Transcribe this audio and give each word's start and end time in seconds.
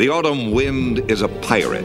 The 0.00 0.08
autumn 0.08 0.52
wind 0.52 1.10
is 1.10 1.20
a 1.20 1.28
pirate. 1.28 1.84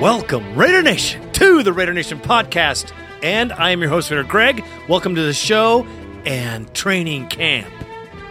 Welcome, 0.00 0.54
Raider 0.54 0.82
Nation, 0.82 1.32
to 1.32 1.64
the 1.64 1.72
Raider 1.72 1.92
Nation 1.92 2.20
podcast. 2.20 2.92
And 3.24 3.52
I 3.52 3.70
am 3.70 3.80
your 3.80 3.90
host, 3.90 4.08
Raider 4.08 4.22
Greg. 4.22 4.64
Welcome 4.88 5.16
to 5.16 5.22
the 5.22 5.34
show. 5.34 5.84
And 6.24 6.72
training 6.74 7.26
camp 7.26 7.66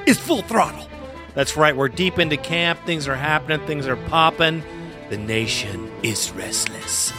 is 0.06 0.18
full 0.18 0.42
throttle. 0.42 0.88
That's 1.34 1.58
right, 1.58 1.76
we're 1.76 1.90
deep 1.90 2.18
into 2.18 2.38
camp. 2.38 2.80
Things 2.86 3.06
are 3.10 3.16
happening, 3.16 3.60
things 3.68 3.88
are 3.88 3.98
popping. 3.98 4.64
The 5.10 5.18
nation 5.18 5.92
is 6.02 6.32
restless. 6.32 7.12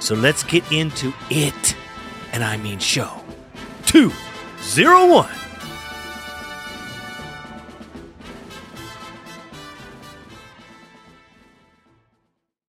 So 0.00 0.14
let's 0.14 0.42
get 0.42 0.70
into 0.70 1.14
it. 1.30 1.76
And 2.30 2.44
I 2.44 2.58
mean 2.58 2.78
show 2.78 3.22
201. 3.86 5.43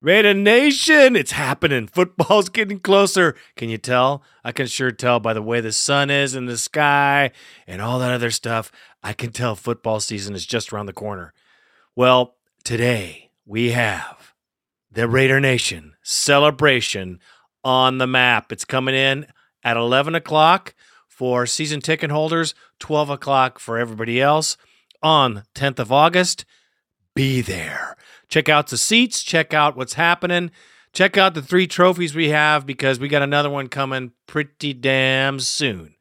Raider 0.06 0.34
Nation, 0.34 1.16
it's 1.16 1.32
happening. 1.32 1.88
Football's 1.88 2.48
getting 2.48 2.78
closer. 2.78 3.34
Can 3.56 3.68
you 3.68 3.76
tell? 3.76 4.22
I 4.44 4.52
can 4.52 4.68
sure 4.68 4.92
tell 4.92 5.18
by 5.18 5.32
the 5.32 5.42
way 5.42 5.60
the 5.60 5.72
sun 5.72 6.10
is 6.10 6.36
in 6.36 6.46
the 6.46 6.58
sky 6.58 7.32
and 7.66 7.82
all 7.82 7.98
that 7.98 8.12
other 8.12 8.30
stuff. 8.30 8.70
I 9.02 9.12
can 9.12 9.32
tell 9.32 9.56
football 9.56 9.98
season 9.98 10.36
is 10.36 10.46
just 10.46 10.72
around 10.72 10.86
the 10.86 10.92
corner. 10.92 11.34
Well, 11.96 12.36
today 12.62 13.30
we 13.44 13.72
have 13.72 14.32
the 14.92 15.08
Raider 15.08 15.40
Nation 15.40 15.94
celebration 16.04 17.18
on 17.64 17.98
the 17.98 18.06
map. 18.06 18.52
It's 18.52 18.64
coming 18.64 18.94
in 18.94 19.26
at 19.64 19.76
11 19.76 20.14
o'clock 20.14 20.76
for 21.08 21.46
season 21.46 21.80
ticket 21.80 22.12
holders, 22.12 22.54
12 22.78 23.10
o'clock 23.10 23.58
for 23.58 23.76
everybody 23.76 24.22
else 24.22 24.56
on 25.02 25.42
10th 25.56 25.80
of 25.80 25.90
August. 25.90 26.44
Be 27.12 27.40
there. 27.40 27.96
Check 28.28 28.48
out 28.48 28.68
the 28.68 28.76
seats, 28.76 29.22
check 29.22 29.54
out 29.54 29.76
what's 29.76 29.94
happening, 29.94 30.50
check 30.92 31.16
out 31.16 31.34
the 31.34 31.42
three 31.42 31.66
trophies 31.66 32.14
we 32.14 32.30
have 32.30 32.66
because 32.66 32.98
we 32.98 33.08
got 33.08 33.22
another 33.22 33.50
one 33.50 33.68
coming 33.68 34.12
pretty 34.26 34.72
damn 34.72 35.38
soon. 35.38 35.94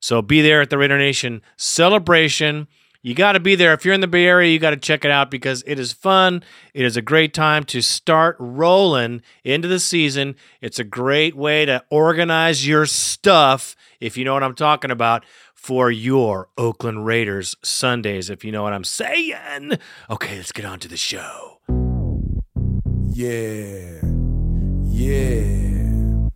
So 0.00 0.22
be 0.22 0.40
there 0.40 0.60
at 0.60 0.70
the 0.70 0.78
Raider 0.78 0.98
Nation 0.98 1.42
celebration. 1.56 2.68
You 3.02 3.14
got 3.14 3.32
to 3.32 3.40
be 3.40 3.54
there. 3.54 3.72
If 3.72 3.84
you're 3.84 3.94
in 3.94 4.00
the 4.00 4.08
Bay 4.08 4.26
Area, 4.26 4.50
you 4.50 4.58
got 4.58 4.70
to 4.70 4.76
check 4.76 5.04
it 5.04 5.10
out 5.12 5.30
because 5.30 5.62
it 5.64 5.78
is 5.78 5.92
fun. 5.92 6.42
It 6.74 6.84
is 6.84 6.96
a 6.96 7.02
great 7.02 7.32
time 7.32 7.62
to 7.64 7.80
start 7.80 8.36
rolling 8.40 9.22
into 9.44 9.68
the 9.68 9.78
season. 9.78 10.34
It's 10.60 10.80
a 10.80 10.84
great 10.84 11.36
way 11.36 11.64
to 11.66 11.84
organize 11.88 12.66
your 12.66 12.84
stuff, 12.84 13.76
if 14.00 14.16
you 14.16 14.24
know 14.24 14.34
what 14.34 14.42
I'm 14.42 14.56
talking 14.56 14.90
about, 14.90 15.24
for 15.54 15.90
your 15.90 16.48
Oakland 16.58 17.06
Raiders 17.06 17.54
Sundays, 17.62 18.28
if 18.28 18.44
you 18.44 18.50
know 18.50 18.64
what 18.64 18.72
I'm 18.72 18.84
saying. 18.84 19.78
Okay, 20.10 20.36
let's 20.36 20.52
get 20.52 20.64
on 20.64 20.80
to 20.80 20.88
the 20.88 20.96
show. 20.96 21.55
Yeah, 23.18 24.02
yeah. 24.92 25.40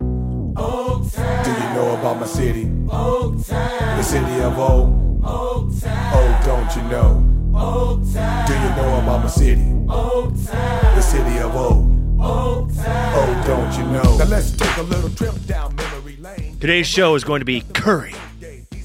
Oaktown. 0.00 0.54
Oh, 0.56 1.42
Do 1.44 1.50
you 1.50 1.74
know 1.74 1.94
about 1.98 2.20
my 2.20 2.26
city? 2.26 2.64
Oaktown. 2.64 3.96
The 3.98 4.02
city 4.02 4.40
of 4.40 4.58
O. 4.58 5.20
Oaktown. 5.20 6.10
Oh, 6.14 6.40
don't 6.46 6.74
you 6.74 6.82
know? 6.90 7.22
Oaktown. 7.52 8.46
Do 8.46 8.54
you 8.54 8.60
know 8.60 8.98
about 9.02 9.24
my 9.24 9.28
city? 9.28 9.60
Oaktown. 9.60 10.94
The 10.94 11.02
city 11.02 11.38
of 11.40 11.54
O. 11.54 11.86
Oaktown. 12.18 13.12
Oh, 13.14 13.44
don't 13.46 13.76
you 13.76 13.84
know? 13.92 14.16
Now 14.16 14.24
let's 14.24 14.52
take 14.52 14.74
a 14.78 14.82
little 14.82 15.10
trip 15.10 15.34
down 15.44 15.76
memory 15.76 16.16
lane. 16.16 16.56
Today's 16.60 16.86
show 16.86 17.14
is 17.14 17.24
going 17.24 17.40
to 17.40 17.44
be 17.44 17.60
Curry 17.74 18.14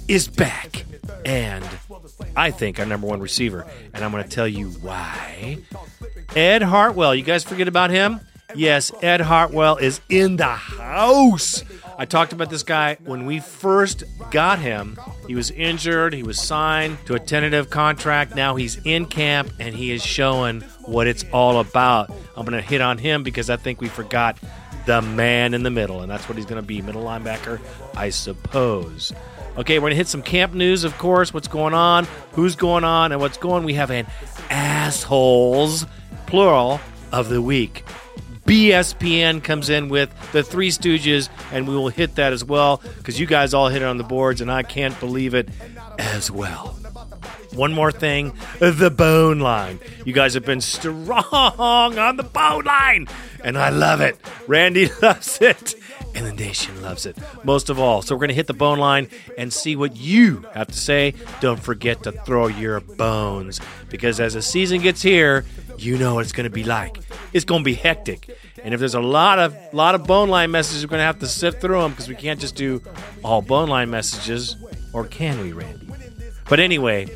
is 0.10 0.28
back. 0.28 0.84
And 1.26 1.64
I 2.36 2.52
think 2.52 2.78
our 2.78 2.86
number 2.86 3.08
one 3.08 3.22
receiver. 3.22 3.66
And 3.94 4.04
I'm 4.04 4.12
going 4.12 4.22
to 4.26 4.30
tell 4.30 4.50
you 4.50 4.68
why. 4.82 5.60
Ed 6.36 6.64
Hartwell, 6.64 7.16
you 7.16 7.24
guys 7.24 7.46
forget 7.46 7.68
about 7.70 7.92
him? 7.92 8.20
Yes, 8.54 8.92
Ed 9.02 9.22
Hartwell 9.22 9.78
is 9.78 10.02
in 10.10 10.36
the 10.36 10.46
house. 10.46 11.64
I 11.98 12.04
talked 12.04 12.34
about 12.34 12.50
this 12.50 12.64
guy 12.64 12.98
when 13.06 13.26
we 13.26 13.40
first 13.40 14.04
got 14.32 14.60
him. 14.60 14.98
He 15.28 15.36
was 15.36 15.50
injured, 15.52 16.14
he 16.14 16.24
was 16.24 16.38
signed 16.40 16.98
to 17.06 17.14
a 17.16 17.20
tentative 17.20 17.70
contract. 17.70 18.36
Now 18.36 18.56
he's 18.56 18.78
in 18.86 19.06
camp 19.06 19.52
and 19.60 19.74
he 19.74 19.92
is 19.92 20.04
showing 20.04 20.62
what 20.84 21.08
it's 21.08 21.24
all 21.32 21.62
about. 21.62 22.10
I'm 22.36 22.46
going 22.46 22.62
to 22.62 22.68
hit 22.68 22.82
on 22.82 22.98
him 22.98 23.24
because 23.24 23.50
I 23.50 23.56
think 23.56 23.80
we 23.80 23.88
forgot 23.88 24.38
the 24.86 25.02
man 25.02 25.54
in 25.54 25.64
the 25.64 25.72
middle, 25.72 26.02
and 26.02 26.12
that's 26.12 26.28
what 26.28 26.38
he's 26.38 26.46
going 26.46 26.62
to 26.62 26.68
be 26.68 26.82
middle 26.82 27.04
linebacker, 27.04 27.60
I 27.96 28.10
suppose. 28.10 29.14
Okay, 29.58 29.80
we're 29.80 29.84
going 29.84 29.92
to 29.92 29.98
hit 29.98 30.08
some 30.08 30.22
camp 30.22 30.54
news, 30.54 30.84
of 30.84 30.98
course. 30.98 31.34
What's 31.34 31.48
going 31.48 31.74
on, 31.74 32.06
who's 32.34 32.58
going 32.58 32.84
on, 32.84 33.14
and 33.14 33.22
what's 33.22 33.38
going. 33.38 33.64
We 33.64 33.76
have 33.76 33.90
an 33.90 34.06
assholes, 34.50 35.86
plural, 36.36 36.82
of 37.14 37.30
the 37.30 37.42
week. 37.42 37.86
BSPN 38.46 39.42
comes 39.42 39.70
in 39.70 39.88
with 39.88 40.10
the 40.34 40.44
Three 40.44 40.70
Stooges, 40.70 41.30
and 41.54 41.66
we 41.66 41.74
will 41.74 41.88
hit 41.88 42.16
that 42.16 42.34
as 42.34 42.44
well 42.44 42.82
because 42.98 43.18
you 43.18 43.26
guys 43.26 43.54
all 43.54 43.70
hit 43.70 43.82
it 43.82 43.86
on 43.86 43.98
the 43.98 44.04
boards, 44.04 44.42
and 44.42 44.52
I 44.52 44.62
can't 44.62 45.00
believe 45.00 45.34
it 45.34 45.48
as 45.98 46.30
well. 46.30 46.78
One 47.54 47.72
more 47.72 47.90
thing 47.90 48.34
the 48.60 48.90
bone 48.90 49.40
line. 49.40 49.80
You 50.04 50.12
guys 50.12 50.34
have 50.34 50.44
been 50.44 50.60
strong 50.60 51.98
on 51.98 52.18
the 52.18 52.24
bone 52.24 52.66
line, 52.66 53.08
and 53.42 53.58
I 53.58 53.70
love 53.70 54.02
it. 54.02 54.18
Randy 54.46 54.90
loves 55.02 55.38
it, 55.40 55.76
and 56.16 56.26
the 56.26 56.34
nation 56.34 56.82
loves 56.82 57.06
it 57.06 57.18
most 57.44 57.70
of 57.70 57.80
all. 57.80 58.02
So, 58.02 58.16
we're 58.16 58.20
going 58.20 58.30
to 58.30 58.36
hit 58.36 58.48
the 58.48 58.54
bone 58.54 58.80
line 58.80 59.10
and 59.38 59.52
see 59.52 59.76
what 59.76 59.96
you 59.98 60.46
have 60.54 60.68
to 60.68 60.78
say. 60.78 61.14
Don't 61.42 61.60
forget 61.60 62.04
to 62.04 62.12
throw 62.12 62.48
your 62.48 62.80
bones 62.80 63.60
because 63.90 64.20
as 64.20 64.34
the 64.34 64.42
season 64.42 64.82
gets 64.82 65.02
here, 65.02 65.46
you 65.78 65.98
know 65.98 66.16
what 66.16 66.22
it's 66.22 66.32
going 66.32 66.46
to 66.46 66.54
be 66.54 66.64
like. 66.64 66.98
It's 67.34 67.46
going 67.46 67.62
to 67.62 67.66
be 67.66 67.74
hectic. 67.74 68.38
And 68.64 68.74
if 68.74 68.80
there's 68.80 68.96
a 68.96 69.02
lot 69.02 69.40
of 69.40 69.56
lot 69.74 69.96
of 69.96 70.08
bone 70.08 70.30
line 70.30 70.52
messages, 70.52 70.84
we're 70.84 70.90
going 70.90 71.02
to 71.02 71.06
have 71.06 71.20
to 71.20 71.28
sift 71.28 71.62
through 71.62 71.82
them 71.82 71.92
because 71.92 72.08
we 72.08 72.16
can't 72.16 72.40
just 72.40 72.56
do 72.56 72.82
all 73.24 73.42
bone 73.42 73.70
line 73.70 73.90
messages, 73.90 74.56
or 74.94 75.06
can 75.06 75.40
we, 75.42 75.52
Randy? 75.52 75.88
But 76.50 76.60
anyway, 76.60 77.08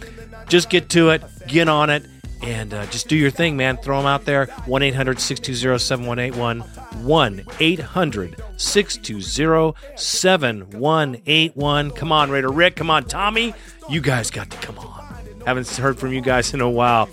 just 0.48 0.70
get 0.70 0.90
to 0.90 1.10
it, 1.12 1.24
get 1.48 1.70
on 1.70 1.90
it, 1.90 2.06
and 2.50 2.74
uh, 2.74 2.86
just 2.88 3.08
do 3.08 3.16
your 3.16 3.30
thing, 3.30 3.56
man. 3.56 3.78
Throw 3.78 3.98
them 3.98 4.08
out 4.08 4.26
there. 4.26 4.48
1 4.66 4.82
800 4.82 5.20
620 5.20 5.78
7181. 5.78 6.62
1 7.06 7.46
800 7.60 8.44
620 8.58 9.74
7181. 9.96 11.92
Come 11.92 12.12
on, 12.12 12.32
Raider 12.32 12.50
Rick. 12.50 12.76
Come 12.76 12.90
on, 12.90 13.04
Tommy. 13.04 13.54
You 13.88 14.02
guys 14.02 14.32
got 14.32 14.50
to 14.50 14.58
come 14.58 14.80
on. 14.80 15.16
Haven't 15.46 15.70
heard 15.70 16.00
from 16.00 16.12
you 16.12 16.22
guys 16.22 16.52
in 16.54 16.62
a 16.62 16.70
while. 16.70 17.08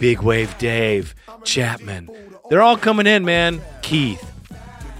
Big 0.00 0.22
Wave 0.22 0.56
Dave, 0.56 1.14
Chapman. 1.44 2.08
They're 2.48 2.62
all 2.62 2.78
coming 2.78 3.06
in, 3.06 3.26
man. 3.26 3.60
Keith, 3.82 4.24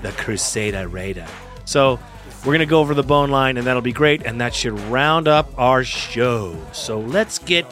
the 0.03 0.13
Crusader 0.13 0.87
Raider. 0.87 1.27
So 1.65 1.99
we're 2.41 2.53
going 2.53 2.59
to 2.59 2.67
go 2.67 2.81
over 2.81 2.93
the 2.93 3.03
bone 3.03 3.31
line, 3.31 3.57
and 3.57 3.67
that'll 3.67 3.81
be 3.81 3.93
great. 3.93 4.27
And 4.27 4.39
that 4.43 4.55
should 4.55 4.79
round 4.91 5.29
up 5.29 5.51
our 5.59 5.83
show. 5.83 6.61
So 6.73 7.01
let's 7.01 7.39
get 7.39 7.65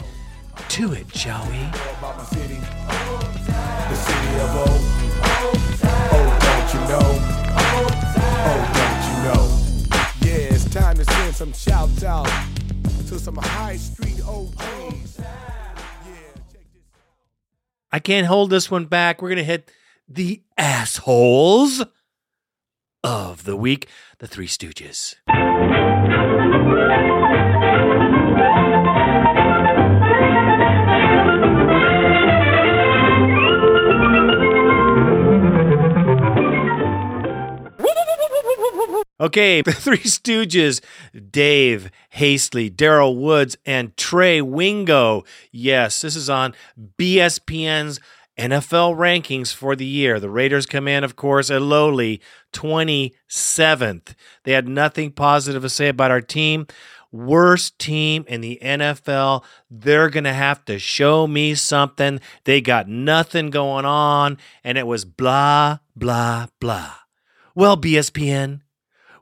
to 0.69 0.93
it, 0.93 1.07
shall 1.17 1.45
we? 1.51 1.59
About 1.99 2.17
my 2.19 2.25
city. 2.25 2.55
The 2.57 3.95
city 3.95 4.41
of 4.41 4.57
O. 4.57 4.65
Oh, 6.13 6.39
don't 6.41 6.75
you 6.75 6.81
know? 6.89 7.09
Oh, 8.49 8.59
don't 8.77 9.03
you 9.11 9.17
know? 9.25 9.43
Yeah, 10.23 10.55
it's 10.55 10.65
time 10.67 10.97
to 10.97 11.05
send 11.05 11.35
some 11.35 11.53
shouts 11.53 12.05
out 12.05 12.29
to 13.09 13.19
some 13.19 13.37
high 13.37 13.77
street 13.77 14.21
OGs. 14.27 15.19
Yeah, 15.19 15.25
check 16.53 16.67
this 16.73 16.83
I 17.93 17.99
can't 17.99 18.27
hold 18.27 18.51
this 18.51 18.71
one 18.71 18.87
back. 18.87 19.23
We're 19.23 19.29
going 19.29 19.39
to 19.39 19.45
hit 19.45 19.71
the 20.09 20.43
assholes 20.59 21.85
of 23.05 23.45
the 23.45 23.57
week 23.57 23.89
the 24.19 24.27
Three 24.27 24.49
Stooges. 24.49 25.15
Okay, 39.19 39.63
the 39.63 39.73
Three 39.73 39.99
Stooges, 39.99 40.83
Dave 41.31 41.91
Hastley, 42.15 42.71
Daryl 42.71 43.19
Woods, 43.19 43.57
and 43.65 43.97
Trey 43.97 44.43
Wingo. 44.43 45.25
Yes, 45.51 46.03
this 46.03 46.17
is 46.17 46.29
on 46.29 46.55
BSPN's 46.99 47.99
NFL 48.39 48.97
rankings 48.97 49.55
for 49.55 49.75
the 49.75 49.87
year. 49.87 50.21
The 50.21 50.29
Raiders 50.29 50.67
come 50.67 50.87
in, 50.87 51.03
of 51.03 51.17
course, 51.17 51.49
a 51.49 51.59
lowly 51.59 52.21
27th. 52.53 54.15
They 54.45 54.53
had 54.53 54.69
nothing 54.69 55.13
positive 55.13 55.63
to 55.63 55.71
say 55.71 55.89
about 55.89 56.11
our 56.11 56.21
team. 56.21 56.67
Worst 57.11 57.79
team 57.79 58.27
in 58.29 58.43
the 58.43 58.59
NFL. 58.63 59.43
They're 59.71 60.11
going 60.11 60.25
to 60.25 60.35
have 60.35 60.63
to 60.67 60.79
show 60.79 61.27
me 61.27 61.55
something. 61.55 62.21
They 62.45 62.61
got 62.61 62.89
nothing 62.89 63.49
going 63.49 63.87
on, 63.87 64.37
and 64.63 64.77
it 64.77 64.87
was 64.87 65.07
blah, 65.07 65.79
blah, 65.95 66.49
blah. 66.61 66.93
Well, 67.55 67.79
BSPN, 67.79 68.61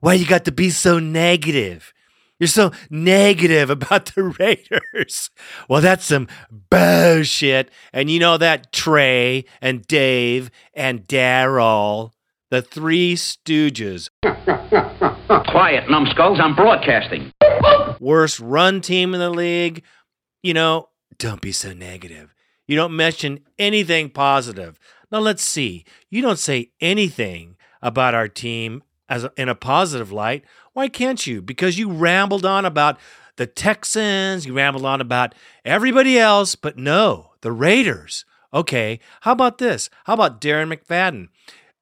why 0.04 0.12
you 0.12 0.26
got 0.26 0.44
to 0.44 0.52
be 0.52 0.68
so 0.68 0.98
negative? 0.98 1.94
You're 2.38 2.46
so 2.46 2.72
negative 2.90 3.70
about 3.78 4.14
the 4.14 4.24
Raiders. 4.38 5.30
Well, 5.66 5.80
that's 5.80 6.04
some 6.04 6.28
bullshit. 6.50 7.70
And 7.90 8.10
you 8.10 8.18
know 8.18 8.36
that 8.36 8.70
Trey 8.70 9.46
and 9.62 9.86
Dave 9.86 10.50
and 10.74 11.06
Daryl, 11.06 12.10
the 12.50 12.60
three 12.60 13.14
stooges, 13.14 14.10
Quiet, 15.48 15.88
numbskulls. 15.88 16.38
I'm 16.38 16.54
broadcasting. 16.54 17.32
worst 17.98 18.40
run 18.40 18.82
team 18.82 19.14
in 19.14 19.20
the 19.20 19.30
league. 19.30 19.84
You 20.42 20.52
know, 20.52 20.90
don't 21.18 21.40
be 21.40 21.52
so 21.52 21.72
negative. 21.72 22.34
You 22.66 22.76
don't 22.76 22.94
mention 22.94 23.40
anything 23.58 24.10
positive. 24.10 24.78
Now 25.10 25.20
let's 25.20 25.42
see. 25.42 25.86
You 26.10 26.20
don't 26.20 26.38
say 26.38 26.72
anything 26.80 27.56
about 27.80 28.14
our 28.14 28.28
team 28.28 28.82
as 29.08 29.24
a, 29.24 29.32
in 29.36 29.48
a 29.48 29.54
positive 29.54 30.12
light. 30.12 30.44
Why 30.72 30.88
can't 30.88 31.26
you? 31.26 31.42
Because 31.42 31.78
you 31.78 31.90
rambled 31.90 32.44
on 32.44 32.64
about 32.64 32.98
the 33.36 33.46
Texans, 33.46 34.46
you 34.46 34.54
rambled 34.54 34.84
on 34.84 35.00
about 35.00 35.34
everybody 35.64 36.18
else, 36.18 36.54
but 36.54 36.78
no, 36.78 37.32
the 37.40 37.52
Raiders. 37.52 38.24
Okay, 38.52 39.00
how 39.22 39.32
about 39.32 39.58
this? 39.58 39.90
How 40.04 40.14
about 40.14 40.40
Darren 40.40 40.72
McFadden? 40.72 41.28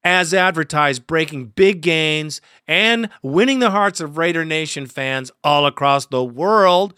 As 0.05 0.35
advertised, 0.35 1.07
breaking 1.07 1.49
big 1.49 1.81
gains 1.81 2.41
and 2.67 3.09
winning 3.23 3.61
the 3.61 3.71
hearts 3.71 4.01
of 4.01 4.19
Raider 4.19 4.45
Nation 4.45 4.87
fans 4.87 5.31
all 5.45 5.67
across 5.67 6.07
the 6.07 6.25
world. 6.25 6.95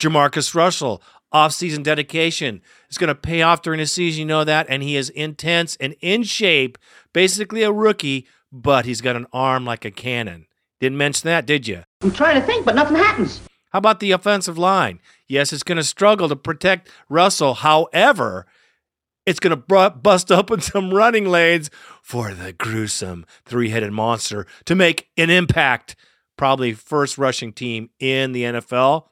Jamarcus 0.00 0.54
Russell, 0.54 1.02
off-season 1.32 1.82
dedication 1.82 2.60
is 2.90 2.98
going 2.98 3.08
to 3.08 3.14
pay 3.14 3.40
off 3.40 3.62
during 3.62 3.78
the 3.78 3.86
season. 3.86 4.20
You 4.20 4.26
know 4.26 4.44
that, 4.44 4.66
and 4.68 4.82
he 4.82 4.96
is 4.96 5.10
intense 5.10 5.76
and 5.76 5.94
in 6.00 6.24
shape. 6.24 6.76
Basically 7.12 7.62
a 7.62 7.72
rookie, 7.72 8.26
but 8.52 8.84
he's 8.84 9.00
got 9.00 9.16
an 9.16 9.26
arm 9.32 9.64
like 9.64 9.84
a 9.84 9.90
cannon. 9.90 10.46
Didn't 10.80 10.98
mention 10.98 11.28
that, 11.28 11.46
did 11.46 11.68
you? 11.68 11.84
I'm 12.02 12.12
trying 12.12 12.40
to 12.40 12.46
think, 12.46 12.64
but 12.64 12.74
nothing 12.74 12.96
happens. 12.96 13.40
How 13.72 13.78
about 13.78 14.00
the 14.00 14.12
offensive 14.12 14.58
line? 14.58 15.00
Yes, 15.28 15.52
it's 15.52 15.62
going 15.62 15.76
to 15.76 15.84
struggle 15.84 16.28
to 16.28 16.36
protect 16.36 16.88
Russell. 17.08 17.54
However, 17.54 18.46
it's 19.26 19.38
going 19.38 19.56
to 19.56 19.90
bust 19.90 20.32
open 20.32 20.60
some 20.60 20.92
running 20.92 21.26
lanes 21.26 21.70
for 22.02 22.34
the 22.34 22.52
gruesome 22.52 23.26
three-headed 23.44 23.92
monster 23.92 24.46
to 24.64 24.74
make 24.74 25.08
an 25.16 25.30
impact. 25.30 25.94
Probably 26.36 26.72
first 26.72 27.18
rushing 27.18 27.52
team 27.52 27.90
in 28.00 28.32
the 28.32 28.44
NFL. 28.44 29.04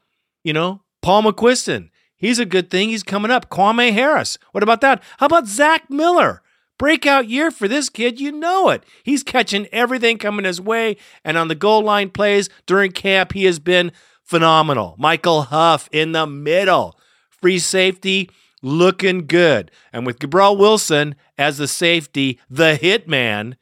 You 0.43 0.53
know, 0.53 0.81
Paul 1.01 1.23
McQuistan. 1.23 1.89
He's 2.17 2.39
a 2.39 2.45
good 2.45 2.69
thing. 2.69 2.89
He's 2.89 3.03
coming 3.03 3.31
up. 3.31 3.49
Kwame 3.49 3.93
Harris. 3.93 4.37
What 4.51 4.63
about 4.63 4.81
that? 4.81 5.01
How 5.19 5.27
about 5.27 5.47
Zach 5.47 5.89
Miller? 5.89 6.41
Breakout 6.79 7.27
year 7.29 7.51
for 7.51 7.67
this 7.67 7.89
kid. 7.89 8.19
You 8.19 8.31
know 8.31 8.69
it. 8.69 8.83
He's 9.03 9.21
catching 9.21 9.67
everything 9.67 10.17
coming 10.17 10.45
his 10.45 10.59
way. 10.59 10.97
And 11.23 11.37
on 11.37 11.49
the 11.49 11.55
goal 11.55 11.83
line 11.83 12.09
plays 12.09 12.49
during 12.65 12.91
camp, 12.91 13.33
he 13.33 13.43
has 13.43 13.59
been 13.59 13.91
phenomenal. 14.23 14.95
Michael 14.97 15.43
Huff 15.43 15.87
in 15.91 16.13
the 16.13 16.25
middle. 16.25 16.97
Free 17.29 17.59
safety 17.59 18.29
looking 18.61 19.27
good. 19.27 19.71
And 19.93 20.05
with 20.05 20.19
Gibril 20.19 20.57
Wilson 20.57 21.15
as 21.37 21.57
the 21.57 21.67
safety, 21.67 22.39
the 22.49 22.79
hitman, 22.81 23.55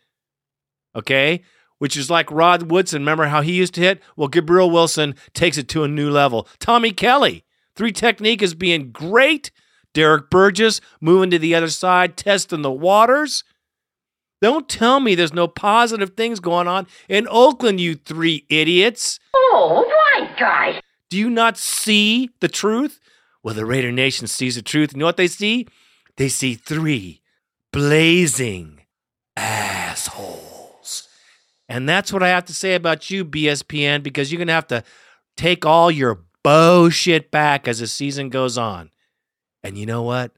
okay, 0.95 1.43
which 1.79 1.97
is 1.97 2.09
like 2.09 2.31
Rod 2.31 2.71
Woodson. 2.71 3.01
Remember 3.01 3.27
how 3.27 3.41
he 3.41 3.53
used 3.53 3.73
to 3.75 3.81
hit? 3.81 4.01
Well, 4.15 4.29
Gibril 4.29 4.71
Wilson 4.71 5.15
takes 5.33 5.57
it 5.57 5.67
to 5.69 5.83
a 5.83 5.87
new 5.87 6.09
level. 6.09 6.47
Tommy 6.59 6.91
Kelly, 6.91 7.45
three 7.75 7.91
technique 7.91 8.41
is 8.41 8.53
being 8.53 8.91
great. 8.91 9.51
Derrick 9.97 10.29
Burgess 10.29 10.79
moving 11.01 11.31
to 11.31 11.39
the 11.39 11.55
other 11.55 11.69
side, 11.69 12.17
testing 12.17 12.61
the 12.61 12.71
waters. 12.71 13.43
Don't 14.43 14.69
tell 14.69 14.99
me 14.99 15.15
there's 15.15 15.33
no 15.33 15.47
positive 15.47 16.11
things 16.11 16.39
going 16.39 16.67
on 16.67 16.85
in 17.09 17.27
Oakland, 17.31 17.81
you 17.81 17.95
three 17.95 18.45
idiots. 18.47 19.19
Oh, 19.33 19.83
right, 20.13 20.37
guys. 20.37 20.81
Do 21.09 21.17
you 21.17 21.31
not 21.31 21.57
see 21.57 22.29
the 22.41 22.47
truth? 22.47 22.99
Well, 23.41 23.55
the 23.55 23.65
Raider 23.65 23.91
Nation 23.91 24.27
sees 24.27 24.53
the 24.53 24.61
truth. 24.61 24.93
You 24.93 24.99
know 24.99 25.07
what 25.07 25.17
they 25.17 25.27
see? 25.27 25.67
They 26.17 26.29
see 26.29 26.53
three 26.53 27.23
blazing 27.73 28.81
assholes. 29.35 31.09
And 31.67 31.89
that's 31.89 32.13
what 32.13 32.21
I 32.21 32.29
have 32.29 32.45
to 32.45 32.53
say 32.53 32.75
about 32.75 33.09
you, 33.09 33.25
BSPN, 33.25 34.03
because 34.03 34.31
you're 34.31 34.37
going 34.37 34.47
to 34.47 34.53
have 34.53 34.67
to 34.67 34.83
take 35.35 35.65
all 35.65 35.89
your 35.89 36.23
bullshit 36.43 37.31
back 37.31 37.67
as 37.67 37.79
the 37.79 37.87
season 37.87 38.29
goes 38.29 38.59
on. 38.59 38.91
And 39.67 39.77
you 39.77 39.85
know 39.85 40.01
what? 40.01 40.31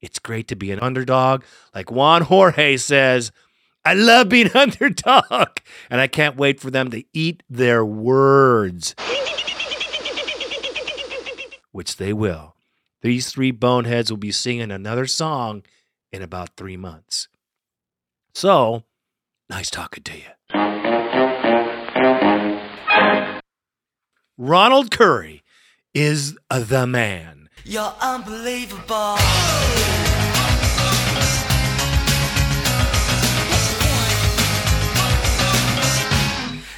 It's 0.00 0.20
great 0.20 0.46
to 0.48 0.56
be 0.56 0.70
an 0.70 0.78
underdog. 0.78 1.42
Like 1.74 1.90
Juan 1.90 2.22
Jorge 2.22 2.76
says, 2.76 3.32
I 3.84 3.94
love 3.94 4.28
being 4.28 4.50
underdog. 4.54 5.58
And 5.90 6.00
I 6.00 6.06
can't 6.06 6.36
wait 6.36 6.60
for 6.60 6.70
them 6.70 6.90
to 6.92 7.02
eat 7.12 7.42
their 7.50 7.84
words 7.84 8.94
which 11.76 11.96
they 11.98 12.12
will. 12.12 12.56
These 13.02 13.30
three 13.30 13.50
boneheads 13.50 14.10
will 14.10 14.16
be 14.16 14.32
singing 14.32 14.70
another 14.70 15.06
song 15.06 15.62
in 16.10 16.22
about 16.22 16.56
three 16.56 16.78
months. 16.78 17.28
So, 18.34 18.84
nice 19.50 19.68
talking 19.68 20.02
to 20.04 20.16
you. 20.16 20.30
Ronald 24.38 24.90
Curry 24.90 25.42
is 25.92 26.38
the 26.48 26.86
man. 26.86 27.45
You're 27.68 27.92
unbelievable. 28.00 29.16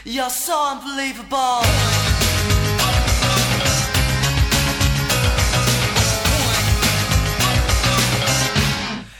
You're 0.06 0.30
so 0.30 0.70
unbelievable. 0.70 1.60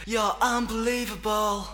You're 0.07 0.37
unbelievable. 0.41 1.67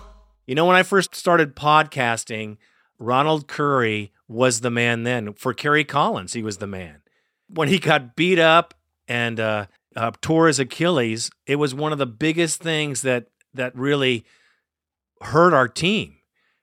You 0.45 0.57
know, 0.57 0.65
when 0.67 0.75
I 0.75 0.83
first 0.83 1.15
started 1.15 1.55
podcasting, 1.55 2.57
Ronald 2.99 3.47
Curry 3.47 4.13
was 4.27 4.63
the 4.63 4.71
man 4.71 5.05
then. 5.05 5.35
For 5.35 5.55
Kerry 5.55 5.85
Collins, 5.85 6.33
he 6.33 6.43
was 6.43 6.57
the 6.57 6.67
man. 6.67 7.03
When 7.47 7.69
he 7.69 7.79
got 7.79 8.17
beat 8.17 8.41
up 8.41 8.75
and 9.07 9.39
uh, 9.39 9.67
uh, 9.97 10.13
tore 10.21 10.47
his 10.47 10.59
Achilles, 10.59 11.31
it 11.47 11.57
was 11.57 11.75
one 11.75 11.93
of 11.93 11.99
the 11.99 12.07
biggest 12.07 12.61
things 12.61 13.03
that 13.03 13.27
that 13.53 13.75
really 13.77 14.25
hurt 15.21 15.55
our 15.55 15.69
team 15.69 16.17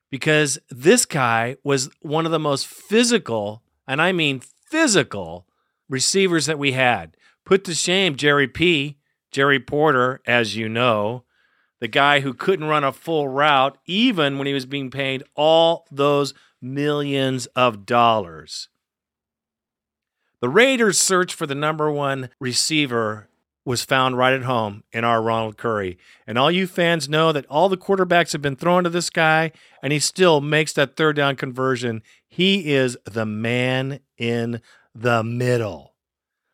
because 0.10 0.60
this 0.70 1.06
guy 1.06 1.56
was 1.64 1.90
one 2.02 2.26
of 2.26 2.32
the 2.32 2.40
most 2.40 2.68
physical, 2.68 3.64
and 3.88 4.02
I 4.02 4.12
mean 4.12 4.42
physical, 4.70 5.48
receivers 5.90 6.46
that 6.46 6.60
we 6.60 6.74
had. 6.74 7.16
Put 7.46 7.64
to 7.66 7.74
shame 7.74 8.16
Jerry 8.16 8.48
P. 8.48 8.98
Jerry 9.32 9.60
Porter, 9.60 10.22
as 10.28 10.58
you 10.58 10.68
know, 10.68 11.24
the 11.80 11.88
guy 11.88 12.20
who 12.20 12.34
couldn't 12.34 12.68
run 12.68 12.84
a 12.84 12.92
full 12.92 13.30
route 13.30 13.78
even 13.86 14.38
when 14.38 14.46
he 14.46 14.54
was 14.54 14.66
being 14.66 14.92
paid 14.92 15.24
all 15.36 15.88
those 15.90 16.34
millions 16.62 17.48
of 17.48 17.86
dollars. 17.86 18.68
The 20.42 20.50
Raiders' 20.50 20.98
search 20.98 21.36
for 21.36 21.46
the 21.46 21.54
number 21.54 21.92
one 21.92 22.30
receiver 22.40 23.28
was 23.64 23.86
found 23.86 24.18
right 24.18 24.34
at 24.34 24.42
home 24.42 24.84
in 24.92 25.04
our 25.04 25.22
Ronald 25.22 25.56
Curry. 25.56 26.00
And 26.26 26.36
all 26.36 26.50
you 26.50 26.66
fans 26.66 27.08
know 27.08 27.32
that 27.32 27.46
all 27.46 27.70
the 27.70 27.78
quarterbacks 27.78 28.32
have 28.32 28.42
been 28.42 28.56
thrown 28.56 28.84
to 28.84 28.90
this 28.90 29.12
guy, 29.12 29.52
and 29.84 29.94
he 29.94 30.00
still 30.00 30.42
makes 30.42 30.74
that 30.74 30.96
third 30.96 31.16
down 31.16 31.36
conversion. 31.36 32.02
He 32.28 32.74
is 32.74 32.98
the 33.06 33.26
man 33.26 34.00
in 34.18 34.62
the 34.96 35.24
middle. 35.24 35.94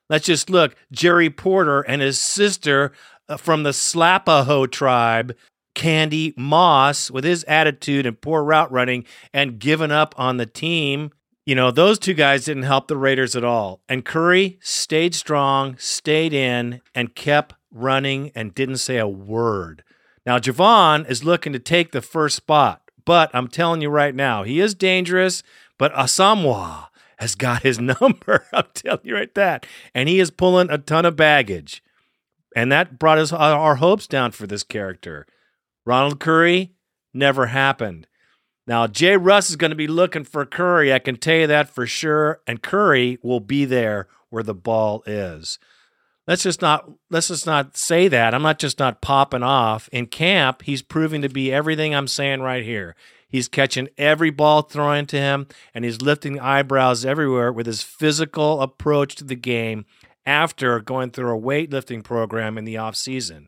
Let's 0.10 0.26
just 0.26 0.50
look 0.50 0.76
Jerry 0.92 1.30
Porter 1.30 1.80
and 1.82 2.02
his 2.02 2.20
sister 2.20 2.92
uh, 3.30 3.38
from 3.38 3.64
the 3.64 3.70
Slapaho 3.70 4.70
tribe, 4.70 5.34
Candy 5.76 6.34
Moss, 6.36 7.10
with 7.10 7.24
his 7.24 7.46
attitude 7.46 8.06
and 8.06 8.20
poor 8.20 8.44
route 8.44 8.72
running 8.72 9.06
and 9.34 9.60
giving 9.60 9.92
up 9.92 10.14
on 10.18 10.36
the 10.36 10.46
team. 10.46 11.12
You 11.48 11.56
know, 11.56 11.72
those 11.72 11.98
two 11.98 12.14
guys 12.14 12.44
didn't 12.44 12.64
help 12.64 12.90
the 12.90 12.98
Raiders 12.98 13.34
at 13.34 13.46
all. 13.46 13.80
And 13.88 14.04
Curry 14.04 14.60
stayed 14.62 15.16
strong, 15.16 15.78
stayed 15.78 16.34
in, 16.34 16.82
and 16.94 17.16
kept 17.16 17.56
running 17.72 18.34
and 18.36 18.54
didn't 18.54 18.80
say 18.80 18.98
a 18.98 19.08
word. 19.08 19.82
Now, 20.26 20.40
Javon 20.40 21.10
is 21.10 21.24
looking 21.24 21.54
to 21.54 21.60
take 21.60 21.94
the 21.94 22.02
first 22.02 22.36
spot, 22.36 22.82
but 23.06 23.32
I'm 23.34 23.48
telling 23.48 23.82
you 23.82 23.90
right 23.90 24.14
now, 24.14 24.44
he 24.44 24.60
is 24.60 24.76
dangerous, 24.76 25.42
but 25.78 25.94
Asomugha 25.94 26.88
has 27.20 27.36
got 27.36 27.64
his 27.64 27.80
number. 28.02 28.46
I'm 28.52 28.68
telling 28.74 29.06
you 29.06 29.16
right 29.16 29.34
that. 29.36 29.66
And 29.96 30.10
he 30.10 30.20
is 30.20 30.32
pulling 30.32 30.70
a 30.70 30.78
ton 30.78 31.06
of 31.06 31.16
baggage. 31.16 31.82
And 32.58 32.70
that 32.74 33.00
brought 33.00 33.20
us 33.20 33.32
our 33.32 33.76
hopes 33.76 34.06
down 34.06 34.32
for 34.32 34.48
this 34.48 34.64
character. 34.64 35.26
Ronald 35.86 36.20
Curry 36.20 36.74
never 37.14 37.46
happened. 37.46 38.06
Now, 38.68 38.86
Jay 38.86 39.16
Russ 39.16 39.50
is 39.50 39.56
going 39.56 39.72
to 39.72 39.76
be 39.76 39.88
looking 39.88 40.26
for 40.26 40.46
Curry. 40.46 40.94
I 40.94 41.00
can 41.00 41.16
tell 41.16 41.38
you 41.38 41.48
that 41.48 41.70
for 41.70 41.88
sure. 41.88 42.42
And 42.46 42.62
Curry 42.62 43.18
will 43.24 43.40
be 43.40 43.64
there 43.64 44.08
where 44.30 44.44
the 44.44 44.54
ball 44.54 45.04
is. 45.06 45.58
Let's 46.28 46.44
just 46.44 46.62
not 46.62 46.92
let's 47.10 47.30
just 47.30 47.46
not 47.46 47.78
say 47.78 48.10
that. 48.10 48.34
I'm 48.34 48.42
not 48.42 48.60
just 48.60 48.80
not 48.80 49.02
popping 49.02 49.44
off. 49.44 49.88
In 49.94 50.08
camp, 50.08 50.64
he's 50.64 50.82
proving 50.82 51.22
to 51.22 51.30
be 51.30 51.54
everything 51.54 51.96
I'm 51.96 52.10
saying 52.10 52.42
right 52.42 52.66
here. 52.66 52.98
He's 53.30 53.48
catching 53.48 53.88
every 53.98 54.30
ball 54.30 54.62
thrown 54.62 55.06
to 55.08 55.18
him, 55.18 55.48
and 55.74 55.86
he's 55.86 56.02
lifting 56.02 56.40
eyebrows 56.40 57.06
everywhere 57.06 57.52
with 57.52 57.66
his 57.66 57.82
physical 57.82 58.62
approach 58.62 59.16
to 59.16 59.24
the 59.24 59.36
game 59.36 59.86
after 60.26 60.82
going 60.82 61.12
through 61.12 61.38
a 61.38 61.42
weightlifting 61.42 62.04
program 62.04 62.58
in 62.58 62.66
the 62.66 62.76
offseason. 62.76 63.48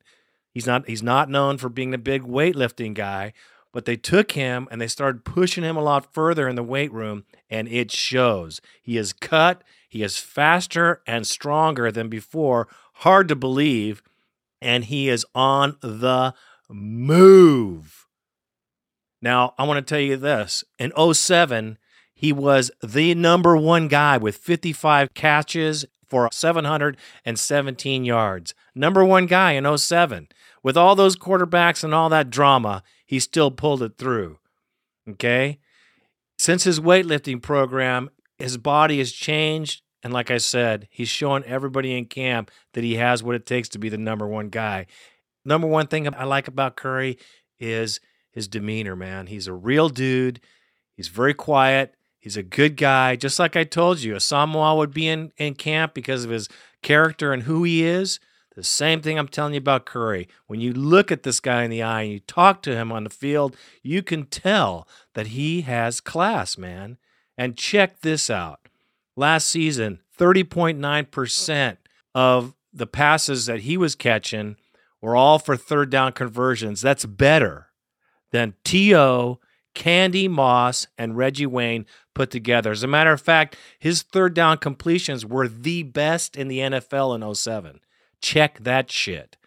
He's 0.54 0.66
not 0.66 0.88
he's 0.88 1.04
not 1.04 1.30
known 1.30 1.58
for 1.58 1.68
being 1.68 1.94
a 1.94 1.98
big 1.98 2.24
weightlifting 2.24 2.94
guy, 2.94 3.34
but 3.72 3.86
they 3.86 3.96
took 3.96 4.32
him 4.32 4.68
and 4.72 4.80
they 4.82 4.88
started 4.88 5.26
pushing 5.26 5.64
him 5.64 5.78
a 5.78 5.84
lot 5.84 6.14
further 6.14 6.48
in 6.48 6.56
the 6.56 6.64
weight 6.64 6.92
room, 6.92 7.24
and 7.50 7.68
it 7.68 7.92
shows. 7.92 8.62
He 8.82 8.98
is 8.98 9.14
cut, 9.14 9.64
he 9.90 10.04
is 10.04 10.18
faster 10.18 11.02
and 11.08 11.26
stronger 11.26 11.92
than 11.92 12.10
before. 12.10 12.68
Hard 12.94 13.28
to 13.30 13.36
believe. 13.36 14.04
And 14.62 14.86
he 14.86 15.10
is 15.10 15.26
on 15.34 15.78
the 15.82 16.34
move. 16.70 18.06
Now, 19.22 19.54
I 19.58 19.66
want 19.66 19.86
to 19.86 19.90
tell 19.90 20.02
you 20.02 20.16
this. 20.18 20.64
In 20.78 20.92
07, 21.14 21.78
he 22.14 22.32
was 22.32 22.72
the 22.84 23.16
number 23.16 23.58
one 23.58 23.88
guy 23.88 24.18
with 24.18 24.36
55 24.36 25.14
catches 25.14 25.86
for 26.08 26.30
717 26.32 28.06
yards. 28.06 28.54
Number 28.76 29.04
one 29.04 29.26
guy 29.26 29.54
in 29.54 29.78
07. 29.78 30.28
With 30.62 30.76
all 30.76 30.96
those 30.96 31.16
quarterbacks 31.16 31.84
and 31.84 31.94
all 31.94 32.10
that 32.10 32.30
drama, 32.30 32.84
he 33.10 33.20
still 33.20 33.50
pulled 33.50 33.82
it 33.82 33.98
through. 33.98 34.38
Okay? 35.10 35.58
Since 36.38 36.64
his 36.64 36.80
weightlifting 36.80 37.42
program, 37.42 38.12
his 38.38 38.56
body 38.58 39.00
has 39.00 39.12
changed. 39.12 39.82
And 40.04 40.14
like 40.14 40.30
I 40.30 40.38
said, 40.38 40.88
he's 40.92 41.10
showing 41.10 41.44
everybody 41.46 41.98
in 41.98 42.06
camp 42.06 42.52
that 42.74 42.84
he 42.84 42.98
has 42.98 43.24
what 43.24 43.34
it 43.34 43.48
takes 43.48 43.68
to 43.70 43.80
be 43.80 43.90
the 43.90 43.98
number 43.98 44.28
one 44.28 44.50
guy. 44.50 44.86
Number 45.44 45.66
one 45.66 45.88
thing 45.88 46.08
I 46.14 46.26
like 46.26 46.48
about 46.48 46.76
Curry 46.76 47.18
is 47.60 48.00
his 48.30 48.48
demeanor, 48.48 48.96
man. 48.96 49.26
He's 49.26 49.48
a 49.48 49.54
real 49.54 49.90
dude. 49.90 50.40
He's 50.94 51.08
very 51.08 51.34
quiet. 51.34 51.96
He's 52.20 52.38
a 52.38 52.44
good 52.44 52.78
guy. 52.78 53.16
Just 53.16 53.40
like 53.40 53.56
I 53.56 53.64
told 53.64 54.02
you, 54.02 54.14
Asomugha 54.14 54.78
would 54.78 54.94
be 54.94 55.08
in, 55.08 55.32
in 55.38 55.56
camp 55.56 55.96
because 55.96 56.26
of 56.26 56.30
his 56.30 56.48
character 56.84 57.34
and 57.34 57.42
who 57.42 57.64
he 57.64 57.84
is. 57.84 58.20
The 58.60 58.66
same 58.66 59.00
thing 59.00 59.18
I'm 59.18 59.30
telling 59.30 59.54
you 59.54 59.60
about 59.60 59.86
Curry. 59.86 60.28
When 60.48 60.60
you 60.60 60.74
look 60.74 61.14
at 61.14 61.24
this 61.24 61.40
guy 61.40 61.64
in 61.64 61.72
the 61.72 61.82
eye 61.82 62.02
and 62.02 62.12
you 62.12 62.20
talk 62.20 62.62
to 62.64 62.76
him 62.76 62.92
on 62.92 63.06
the 63.06 63.10
field, 63.10 63.56
you 63.82 64.04
can 64.04 64.26
tell 64.26 64.86
that 65.14 65.28
he 65.28 65.62
has 65.62 66.02
class, 66.02 66.58
man. 66.58 66.98
And 67.38 67.56
check 67.56 68.02
this 68.02 68.30
out. 68.30 68.60
Last 69.16 69.48
season, 69.48 70.02
30.9% 70.20 71.78
of 72.14 72.54
the 72.74 72.86
passes 72.86 73.46
that 73.46 73.62
he 73.62 73.78
was 73.78 73.96
catching 73.96 74.58
were 75.00 75.16
all 75.16 75.40
for 75.40 75.56
third 75.56 75.90
down 75.90 76.12
conversions. 76.12 76.82
That's 76.82 77.06
better 77.06 77.68
than 78.32 78.56
T.O., 78.66 79.40
Candy 79.74 80.28
Moss, 80.28 80.86
and 80.98 81.16
Reggie 81.16 81.46
Wayne 81.46 81.86
put 82.14 82.30
together. 82.30 82.72
As 82.72 82.84
a 82.84 82.88
matter 82.88 83.14
of 83.14 83.22
fact, 83.22 83.56
his 83.80 84.02
third 84.02 84.34
down 84.34 84.58
completions 84.58 85.26
were 85.26 85.48
the 85.48 85.84
best 85.84 86.36
in 86.36 86.50
the 86.50 86.60
NFL 86.60 87.16
in 87.16 87.36
07. 87.36 87.80
Check 88.22 88.60
that 88.60 88.92
shit. 88.92 89.38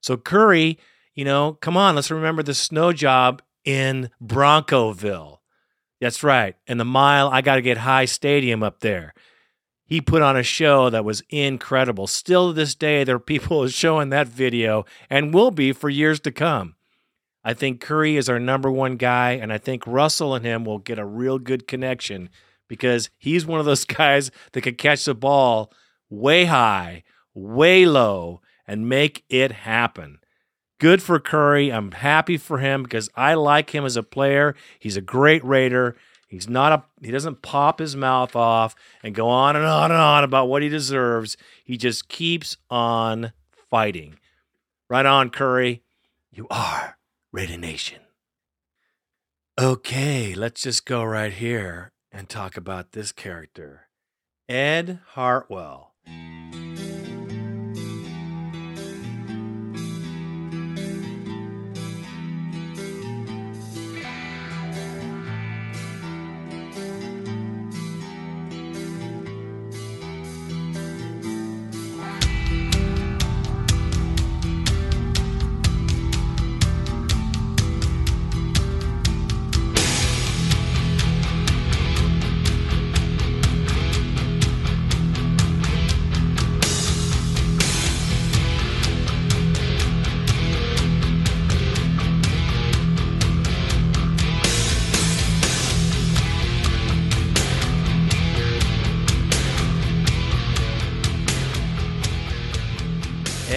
So 0.00 0.16
Curry, 0.16 0.78
you 1.14 1.24
know, 1.24 1.54
come 1.60 1.76
on, 1.76 1.94
let's 1.94 2.10
remember 2.10 2.42
the 2.42 2.54
snow 2.54 2.92
job 2.92 3.42
in 3.64 4.10
Broncoville. 4.22 5.38
That's 6.00 6.22
right. 6.22 6.56
And 6.66 6.80
the 6.80 6.84
mile, 6.84 7.28
I 7.28 7.42
got 7.42 7.56
to 7.56 7.62
get 7.62 7.78
high 7.78 8.06
stadium 8.06 8.62
up 8.62 8.80
there. 8.80 9.12
He 9.84 10.00
put 10.00 10.22
on 10.22 10.36
a 10.36 10.42
show 10.42 10.88
that 10.88 11.04
was 11.04 11.22
incredible. 11.30 12.06
Still 12.06 12.48
to 12.48 12.52
this 12.52 12.74
day, 12.74 13.04
there 13.04 13.16
are 13.16 13.20
people 13.20 13.66
showing 13.68 14.10
that 14.10 14.28
video 14.28 14.84
and 15.10 15.34
will 15.34 15.50
be 15.50 15.72
for 15.72 15.90
years 15.90 16.20
to 16.20 16.30
come. 16.30 16.76
I 17.42 17.54
think 17.54 17.80
Curry 17.80 18.16
is 18.16 18.28
our 18.28 18.38
number 18.38 18.70
one 18.70 18.96
guy, 18.96 19.32
and 19.32 19.52
I 19.52 19.58
think 19.58 19.86
Russell 19.86 20.34
and 20.34 20.44
him 20.44 20.64
will 20.64 20.78
get 20.78 20.98
a 20.98 21.04
real 21.04 21.38
good 21.38 21.66
connection 21.66 22.28
because 22.68 23.10
he's 23.18 23.46
one 23.46 23.60
of 23.60 23.66
those 23.66 23.84
guys 23.98 24.30
that 24.52 24.60
can 24.60 24.76
catch 24.76 25.04
the 25.04 25.14
ball 25.14 25.72
way 26.08 26.44
high, 26.44 27.02
way 27.34 27.86
low, 27.86 28.40
and 28.66 28.88
make 28.88 29.24
it 29.28 29.52
happen. 29.52 30.18
Good 30.78 31.02
for 31.02 31.20
Curry. 31.20 31.70
I'm 31.70 31.92
happy 31.92 32.38
for 32.38 32.58
him 32.58 32.82
because 32.82 33.10
I 33.14 33.34
like 33.34 33.74
him 33.74 33.84
as 33.84 33.96
a 33.96 34.02
player. 34.02 34.54
He's 34.78 34.96
a 34.96 35.02
great 35.02 35.44
Raider. 35.44 35.96
He's 36.26 36.48
not 36.48 36.72
a 36.72 36.84
he 37.04 37.10
doesn't 37.10 37.42
pop 37.42 37.80
his 37.80 37.96
mouth 37.96 38.36
off 38.36 38.76
and 39.02 39.14
go 39.14 39.28
on 39.28 39.56
and 39.56 39.66
on 39.66 39.90
and 39.90 40.00
on 40.00 40.22
about 40.22 40.48
what 40.48 40.62
he 40.62 40.68
deserves. 40.68 41.36
He 41.64 41.76
just 41.76 42.08
keeps 42.08 42.56
on 42.70 43.32
fighting. 43.68 44.16
Right 44.88 45.06
on, 45.06 45.30
Curry. 45.30 45.82
You 46.30 46.46
are 46.50 46.96
Raider 47.32 47.58
Nation. 47.58 48.00
Okay, 49.60 50.34
let's 50.34 50.62
just 50.62 50.86
go 50.86 51.02
right 51.04 51.32
here 51.32 51.92
and 52.12 52.28
talk 52.28 52.56
about 52.56 52.92
this 52.92 53.12
character. 53.12 53.88
Ed 54.48 55.00
Hartwell. 55.08 55.94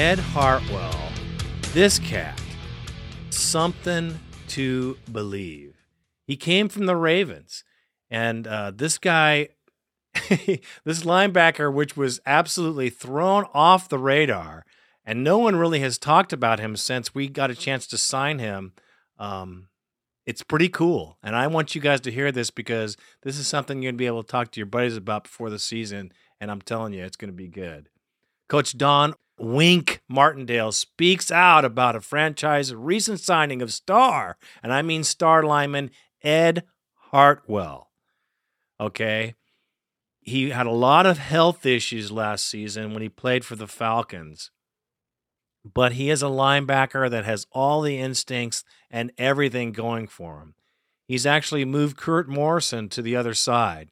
Ed 0.03 0.19
Hartwell, 0.19 1.13
this 1.72 1.98
cat, 1.98 2.38
something 3.29 4.19
to 4.50 4.98
believe. 5.10 5.77
He 6.27 6.36
came 6.36 6.67
from 6.67 6.88
the 6.88 6.98
Ravens, 6.98 7.63
and 8.12 8.45
uh, 8.45 8.72
this 8.72 8.98
guy, 8.98 9.48
this 10.13 11.05
linebacker, 11.05 11.74
which 11.74 11.95
was 11.95 12.19
absolutely 12.25 12.89
thrown 12.89 13.45
off 13.53 13.88
the 13.88 13.98
radar, 13.98 14.65
and 15.05 15.24
no 15.24 15.38
one 15.38 15.55
really 15.55 15.79
has 15.79 15.98
talked 15.98 16.33
about 16.33 16.60
him 16.60 16.75
since 16.75 17.15
we 17.15 17.29
got 17.29 17.50
a 17.50 17.55
chance 17.55 17.88
to 17.88 17.98
sign 17.98 18.39
him. 18.39 18.74
Um, 19.17 19.69
it's 20.25 20.43
pretty 20.43 20.67
cool, 20.67 21.17
and 21.24 21.33
I 21.33 21.48
want 21.48 21.75
you 21.75 21.79
guys 21.79 22.01
to 22.01 22.12
hear 22.12 22.29
this 22.29 22.51
because 22.51 22.98
this 23.22 23.38
is 23.38 23.48
something 23.48 23.81
you're 23.81 23.93
gonna 23.93 24.00
be 24.00 24.07
able 24.07 24.24
to 24.24 24.29
talk 24.29 24.51
to 24.51 24.60
your 24.60 24.67
buddies 24.67 24.98
about 24.98 25.24
before 25.24 25.50
the 25.50 25.60
season, 25.60 26.12
and 26.41 26.51
I'm 26.51 26.62
telling 26.62 26.91
you, 26.91 27.05
it's 27.05 27.15
gonna 27.15 27.31
be 27.31 27.48
good. 27.48 27.88
Coach 28.50 28.77
Don 28.77 29.15
Wink 29.39 30.01
Martindale 30.07 30.71
speaks 30.71 31.31
out 31.31 31.65
about 31.65 31.95
a 31.95 32.01
franchise 32.01 32.73
recent 32.73 33.19
signing 33.19 33.61
of 33.61 33.73
star, 33.73 34.37
and 34.61 34.71
I 34.71 34.81
mean 34.81 35.03
star 35.03 35.43
lineman 35.43 35.91
Ed 36.21 36.63
Hartwell. 37.11 37.91
Okay. 38.79 39.35
He 40.21 40.51
had 40.51 40.67
a 40.67 40.71
lot 40.71 41.05
of 41.05 41.17
health 41.17 41.65
issues 41.65 42.11
last 42.11 42.45
season 42.45 42.93
when 42.93 43.01
he 43.01 43.09
played 43.09 43.43
for 43.43 43.57
the 43.57 43.67
Falcons, 43.67 44.51
but 45.65 45.93
he 45.93 46.09
is 46.09 46.23
a 46.23 46.27
linebacker 46.27 47.09
that 47.09 47.25
has 47.25 47.45
all 47.51 47.81
the 47.81 47.99
instincts 47.99 48.63
and 48.89 49.11
everything 49.17 49.73
going 49.73 50.07
for 50.07 50.39
him. 50.39 50.55
He's 51.05 51.25
actually 51.25 51.65
moved 51.65 51.97
Kirk 51.97 52.29
Morrison 52.29 52.87
to 52.89 53.01
the 53.01 53.15
other 53.17 53.33
side. 53.33 53.91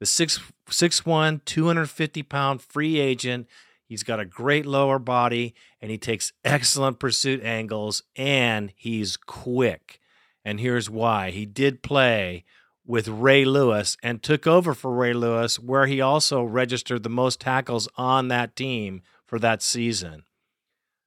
The 0.00 0.06
6'1, 0.06 1.44
250 1.44 2.22
pound 2.24 2.62
free 2.62 2.98
agent 2.98 3.46
He's 3.88 4.02
got 4.02 4.20
a 4.20 4.26
great 4.26 4.66
lower 4.66 4.98
body 4.98 5.54
and 5.80 5.90
he 5.90 5.96
takes 5.96 6.32
excellent 6.44 6.98
pursuit 6.98 7.42
angles 7.42 8.02
and 8.14 8.72
he's 8.76 9.16
quick. 9.16 9.98
And 10.44 10.60
here's 10.60 10.90
why 10.90 11.30
he 11.30 11.46
did 11.46 11.82
play 11.82 12.44
with 12.86 13.08
Ray 13.08 13.44
Lewis 13.44 13.96
and 14.02 14.22
took 14.22 14.46
over 14.46 14.74
for 14.74 14.94
Ray 14.94 15.12
Lewis, 15.12 15.58
where 15.58 15.86
he 15.86 16.00
also 16.00 16.42
registered 16.42 17.02
the 17.02 17.08
most 17.08 17.40
tackles 17.40 17.88
on 17.96 18.28
that 18.28 18.56
team 18.56 19.02
for 19.26 19.38
that 19.38 19.62
season. 19.62 20.24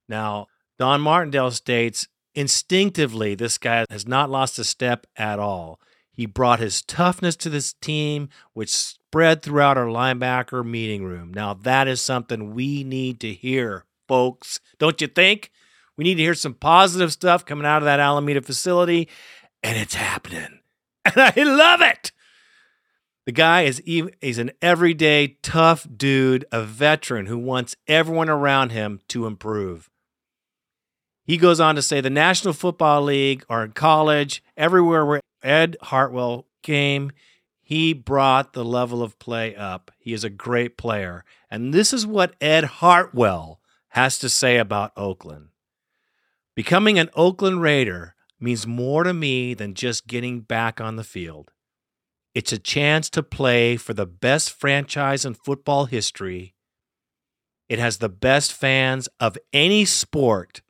Now, 0.10 0.48
Don 0.78 1.02
Martindale 1.02 1.52
states 1.52 2.08
instinctively, 2.36 3.36
this 3.36 3.58
guy 3.58 3.86
has 3.90 4.08
not 4.08 4.30
lost 4.30 4.60
a 4.60 4.64
step 4.64 5.08
at 5.16 5.40
all. 5.40 5.80
He 6.12 6.26
brought 6.26 6.60
his 6.60 6.82
toughness 6.82 7.36
to 7.38 7.50
this 7.50 7.74
team, 7.74 8.30
which 8.54 8.96
spread 9.12 9.42
throughout 9.42 9.78
our 9.78 9.88
linebacker 9.88 10.66
meeting 10.66 11.04
room. 11.04 11.34
Now, 11.34 11.54
that 11.54 11.90
is 11.90 12.00
something 12.00 12.56
we 12.56 12.86
need 12.86 13.20
to 13.20 13.34
hear, 13.34 13.84
folks. 14.08 14.62
Don't 14.80 15.02
you 15.02 15.08
think? 15.08 15.52
We 15.98 16.06
need 16.06 16.16
to 16.16 16.22
hear 16.22 16.34
some 16.34 16.54
positive 16.54 17.12
stuff 17.12 17.46
coming 17.46 17.66
out 17.66 17.80
of 17.80 17.84
that 17.84 18.00
Alameda 18.00 18.42
facility, 18.42 19.10
and 19.62 19.78
it's 19.78 19.96
happening. 19.96 20.60
And 21.04 21.16
I 21.18 21.34
love 21.36 21.82
it. 21.82 22.12
The 23.26 23.32
guy 23.32 23.64
is 23.64 23.82
he's 23.86 24.38
an 24.38 24.52
everyday 24.62 25.40
tough 25.42 25.88
dude, 25.98 26.46
a 26.52 26.62
veteran 26.62 27.26
who 27.26 27.40
wants 27.40 27.76
everyone 27.88 28.30
around 28.30 28.72
him 28.72 29.00
to 29.08 29.26
improve. 29.26 29.90
He 31.26 31.38
goes 31.38 31.60
on 31.60 31.74
to 31.74 31.82
say 31.82 32.02
the 32.02 32.12
National 32.12 32.54
Football 32.54 33.02
League 33.02 33.44
or 33.50 33.64
in 33.64 33.72
college, 33.72 34.44
everywhere 34.56 35.04
where 35.08 35.22
Ed 35.42 35.76
Hartwell 35.82 36.46
came, 36.62 37.12
he 37.72 37.94
brought 37.94 38.52
the 38.52 38.66
level 38.66 39.02
of 39.02 39.18
play 39.18 39.56
up. 39.56 39.92
He 39.98 40.12
is 40.12 40.26
a 40.26 40.30
great 40.30 40.76
player. 40.76 41.24
And 41.50 41.74
this 41.74 41.94
is 41.94 42.06
what 42.06 42.36
Ed 42.42 42.66
Hartwell 42.66 43.62
has 43.92 44.20
to 44.20 44.28
say 44.28 44.58
about 44.58 44.92
Oakland. 44.98 45.48
Becoming 46.54 47.00
an 47.00 47.10
Oakland 47.16 47.62
Raider 47.62 48.14
means 48.42 48.68
more 48.68 49.06
to 49.06 49.14
me 49.14 49.54
than 49.54 49.74
just 49.74 50.06
getting 50.06 50.42
back 50.42 50.82
on 50.82 50.98
the 50.98 51.04
field. 51.06 51.52
It's 52.36 52.52
a 52.52 52.60
chance 52.60 53.10
to 53.12 53.24
play 53.24 53.78
for 53.78 53.94
the 53.94 54.06
best 54.06 54.52
franchise 54.52 55.24
in 55.24 55.34
football 55.34 55.86
history. 55.86 56.56
It 57.70 57.80
has 57.80 58.00
the 58.00 58.10
best 58.10 58.52
fans 58.52 59.08
of 59.18 59.38
any 59.54 59.86
sport, 59.86 60.62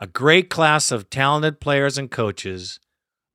a 0.00 0.06
great 0.06 0.48
class 0.48 0.90
of 0.90 1.10
talented 1.10 1.60
players 1.60 1.98
and 1.98 2.10
coaches, 2.10 2.80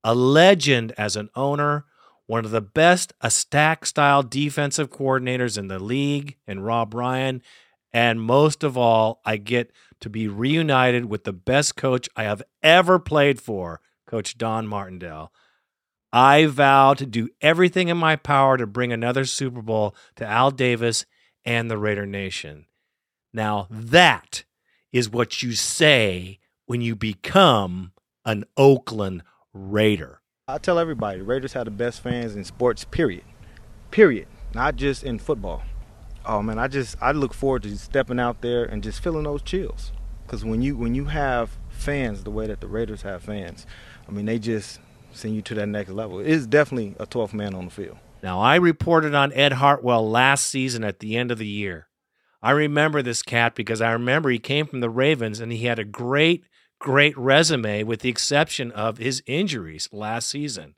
a 0.07 0.15
legend 0.15 0.93
as 0.97 1.17
an 1.17 1.29
owner, 1.35 1.83
one 2.27 2.45
of 2.45 2.51
the 2.51 2.61
best 2.61 3.11
a 3.19 3.29
stack 3.29 3.85
style 3.85 4.23
defensive 4.23 4.89
coordinators 4.89 5.57
in 5.57 5.67
the 5.67 5.79
league, 5.79 6.37
and 6.47 6.65
Rob 6.65 6.93
Ryan. 6.93 7.41
And 7.91 8.21
most 8.21 8.63
of 8.63 8.77
all, 8.77 9.19
I 9.25 9.35
get 9.35 9.69
to 9.99 10.09
be 10.09 10.29
reunited 10.29 11.07
with 11.07 11.25
the 11.25 11.33
best 11.33 11.75
coach 11.75 12.07
I 12.15 12.23
have 12.23 12.41
ever 12.63 12.99
played 12.99 13.41
for, 13.41 13.81
Coach 14.07 14.37
Don 14.37 14.65
Martindale. 14.65 15.33
I 16.13 16.45
vow 16.45 16.93
to 16.93 17.05
do 17.05 17.27
everything 17.41 17.89
in 17.89 17.97
my 17.97 18.15
power 18.15 18.55
to 18.55 18.65
bring 18.65 18.93
another 18.93 19.25
Super 19.25 19.61
Bowl 19.61 19.93
to 20.15 20.25
Al 20.25 20.51
Davis 20.51 21.05
and 21.43 21.69
the 21.69 21.77
Raider 21.77 22.05
Nation. 22.05 22.67
Now, 23.33 23.67
that 23.69 24.45
is 24.93 25.09
what 25.09 25.43
you 25.43 25.51
say 25.51 26.39
when 26.65 26.79
you 26.79 26.95
become 26.95 27.91
an 28.23 28.45
Oakland 28.55 29.23
Raider. 29.57 30.21
I 30.47 30.57
tell 30.59 30.79
everybody, 30.79 31.21
Raiders 31.21 31.53
have 31.53 31.65
the 31.65 31.71
best 31.71 32.01
fans 32.01 32.35
in 32.35 32.43
sports, 32.43 32.85
period. 32.85 33.23
Period. 33.91 34.27
Not 34.53 34.75
just 34.75 35.03
in 35.03 35.19
football. 35.19 35.63
Oh 36.25 36.41
man, 36.41 36.59
I 36.59 36.67
just 36.67 36.95
I 37.01 37.11
look 37.11 37.33
forward 37.33 37.63
to 37.63 37.77
stepping 37.77 38.19
out 38.19 38.41
there 38.41 38.63
and 38.65 38.83
just 38.83 39.01
feeling 39.01 39.23
those 39.23 39.41
chills. 39.41 39.91
Cause 40.27 40.43
when 40.43 40.61
you 40.61 40.75
when 40.75 40.93
you 40.93 41.05
have 41.05 41.57
fans 41.69 42.23
the 42.23 42.31
way 42.31 42.47
that 42.47 42.59
the 42.59 42.67
Raiders 42.67 43.01
have 43.03 43.23
fans, 43.23 43.65
I 44.07 44.11
mean 44.11 44.25
they 44.25 44.39
just 44.39 44.79
send 45.11 45.35
you 45.35 45.41
to 45.43 45.55
that 45.55 45.67
next 45.67 45.89
level. 45.89 46.19
It 46.19 46.27
is 46.27 46.47
definitely 46.47 46.95
a 46.99 47.05
12th 47.05 47.33
man 47.33 47.53
on 47.55 47.65
the 47.65 47.71
field. 47.71 47.97
Now, 48.23 48.39
I 48.39 48.55
reported 48.55 49.13
on 49.13 49.33
Ed 49.33 49.53
Hartwell 49.53 50.09
last 50.09 50.47
season 50.47 50.83
at 50.83 50.99
the 50.99 51.15
end 51.17 51.31
of 51.31 51.37
the 51.37 51.47
year. 51.47 51.87
I 52.41 52.51
remember 52.51 53.01
this 53.01 53.21
cat 53.21 53.55
because 53.55 53.81
I 53.81 53.91
remember 53.91 54.29
he 54.29 54.39
came 54.39 54.67
from 54.67 54.79
the 54.79 54.89
Ravens 54.89 55.39
and 55.39 55.51
he 55.51 55.65
had 55.65 55.79
a 55.79 55.83
great, 55.83 56.43
great 56.79 57.17
resume 57.17 57.83
with 57.83 58.01
the 58.01 58.09
exception 58.09 58.71
of 58.71 58.97
his 58.97 59.23
injuries 59.25 59.89
last 59.91 60.29
season. 60.29 60.75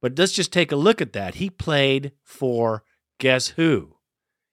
But 0.00 0.18
let's 0.18 0.32
just 0.32 0.52
take 0.52 0.72
a 0.72 0.76
look 0.76 1.00
at 1.00 1.12
that. 1.12 1.36
He 1.36 1.50
played 1.50 2.12
for 2.22 2.84
guess 3.18 3.48
who? 3.48 3.96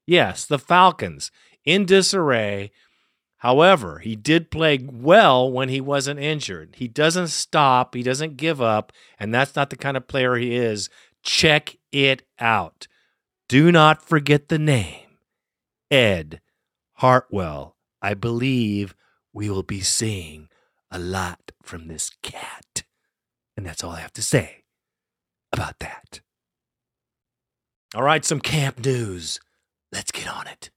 Yes, 0.05 0.45
the 0.45 0.59
Falcons 0.59 1.31
in 1.65 1.85
disarray. 1.85 2.71
However, 3.37 3.99
he 3.99 4.15
did 4.15 4.49
play 4.49 4.79
well 4.81 5.51
when 5.51 5.69
he 5.69 5.79
wasn't 5.79 6.19
injured. 6.19 6.75
He 6.77 6.87
doesn't 6.87 7.27
stop, 7.27 7.93
he 7.93 8.01
doesn't 8.01 8.37
give 8.37 8.61
up, 8.61 8.91
and 9.19 9.33
that's 9.33 9.55
not 9.55 9.69
the 9.69 9.75
kind 9.75 9.95
of 9.95 10.07
player 10.07 10.35
he 10.35 10.55
is. 10.55 10.89
Check 11.21 11.77
it 11.91 12.23
out. 12.39 12.87
Do 13.47 13.71
not 13.71 14.01
forget 14.01 14.49
the 14.49 14.59
name 14.59 15.19
Ed 15.91 16.41
Hartwell. 16.93 17.75
I 18.01 18.13
believe 18.13 18.95
we 19.33 19.49
will 19.49 19.63
be 19.63 19.81
seeing 19.81 20.49
a 20.91 20.99
lot 20.99 21.51
from 21.61 21.87
this 21.87 22.11
cat. 22.21 22.83
And 23.55 23.65
that's 23.65 23.83
all 23.83 23.91
I 23.91 23.99
have 23.99 24.13
to 24.13 24.21
say 24.21 24.63
about 25.51 25.79
that. 25.79 26.21
All 27.95 28.03
right, 28.03 28.23
some 28.23 28.39
camp 28.39 28.83
news. 28.83 29.39
Let's 29.91 30.11
get 30.11 30.27
on 30.27 30.47
it. 30.47 30.69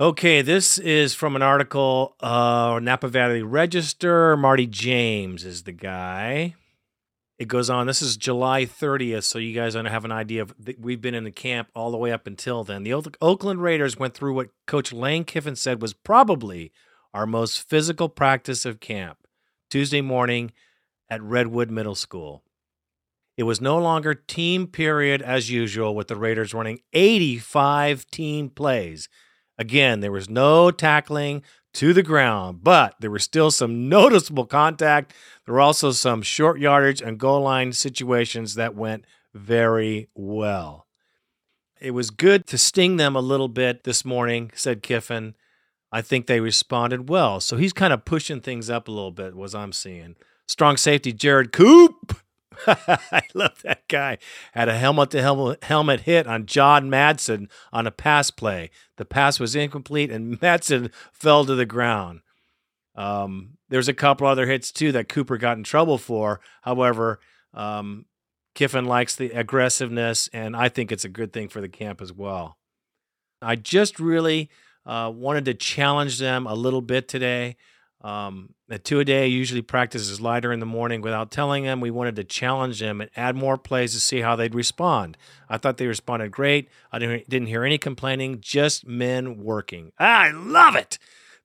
Okay, 0.00 0.42
this 0.42 0.76
is 0.78 1.14
from 1.14 1.36
an 1.36 1.42
article, 1.42 2.16
uh, 2.18 2.80
Napa 2.82 3.06
Valley 3.06 3.42
Register. 3.42 4.36
Marty 4.36 4.66
James 4.66 5.44
is 5.44 5.62
the 5.62 5.72
guy. 5.72 6.56
It 7.44 7.48
goes 7.48 7.68
on. 7.68 7.86
This 7.86 8.00
is 8.00 8.16
July 8.16 8.64
30th, 8.64 9.24
so 9.24 9.38
you 9.38 9.52
guys 9.52 9.74
have 9.74 10.06
an 10.06 10.10
idea 10.10 10.40
of 10.40 10.54
we've 10.78 11.02
been 11.02 11.14
in 11.14 11.24
the 11.24 11.30
camp 11.30 11.68
all 11.74 11.90
the 11.90 11.98
way 11.98 12.10
up 12.10 12.26
until 12.26 12.64
then. 12.64 12.84
The 12.84 12.94
Oakland 12.94 13.60
Raiders 13.60 13.98
went 13.98 14.14
through 14.14 14.32
what 14.32 14.48
Coach 14.66 14.94
Lane 14.94 15.24
Kiffin 15.24 15.54
said 15.54 15.82
was 15.82 15.92
probably 15.92 16.72
our 17.12 17.26
most 17.26 17.68
physical 17.68 18.08
practice 18.08 18.64
of 18.64 18.80
camp 18.80 19.18
Tuesday 19.68 20.00
morning 20.00 20.52
at 21.10 21.20
Redwood 21.20 21.70
Middle 21.70 21.94
School. 21.94 22.42
It 23.36 23.42
was 23.42 23.60
no 23.60 23.76
longer 23.76 24.14
team 24.14 24.66
period 24.66 25.20
as 25.20 25.50
usual, 25.50 25.94
with 25.94 26.08
the 26.08 26.16
Raiders 26.16 26.54
running 26.54 26.80
85 26.94 28.06
team 28.06 28.48
plays 28.48 29.10
Again, 29.56 30.00
there 30.00 30.12
was 30.12 30.28
no 30.28 30.70
tackling 30.70 31.42
to 31.74 31.92
the 31.92 32.02
ground, 32.02 32.62
but 32.62 32.94
there 33.00 33.10
was 33.10 33.22
still 33.22 33.50
some 33.50 33.88
noticeable 33.88 34.46
contact. 34.46 35.12
There 35.44 35.54
were 35.54 35.60
also 35.60 35.92
some 35.92 36.22
short 36.22 36.58
yardage 36.58 37.00
and 37.00 37.18
goal 37.18 37.42
line 37.42 37.72
situations 37.72 38.54
that 38.54 38.74
went 38.74 39.04
very 39.34 40.08
well. 40.14 40.86
It 41.80 41.90
was 41.90 42.10
good 42.10 42.46
to 42.46 42.58
sting 42.58 42.96
them 42.96 43.14
a 43.14 43.20
little 43.20 43.48
bit 43.48 43.84
this 43.84 44.04
morning, 44.04 44.50
said 44.54 44.82
Kiffin. 44.82 45.34
I 45.92 46.00
think 46.02 46.26
they 46.26 46.40
responded 46.40 47.08
well. 47.08 47.40
So 47.40 47.56
he's 47.56 47.72
kind 47.72 47.92
of 47.92 48.04
pushing 48.04 48.40
things 48.40 48.70
up 48.70 48.88
a 48.88 48.92
little 48.92 49.12
bit, 49.12 49.36
was 49.36 49.54
I'm 49.54 49.72
seeing. 49.72 50.16
Strong 50.46 50.78
safety 50.78 51.12
Jared 51.12 51.52
Coop 51.52 52.16
I 52.66 53.22
love 53.34 53.62
that 53.62 53.86
guy. 53.88 54.18
Had 54.52 54.68
a 54.68 54.76
helmet 54.76 55.10
to 55.10 55.56
helmet 55.62 56.00
hit 56.00 56.26
on 56.26 56.46
John 56.46 56.90
Madsen 56.90 57.48
on 57.72 57.86
a 57.86 57.90
pass 57.90 58.30
play. 58.30 58.70
The 58.96 59.04
pass 59.04 59.40
was 59.40 59.54
incomplete 59.54 60.10
and 60.10 60.40
Madsen 60.40 60.92
fell 61.12 61.44
to 61.44 61.54
the 61.54 61.66
ground. 61.66 62.20
Um, 62.94 63.58
there's 63.68 63.88
a 63.88 63.94
couple 63.94 64.26
other 64.26 64.46
hits 64.46 64.70
too 64.70 64.92
that 64.92 65.08
Cooper 65.08 65.36
got 65.36 65.56
in 65.56 65.64
trouble 65.64 65.98
for. 65.98 66.40
However, 66.62 67.20
um, 67.52 68.06
Kiffin 68.54 68.84
likes 68.84 69.16
the 69.16 69.30
aggressiveness, 69.30 70.28
and 70.32 70.54
I 70.54 70.68
think 70.68 70.92
it's 70.92 71.04
a 71.04 71.08
good 71.08 71.32
thing 71.32 71.48
for 71.48 71.60
the 71.60 71.68
camp 71.68 72.00
as 72.00 72.12
well. 72.12 72.56
I 73.42 73.56
just 73.56 73.98
really 73.98 74.48
uh, 74.86 75.10
wanted 75.14 75.44
to 75.46 75.54
challenge 75.54 76.18
them 76.18 76.46
a 76.46 76.54
little 76.54 76.82
bit 76.82 77.08
today. 77.08 77.56
Um, 78.00 78.54
at 78.70 78.84
two 78.84 79.00
a 79.00 79.04
day 79.04 79.26
usually 79.26 79.62
practices 79.62 80.20
lighter 80.20 80.52
in 80.52 80.60
the 80.60 80.66
morning 80.66 81.00
without 81.00 81.30
telling 81.30 81.64
them. 81.64 81.80
We 81.80 81.90
wanted 81.90 82.16
to 82.16 82.24
challenge 82.24 82.80
them 82.80 83.00
and 83.00 83.10
add 83.14 83.36
more 83.36 83.58
plays 83.58 83.92
to 83.92 84.00
see 84.00 84.20
how 84.20 84.36
they'd 84.36 84.54
respond. 84.54 85.16
I 85.48 85.58
thought 85.58 85.76
they 85.76 85.86
responded 85.86 86.30
great. 86.32 86.68
I 86.90 86.98
didn't 86.98 87.46
hear 87.46 87.64
any 87.64 87.78
complaining, 87.78 88.40
just 88.40 88.86
men 88.86 89.38
working. 89.38 89.92
I 89.98 90.30
love 90.30 90.76
it. 90.76 90.98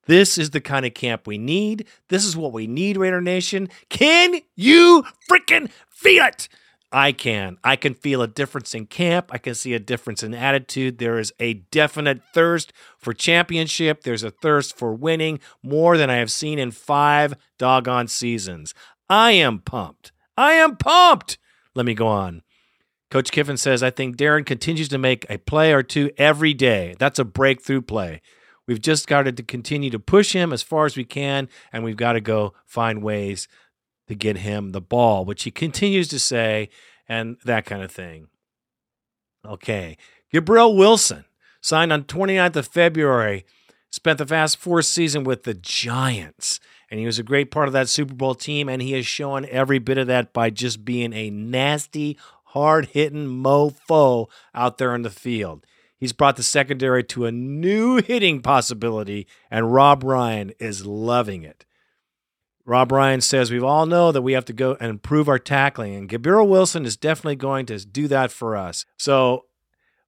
This 0.06 0.38
is 0.38 0.50
the 0.52 0.62
kind 0.62 0.86
of 0.86 0.94
camp 0.94 1.28
we 1.28 1.38
need. 1.38 1.86
This 2.08 2.26
is 2.26 2.36
what 2.36 2.54
we 2.54 2.66
need, 2.66 2.98
Raider 2.98 3.22
Nation. 3.22 3.70
Can 3.90 4.42
you 4.56 5.04
freaking 5.30 5.70
feel 5.90 6.24
it? 6.24 6.50
I 6.92 7.12
can. 7.12 7.58
I 7.64 7.76
can 7.76 7.94
feel 7.94 8.22
a 8.22 8.28
difference 8.28 8.74
in 8.74 8.88
camp. 8.88 9.30
I 9.32 9.38
can 9.38 9.54
see 9.54 9.74
a 9.74 9.80
difference 9.80 10.24
in 10.24 10.34
attitude. 10.34 10.98
There 10.98 11.20
is 11.20 11.32
a 11.40 11.54
definite 11.54 12.22
thirst 12.34 12.74
for 12.98 13.14
championship. 13.14 14.02
There's 14.04 14.24
a 14.24 14.32
thirst 14.32 14.76
for 14.76 14.94
winning 14.94 15.40
more 15.62 15.98
than 15.98 16.10
I 16.10 16.16
have 16.16 16.32
seen 16.32 16.58
in 16.58 16.72
five 16.72 17.36
doggone 17.60 18.08
seasons. 18.08 18.74
I 19.08 19.34
am 19.34 19.60
pumped. 19.60 20.12
I 20.36 20.54
am 20.54 20.78
pumped. 20.78 21.38
Let 21.76 21.86
me 21.86 21.94
go 21.94 22.08
on. 22.08 22.42
Coach 23.12 23.32
Kiffin 23.32 23.58
says, 23.58 23.82
I 23.82 23.90
think 23.90 24.18
Darren 24.18 24.46
continues 24.46 24.90
to 24.90 24.98
make 24.98 25.26
a 25.30 25.38
play 25.38 25.74
or 25.74 25.84
two 25.84 26.12
every 26.18 26.54
day. 26.54 26.96
That's 27.00 27.20
a 27.20 27.26
breakthrough 27.26 27.82
play. 27.82 28.22
We've 28.68 28.82
just 28.82 29.08
got 29.08 29.24
to 29.24 29.32
continue 29.44 29.90
to 29.90 30.00
push 30.00 30.34
him 30.34 30.54
as 30.54 30.62
far 30.62 30.86
as 30.86 30.96
we 30.96 31.04
can, 31.04 31.50
and 31.74 31.84
we've 31.84 31.98
got 31.98 32.14
to 32.14 32.22
go 32.22 32.54
find 32.68 33.02
ways 33.02 33.48
to 34.10 34.16
get 34.16 34.38
him 34.38 34.72
the 34.72 34.82
ball, 34.82 35.24
which 35.24 35.44
he 35.44 35.52
continues 35.52 36.08
to 36.08 36.18
say, 36.18 36.68
and 37.08 37.38
that 37.46 37.66
kind 37.66 37.84
of 37.84 37.92
thing. 37.92 38.28
Okay. 39.46 39.98
Gibril 40.34 40.76
Wilson 40.76 41.26
signed 41.62 41.94
on 41.94 42.04
29th 42.04 42.56
of 42.56 42.68
February, 42.68 43.46
spent 43.92 44.18
the 44.18 44.26
fast 44.26 44.58
four 44.58 44.82
season 44.82 45.24
with 45.24 45.44
the 45.44 45.54
Giants. 45.54 46.60
And 46.90 47.00
he 47.00 47.06
was 47.06 47.20
a 47.20 47.24
great 47.24 47.52
part 47.52 47.68
of 47.68 47.74
that 47.74 47.88
Super 47.88 48.16
Bowl 48.16 48.34
team, 48.34 48.68
and 48.68 48.82
he 48.82 48.94
has 48.94 49.06
shown 49.06 49.46
every 49.46 49.78
bit 49.78 50.00
of 50.00 50.08
that 50.08 50.34
by 50.34 50.50
just 50.50 50.84
being 50.84 51.14
a 51.14 51.30
nasty, 51.30 52.18
hard 52.46 52.88
hitting 52.88 53.28
mofo 53.28 54.28
out 54.56 54.80
there 54.80 54.96
in 54.96 55.04
the 55.04 55.12
field. 55.12 55.68
He's 55.96 56.14
brought 56.14 56.36
the 56.36 56.42
secondary 56.42 57.04
to 57.04 57.28
a 57.28 57.32
new 57.32 58.02
hitting 58.02 58.42
possibility, 58.42 59.28
and 59.52 59.72
Rob 59.72 60.04
Ryan 60.04 60.52
is 60.58 60.84
loving 60.84 61.44
it. 61.44 61.66
Rob 62.70 62.92
Ryan 62.92 63.20
says 63.20 63.50
we 63.50 63.60
all 63.60 63.88
know 63.88 64.12
that 64.12 64.22
we 64.22 64.34
have 64.34 64.46
to 64.46 64.54
go 64.54 64.78
and 64.80 64.92
improve 64.92 65.28
our 65.28 65.40
tackling, 65.40 65.96
and 65.96 66.08
Gibril 66.08 66.48
Wilson 66.48 66.86
is 66.86 66.96
definitely 66.96 67.36
going 67.36 67.66
to 67.66 67.84
do 67.84 68.08
that 68.10 68.32
for 68.32 68.56
us. 68.56 68.86
So 68.96 69.46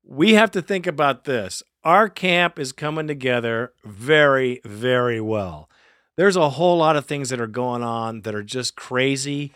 we 0.04 0.36
have 0.36 0.52
to 0.52 0.62
think 0.62 0.86
about 0.86 1.24
this. 1.24 1.64
Our 1.84 2.08
camp 2.08 2.60
is 2.60 2.72
coming 2.72 3.08
together 3.08 3.74
very, 3.84 4.62
very 4.64 5.20
well. 5.20 5.72
There's 6.18 6.36
a 6.36 6.52
whole 6.52 6.78
lot 6.78 6.96
of 6.96 7.08
things 7.08 7.30
that 7.30 7.42
are 7.42 7.48
going 7.48 7.82
on 7.82 8.22
that 8.22 8.36
are 8.36 8.44
just 8.44 8.76
crazy, 8.76 9.54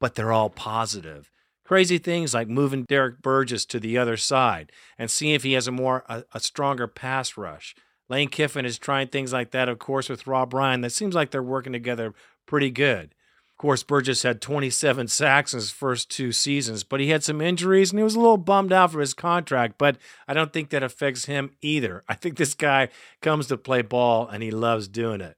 but 0.00 0.16
they're 0.16 0.32
all 0.32 0.50
positive. 0.50 1.30
Crazy 1.62 1.98
things 1.98 2.34
like 2.34 2.48
moving 2.48 2.82
Derrick 2.82 3.22
Burgess 3.22 3.64
to 3.66 3.78
the 3.78 3.96
other 3.96 4.16
side 4.16 4.72
and 4.98 5.08
seeing 5.08 5.34
if 5.34 5.44
he 5.44 5.52
has 5.52 5.68
a 5.68 5.72
more 5.72 6.02
a, 6.08 6.24
a 6.34 6.40
stronger 6.40 6.88
pass 6.88 7.36
rush. 7.36 7.76
Lane 8.08 8.28
Kiffin 8.28 8.64
is 8.64 8.78
trying 8.78 9.08
things 9.08 9.32
like 9.32 9.52
that, 9.52 9.68
of 9.68 9.78
course, 9.78 10.08
with 10.08 10.26
Rob 10.26 10.54
Ryan. 10.54 10.80
That 10.80 10.90
seems 10.90 11.14
like 11.14 11.30
they're 11.30 11.42
working 11.42 11.74
together 11.74 12.14
pretty 12.48 12.70
good. 12.70 13.14
Of 13.52 13.62
course, 13.62 13.82
Burgess 13.82 14.22
had 14.22 14.40
27 14.40 15.08
sacks 15.08 15.52
in 15.52 15.58
his 15.58 15.70
first 15.70 16.10
two 16.10 16.32
seasons, 16.32 16.84
but 16.84 17.00
he 17.00 17.10
had 17.10 17.22
some 17.22 17.40
injuries 17.40 17.90
and 17.90 17.98
he 17.98 18.04
was 18.04 18.14
a 18.14 18.20
little 18.20 18.36
bummed 18.36 18.72
out 18.72 18.92
for 18.92 19.00
his 19.00 19.14
contract. 19.14 19.78
But 19.78 19.98
I 20.26 20.34
don't 20.34 20.52
think 20.52 20.70
that 20.70 20.82
affects 20.82 21.24
him 21.24 21.50
either. 21.60 22.04
I 22.08 22.14
think 22.14 22.36
this 22.36 22.54
guy 22.54 22.88
comes 23.20 23.48
to 23.48 23.56
play 23.56 23.82
ball 23.82 24.28
and 24.28 24.42
he 24.42 24.50
loves 24.50 24.88
doing 24.88 25.20
it. 25.20 25.36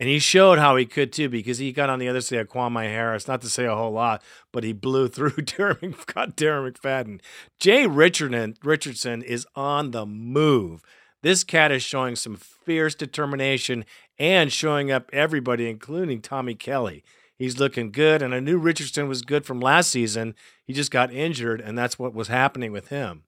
And 0.00 0.08
he 0.08 0.18
showed 0.18 0.58
how 0.58 0.76
he 0.76 0.86
could 0.86 1.12
too, 1.12 1.28
because 1.28 1.58
he 1.58 1.72
got 1.72 1.90
on 1.90 1.98
the 1.98 2.08
other 2.08 2.20
side 2.20 2.40
of 2.40 2.48
Kwame 2.48 2.84
Harris, 2.84 3.26
not 3.26 3.40
to 3.40 3.48
say 3.48 3.64
a 3.64 3.74
whole 3.74 3.92
lot, 3.92 4.22
but 4.52 4.62
he 4.62 4.72
blew 4.72 5.08
through 5.08 5.30
Darren, 5.30 6.04
got 6.12 6.36
Darren 6.36 6.70
McFadden. 6.70 7.20
Jay 7.58 7.86
Richardson, 7.86 8.56
Richardson 8.62 9.22
is 9.22 9.46
on 9.56 9.90
the 9.90 10.06
move. 10.06 10.82
This 11.22 11.42
cat 11.42 11.72
is 11.72 11.82
showing 11.82 12.14
some 12.14 12.36
fierce 12.36 12.94
determination 12.94 13.84
and 14.18 14.52
showing 14.52 14.90
up 14.90 15.10
everybody, 15.12 15.68
including 15.68 16.20
Tommy 16.20 16.54
Kelly. 16.54 17.04
He's 17.36 17.60
looking 17.60 17.92
good, 17.92 18.20
and 18.20 18.34
I 18.34 18.40
knew 18.40 18.58
Richardson 18.58 19.08
was 19.08 19.22
good 19.22 19.46
from 19.46 19.60
last 19.60 19.90
season. 19.90 20.34
He 20.64 20.72
just 20.72 20.90
got 20.90 21.12
injured, 21.12 21.60
and 21.60 21.78
that's 21.78 21.98
what 21.98 22.14
was 22.14 22.28
happening 22.28 22.72
with 22.72 22.88
him. 22.88 23.22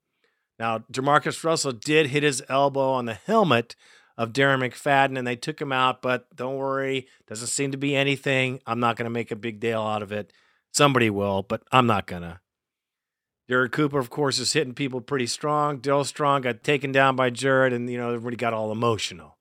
Now, 0.59 0.79
Demarcus 0.93 1.45
Russell 1.45 1.73
did 1.73 2.09
hit 2.09 2.23
his 2.23 2.43
elbow 2.49 2.91
on 2.91 3.07
the 3.07 3.15
helmet, 3.15 3.77
of 4.21 4.35
Darren 4.35 4.61
McFadden 4.61 5.17
and 5.17 5.27
they 5.27 5.35
took 5.35 5.59
him 5.59 5.73
out, 5.73 6.03
but 6.03 6.27
don't 6.37 6.59
worry, 6.59 7.09
doesn't 7.27 7.47
seem 7.47 7.71
to 7.71 7.79
be 7.79 7.97
anything. 7.97 8.61
I'm 8.67 8.79
not 8.79 8.97
going 8.97 9.05
to 9.05 9.11
make 9.11 9.31
a 9.31 9.37
big 9.37 9.61
deal 9.61 9.81
out 9.81 10.03
of 10.03 10.13
it. 10.13 10.31
Somebody 10.73 11.09
will, 11.09 11.43
but 11.43 11.63
I'm 11.73 11.87
not 11.87 12.07
going 12.07 12.21
to. 12.21 12.41
Jarrod 13.49 13.73
Cooper, 13.73 13.99
of 13.99 14.11
course, 14.11 14.39
is 14.39 14.53
hitting 14.53 14.75
people 14.75 15.01
pretty 15.01 15.27
strong. 15.27 15.79
Dill 15.79 16.05
Strong 16.05 16.43
got 16.43 16.63
taken 16.63 16.93
down 16.93 17.17
by 17.17 17.31
Jared, 17.31 17.73
and, 17.73 17.89
you 17.89 17.97
know, 17.97 18.13
everybody 18.13 18.37
got 18.37 18.53
all 18.53 18.71
emotional. 18.71 19.39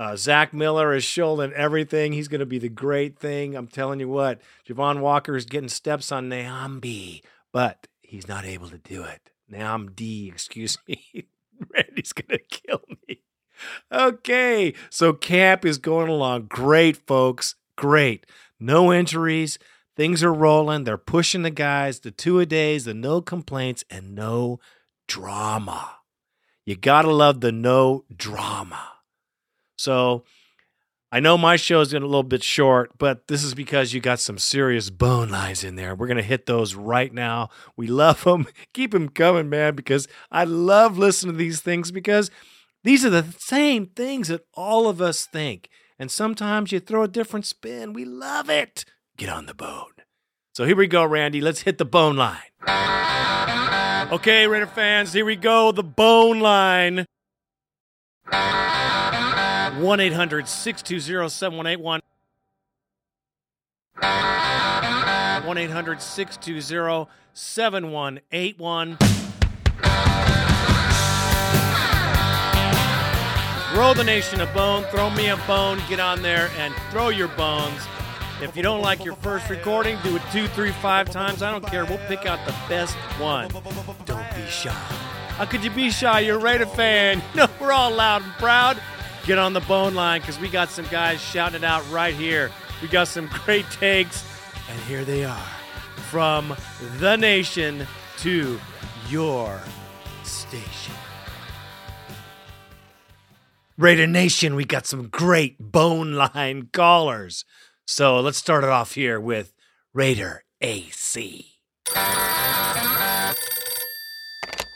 Uh, 0.00 0.16
Zach 0.16 0.54
Miller 0.54 0.94
is 0.94 1.04
shouldering 1.04 1.52
everything. 1.52 2.12
He's 2.12 2.28
going 2.28 2.40
to 2.40 2.46
be 2.46 2.58
the 2.58 2.70
great 2.70 3.18
thing. 3.18 3.54
I'm 3.54 3.66
telling 3.66 4.00
you 4.00 4.08
what, 4.08 4.40
Javon 4.66 5.00
Walker 5.00 5.36
is 5.36 5.44
getting 5.44 5.68
steps 5.68 6.10
on 6.10 6.30
Nnamdi, 6.30 7.22
but 7.52 7.86
he's 8.00 8.26
not 8.26 8.46
able 8.46 8.68
to 8.68 8.78
do 8.78 9.02
it. 9.02 9.30
Nnamdi, 9.52 10.28
excuse 10.28 10.78
me. 10.88 11.04
Randy's 11.74 12.14
going 12.14 12.38
to 12.38 12.38
kill 12.38 12.80
me 13.06 13.20
okay, 13.92 14.74
so 14.88 15.12
camp 15.12 15.64
is 15.64 15.78
going 15.78 16.08
along 16.08 16.46
great, 16.46 16.96
folks. 17.06 17.54
Great. 17.76 18.26
No 18.58 18.92
injuries. 18.92 19.58
Things 19.96 20.22
are 20.22 20.32
rolling. 20.32 20.84
They're 20.84 20.96
pushing 20.96 21.42
the 21.42 21.50
guys, 21.50 22.00
the 22.00 22.10
two 22.10 22.40
a 22.40 22.46
days, 22.46 22.84
the 22.84 22.94
no 22.94 23.20
complaints, 23.20 23.84
and 23.90 24.14
no 24.14 24.60
drama. 25.06 25.96
You 26.64 26.76
got 26.76 27.02
to 27.02 27.12
love 27.12 27.40
the 27.40 27.52
no 27.52 28.04
drama. 28.14 28.88
So 29.80 30.24
I 31.10 31.20
know 31.20 31.38
my 31.38 31.56
show 31.56 31.80
is 31.80 31.90
getting 31.90 32.04
a 32.04 32.06
little 32.06 32.22
bit 32.22 32.44
short, 32.44 32.98
but 32.98 33.26
this 33.28 33.42
is 33.42 33.54
because 33.54 33.92
you 33.92 34.00
got 34.00 34.20
some 34.20 34.38
serious 34.38 34.90
bone 34.90 35.30
lines 35.30 35.64
in 35.64 35.76
there. 35.76 35.94
We're 35.94 36.06
going 36.06 36.18
to 36.18 36.22
hit 36.22 36.46
those 36.46 36.74
right 36.74 37.12
now. 37.12 37.48
We 37.76 37.86
love 37.86 38.22
them. 38.24 38.46
Keep 38.74 38.92
them 38.92 39.08
coming, 39.08 39.48
man, 39.48 39.74
because 39.74 40.06
I 40.30 40.44
love 40.44 40.98
listening 40.98 41.32
to 41.32 41.38
these 41.38 41.60
things 41.60 41.90
because 41.90 42.30
these 42.84 43.04
are 43.04 43.10
the 43.10 43.24
same 43.38 43.86
things 43.86 44.28
that 44.28 44.46
all 44.54 44.86
of 44.86 45.00
us 45.00 45.26
think. 45.26 45.68
And 45.98 46.10
sometimes 46.10 46.72
you 46.72 46.80
throw 46.80 47.02
a 47.02 47.08
different 47.08 47.46
spin. 47.46 47.92
We 47.92 48.04
love 48.04 48.48
it. 48.48 48.84
Get 49.16 49.28
on 49.28 49.46
the 49.46 49.54
bone. 49.54 49.92
So 50.54 50.64
here 50.64 50.76
we 50.76 50.86
go, 50.86 51.04
Randy. 51.04 51.40
Let's 51.40 51.62
hit 51.62 51.78
the 51.78 51.84
bone 51.84 52.16
line. 52.16 52.38
Okay, 54.12 54.46
Raider 54.46 54.66
fans, 54.66 55.12
here 55.12 55.24
we 55.24 55.36
go. 55.36 55.72
The 55.72 55.82
bone 55.82 56.40
line. 56.40 57.06
1 59.80 59.98
800 59.98 60.46
620 60.46 61.28
7181. 61.30 62.00
1 65.46 65.58
800 65.58 66.02
620 66.02 67.10
7181. 67.32 68.98
Throw 73.72 73.94
the 73.94 74.04
nation 74.04 74.42
a 74.42 74.46
bone. 74.52 74.84
Throw 74.90 75.08
me 75.10 75.30
a 75.30 75.36
bone. 75.46 75.80
Get 75.88 75.98
on 75.98 76.20
there 76.20 76.50
and 76.58 76.74
throw 76.90 77.08
your 77.08 77.28
bones. 77.28 77.80
If 78.42 78.54
you 78.56 78.62
don't 78.62 78.82
like 78.82 79.02
your 79.02 79.16
first 79.16 79.48
recording, 79.48 79.96
do 80.02 80.16
it 80.16 80.22
two, 80.30 80.46
three, 80.48 80.72
five 80.72 81.10
times. 81.10 81.42
I 81.42 81.50
don't 81.50 81.66
care. 81.66 81.86
We'll 81.86 81.98
pick 82.06 82.26
out 82.26 82.44
the 82.46 82.54
best 82.68 82.94
one. 83.18 83.48
Don't 84.04 84.34
be 84.34 84.46
shy. 84.46 84.70
How 84.70 85.46
could 85.46 85.64
you 85.64 85.70
be 85.70 85.90
shy? 85.90 86.20
You're 86.20 86.36
a 86.36 86.40
Raider 86.40 86.66
fan. 86.66 87.22
No, 87.34 87.46
we're 87.58 87.72
all 87.72 87.90
loud 87.90 88.22
and 88.22 88.32
proud. 88.32 88.78
Get 89.30 89.38
on 89.38 89.52
the 89.52 89.60
bone 89.60 89.94
line 89.94 90.22
because 90.22 90.40
we 90.40 90.48
got 90.48 90.70
some 90.70 90.86
guys 90.86 91.20
shouting 91.20 91.62
it 91.62 91.64
out 91.64 91.88
right 91.88 92.12
here. 92.12 92.50
We 92.82 92.88
got 92.88 93.06
some 93.06 93.28
great 93.44 93.64
takes, 93.70 94.24
and 94.68 94.76
here 94.88 95.04
they 95.04 95.24
are 95.24 95.46
from 96.10 96.56
the 96.98 97.14
nation 97.14 97.86
to 98.22 98.58
your 99.08 99.60
station. 100.24 100.96
Raider 103.78 104.08
Nation, 104.08 104.56
we 104.56 104.64
got 104.64 104.84
some 104.84 105.06
great 105.06 105.60
bone 105.60 106.14
line 106.14 106.68
callers. 106.72 107.44
So 107.86 108.18
let's 108.18 108.38
start 108.38 108.64
it 108.64 108.70
off 108.70 108.94
here 108.94 109.20
with 109.20 109.52
Raider 109.94 110.42
AC. 110.60 111.52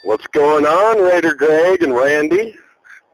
What's 0.05 0.29
going 0.29 0.65
on, 0.65 1.03
Raider 1.03 1.35
Greg 1.35 1.83
and 1.83 1.93
Randy? 1.93 2.55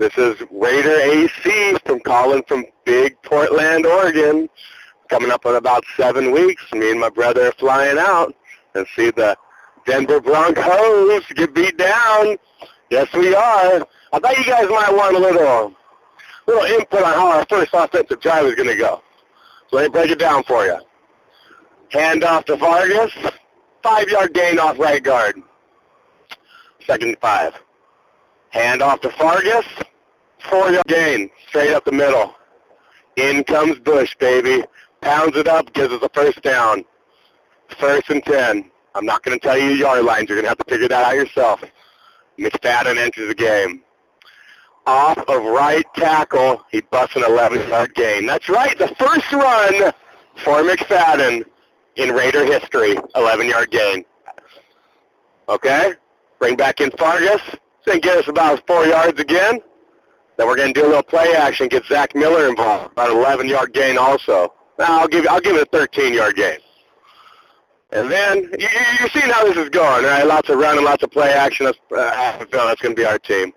This 0.01 0.17
is 0.17 0.41
Raider 0.51 0.99
AC 0.99 1.77
from 1.85 2.01
calling 2.01 2.43
from 2.49 2.65
Big 2.87 3.21
Portland, 3.23 3.85
Oregon. 3.85 4.49
Coming 5.11 5.31
up 5.31 5.45
in 5.45 5.57
about 5.57 5.85
seven 5.95 6.33
weeks, 6.33 6.65
me 6.73 6.93
and 6.93 6.99
my 6.99 7.11
brother 7.11 7.49
are 7.49 7.53
flying 7.53 7.99
out 7.99 8.35
and 8.75 8.87
see 8.97 9.11
the 9.11 9.37
Denver 9.85 10.19
Broncos 10.19 11.27
get 11.35 11.55
beat 11.55 11.77
down. 11.77 12.39
Yes, 12.89 13.13
we 13.13 13.35
are. 13.35 13.87
I 14.15 14.19
thought 14.19 14.39
you 14.39 14.45
guys 14.47 14.71
might 14.71 14.91
want 14.91 15.17
a 15.17 15.19
little 15.19 15.75
little 16.47 16.65
input 16.65 17.03
on 17.03 17.13
how 17.13 17.33
our 17.33 17.45
first 17.45 17.73
offensive 17.75 18.23
drive 18.23 18.47
is 18.47 18.55
going 18.55 18.71
to 18.71 18.77
go. 18.77 19.03
So 19.69 19.77
let 19.77 19.83
me 19.83 19.89
break 19.91 20.11
it 20.11 20.19
down 20.19 20.45
for 20.45 20.65
you. 20.65 20.79
Hand 21.91 22.25
off 22.25 22.47
to 22.47 22.57
Fargas, 22.57 23.13
five-yard 23.83 24.33
gain 24.33 24.59
off 24.59 24.79
right 24.79 25.03
guard. 25.03 25.43
Second 26.87 27.19
five. 27.21 27.53
Hand 28.49 28.81
off 28.81 29.03
to 29.03 29.11
Fargas, 29.11 29.67
four-yard 30.49 30.85
gain, 30.87 31.31
straight 31.49 31.73
up 31.73 31.85
the 31.85 31.93
middle. 31.93 32.35
In 33.17 33.45
comes 33.45 33.79
Bush, 33.79 34.17
baby. 34.17 34.65
Pounds 35.01 35.37
it 35.37 35.49
up, 35.49 35.73
gives 35.73 35.93
us 35.93 36.03
a 36.03 36.09
first 36.11 36.43
down. 36.43 36.85
First 37.79 38.11
and 38.11 38.25
ten. 38.25 38.71
I'm 38.95 39.07
not 39.07 39.23
going 39.23 39.39
to 39.39 39.47
tell 39.47 39.57
you 39.59 39.71
yard 39.71 40.05
lines. 40.05 40.29
You're 40.29 40.37
going 40.37 40.45
to 40.45 40.49
have 40.49 40.59
to 40.59 40.65
figure 40.65 40.89
that 40.89 41.05
out 41.05 41.15
yourself. 41.15 41.63
McFadden 42.39 42.97
enters 42.97 43.29
the 43.29 43.35
game 43.35 43.83
off 44.87 45.19
of 45.29 45.45
right 45.45 45.85
tackle. 45.95 46.65
He 46.71 46.81
busts 46.81 47.17
an 47.17 47.23
11-yard 47.23 47.95
gain. 47.95 48.27
That's 48.27 48.49
right, 48.49 48.77
the 48.79 48.89
first 48.99 49.31
run 49.33 49.93
for 50.45 50.63
McFadden 50.63 51.45
in 51.97 52.11
Raider 52.11 52.45
history, 52.45 52.95
11-yard 52.95 53.71
gain. 53.71 54.05
Okay? 55.49 55.93
Bring 56.39 56.57
back 56.57 56.81
in 56.81 56.91
Fargas. 56.93 57.43
Then 57.87 58.01
get 58.01 58.19
us 58.19 58.29
about 58.29 58.67
four 58.67 58.87
yards 58.87 59.21
again. 59.21 59.61
Then 60.41 60.49
we're 60.49 60.57
going 60.57 60.73
to 60.73 60.81
do 60.81 60.87
a 60.87 60.89
little 60.89 61.03
play 61.03 61.35
action, 61.35 61.69
get 61.69 61.85
Zach 61.85 62.15
Miller 62.15 62.49
involved, 62.49 62.93
about 62.93 63.11
an 63.11 63.17
11-yard 63.17 63.75
gain 63.75 63.99
also. 63.99 64.55
Now 64.79 65.01
I'll 65.01 65.07
give 65.07 65.27
I'll 65.29 65.39
give 65.39 65.55
it 65.55 65.69
a 65.71 65.77
13-yard 65.77 66.35
gain. 66.35 66.57
And 67.91 68.11
then 68.11 68.45
you, 68.59 68.69
you're 68.99 69.11
seeing 69.11 69.31
how 69.31 69.45
this 69.45 69.59
is 69.59 69.69
going, 69.69 70.07
right? 70.07 70.27
Lots 70.27 70.49
of 70.49 70.57
running, 70.57 70.83
lots 70.83 71.03
of 71.03 71.11
play 71.11 71.31
action. 71.35 71.67
That's, 71.67 71.79
uh, 71.95 72.39
that's 72.51 72.81
going 72.81 72.97
to 72.97 73.03
be 73.03 73.05
our 73.05 73.19
team 73.19 73.53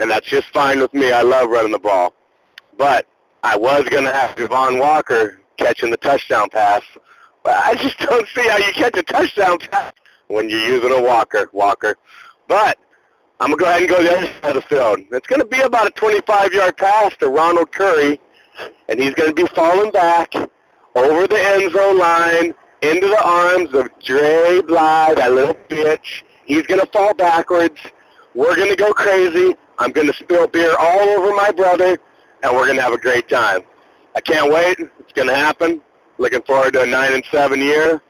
and 0.00 0.10
that's 0.10 0.26
just 0.26 0.48
fine 0.48 0.80
with 0.80 0.94
me. 0.94 1.12
I 1.12 1.20
love 1.20 1.50
running 1.50 1.72
the 1.72 1.78
ball. 1.78 2.14
But 2.78 3.06
I 3.42 3.58
was 3.58 3.84
going 3.90 4.04
to 4.04 4.10
have 4.10 4.34
Javon 4.36 4.80
Walker 4.80 5.42
catching 5.58 5.90
the 5.90 5.98
touchdown 5.98 6.48
pass. 6.48 6.82
But 7.42 7.56
I 7.58 7.74
just 7.74 7.98
don't 7.98 8.26
see 8.34 8.48
how 8.48 8.56
you 8.56 8.72
catch 8.72 8.96
a 8.96 9.02
touchdown 9.02 9.58
pass 9.58 9.92
when 10.28 10.48
you're 10.48 10.66
using 10.66 10.90
a 10.90 11.02
walker, 11.02 11.50
Walker. 11.52 11.96
But 12.46 12.78
I'm 13.40 13.54
going 13.54 13.58
to 13.58 13.64
go 13.64 13.70
ahead 13.70 13.82
and 13.82 13.88
go 13.88 13.96
to 13.98 14.02
the 14.02 14.16
other 14.16 14.26
side 14.26 14.44
of 14.44 14.54
the 14.54 14.62
field. 14.62 15.00
It's 15.12 15.26
going 15.28 15.40
to 15.40 15.46
be 15.46 15.60
about 15.60 15.86
a 15.86 15.90
25-yard 15.92 16.76
pass 16.76 17.16
to 17.18 17.28
Ronald 17.28 17.70
Curry, 17.70 18.20
and 18.88 18.98
he's 18.98 19.14
going 19.14 19.28
to 19.28 19.34
be 19.34 19.46
falling 19.54 19.92
back 19.92 20.34
over 20.96 21.26
the 21.28 21.40
end 21.40 21.72
zone 21.72 21.98
line 21.98 22.52
into 22.82 23.06
the 23.06 23.22
arms 23.24 23.72
of 23.74 23.90
Dre 24.02 24.60
Bly, 24.62 25.14
that 25.14 25.32
little 25.32 25.54
bitch. 25.68 26.22
He's 26.46 26.66
going 26.66 26.80
to 26.80 26.86
fall 26.86 27.14
backwards. 27.14 27.78
We're 28.34 28.56
going 28.56 28.70
to 28.70 28.76
go 28.76 28.92
crazy. 28.92 29.54
I'm 29.78 29.92
going 29.92 30.08
to 30.08 30.14
spill 30.14 30.48
beer 30.48 30.74
all 30.76 31.00
over 31.00 31.34
my 31.34 31.52
brother, 31.52 31.96
and 32.42 32.56
we're 32.56 32.66
going 32.66 32.76
to 32.76 32.82
have 32.82 32.92
a 32.92 32.98
great 32.98 33.28
time. 33.28 33.60
I 34.16 34.20
can't 34.20 34.52
wait. 34.52 34.80
It's 34.80 35.12
going 35.14 35.28
to 35.28 35.36
happen. 35.36 35.80
Looking 36.18 36.42
forward 36.42 36.72
to 36.72 36.82
a 36.82 36.86
9 36.86 37.12
and 37.12 37.24
7 37.30 37.60
year. 37.60 38.02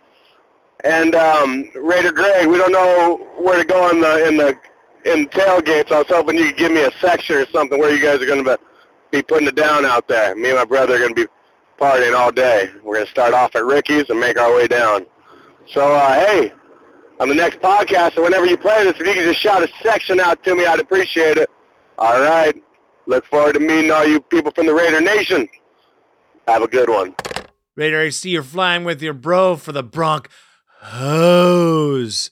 And 0.84 1.14
um, 1.14 1.68
Raider 1.74 2.12
Greg, 2.12 2.46
we 2.46 2.56
don't 2.56 2.72
know 2.72 3.26
where 3.36 3.58
to 3.58 3.64
go 3.64 3.90
in 3.90 4.00
the 4.00 4.28
in 4.28 4.36
the 4.36 4.56
in 5.04 5.26
tailgates. 5.28 5.92
I 5.92 5.98
was 5.98 6.06
hoping 6.08 6.36
you 6.36 6.46
could 6.46 6.56
give 6.56 6.72
me 6.72 6.82
a 6.82 6.90
section 7.00 7.36
or 7.36 7.46
something 7.46 7.78
where 7.78 7.94
you 7.94 8.02
guys 8.02 8.20
are 8.20 8.26
going 8.26 8.44
to 8.44 8.58
be 9.10 9.22
putting 9.22 9.48
it 9.48 9.54
down 9.54 9.84
out 9.84 10.08
there. 10.08 10.34
Me 10.34 10.50
and 10.50 10.58
my 10.58 10.64
brother 10.64 10.94
are 10.94 10.98
going 10.98 11.14
to 11.14 11.26
be 11.26 11.28
partying 11.80 12.16
all 12.16 12.32
day. 12.32 12.70
We're 12.82 12.94
going 12.94 13.06
to 13.06 13.10
start 13.10 13.34
off 13.34 13.54
at 13.56 13.64
Ricky's 13.64 14.10
and 14.10 14.18
make 14.20 14.38
our 14.38 14.54
way 14.54 14.66
down. 14.66 15.06
So, 15.66 15.94
uh, 15.94 16.14
hey, 16.14 16.52
on 17.20 17.28
the 17.28 17.34
next 17.34 17.60
podcast 17.60 18.16
or 18.16 18.22
whenever 18.22 18.46
you 18.46 18.56
play 18.56 18.84
this, 18.84 18.94
if 18.98 19.06
you 19.06 19.14
could 19.14 19.24
just 19.24 19.40
shout 19.40 19.62
a 19.62 19.68
section 19.82 20.20
out 20.20 20.42
to 20.44 20.54
me, 20.54 20.66
I'd 20.66 20.80
appreciate 20.80 21.36
it. 21.36 21.50
All 21.98 22.20
right. 22.20 22.54
Look 23.06 23.24
forward 23.26 23.54
to 23.54 23.60
meeting 23.60 23.90
all 23.90 24.06
you 24.06 24.20
people 24.20 24.52
from 24.52 24.66
the 24.66 24.74
Raider 24.74 25.00
Nation. 25.00 25.48
Have 26.46 26.62
a 26.62 26.68
good 26.68 26.88
one. 26.88 27.14
Raider 27.74 28.00
AC, 28.00 28.28
you're 28.28 28.42
flying 28.42 28.84
with 28.84 29.02
your 29.02 29.14
bro 29.14 29.56
for 29.56 29.72
the 29.72 29.82
Bronc 29.82 30.28
hose. 30.80 32.30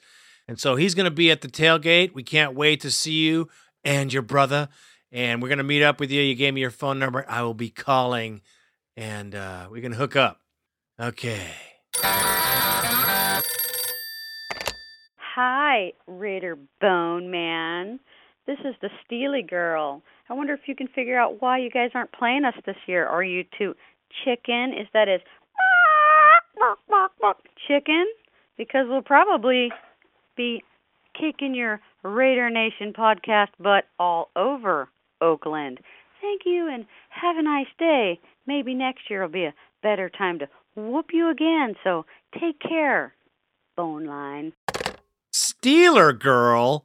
And 0.48 0.60
so 0.60 0.76
he's 0.76 0.94
going 0.94 1.04
to 1.04 1.10
be 1.10 1.30
at 1.30 1.40
the 1.40 1.48
tailgate. 1.48 2.14
We 2.14 2.22
can't 2.22 2.54
wait 2.54 2.80
to 2.82 2.90
see 2.90 3.24
you 3.24 3.48
and 3.84 4.12
your 4.12 4.22
brother. 4.22 4.68
And 5.10 5.42
we're 5.42 5.48
going 5.48 5.58
to 5.58 5.64
meet 5.64 5.82
up 5.82 6.00
with 6.00 6.10
you. 6.10 6.22
You 6.22 6.34
gave 6.34 6.54
me 6.54 6.60
your 6.60 6.70
phone 6.70 6.98
number. 6.98 7.24
I 7.28 7.42
will 7.42 7.54
be 7.54 7.70
calling 7.70 8.42
and 8.96 9.34
uh, 9.34 9.68
we 9.70 9.80
can 9.80 9.92
hook 9.92 10.16
up. 10.16 10.40
Okay. 10.98 11.50
Hi, 15.34 15.92
Raider 16.06 16.56
Bone 16.80 17.30
Man. 17.30 18.00
This 18.46 18.58
is 18.64 18.74
the 18.80 18.88
Steely 19.04 19.42
Girl. 19.42 20.02
I 20.30 20.34
wonder 20.34 20.54
if 20.54 20.60
you 20.66 20.74
can 20.74 20.88
figure 20.88 21.18
out 21.18 21.42
why 21.42 21.58
you 21.58 21.70
guys 21.70 21.90
aren't 21.94 22.12
playing 22.12 22.44
us 22.44 22.54
this 22.64 22.76
year. 22.86 23.06
Are 23.06 23.22
you 23.22 23.44
too 23.58 23.74
chicken? 24.24 24.72
Is 24.72 24.86
that 24.94 25.06
that 25.06 25.08
is 25.08 25.20
chicken? 27.68 28.06
Because 28.56 28.86
we'll 28.88 29.02
probably 29.02 29.70
be 30.36 30.62
kicking 31.18 31.54
your 31.54 31.80
Raider 32.02 32.50
Nation 32.50 32.92
podcast 32.92 33.48
butt 33.58 33.84
all 33.98 34.30
over 34.36 34.88
Oakland. 35.20 35.80
Thank 36.20 36.42
you 36.44 36.68
and 36.72 36.86
have 37.10 37.36
a 37.36 37.42
nice 37.42 37.66
day. 37.78 38.20
Maybe 38.46 38.74
next 38.74 39.10
year 39.10 39.22
will 39.22 39.28
be 39.28 39.44
a 39.44 39.54
better 39.82 40.08
time 40.08 40.38
to 40.40 40.48
whoop 40.74 41.06
you 41.12 41.30
again. 41.30 41.74
So 41.82 42.04
take 42.38 42.60
care, 42.60 43.14
Bone 43.76 44.06
Line. 44.06 44.52
Steeler 45.32 46.18
girl. 46.18 46.84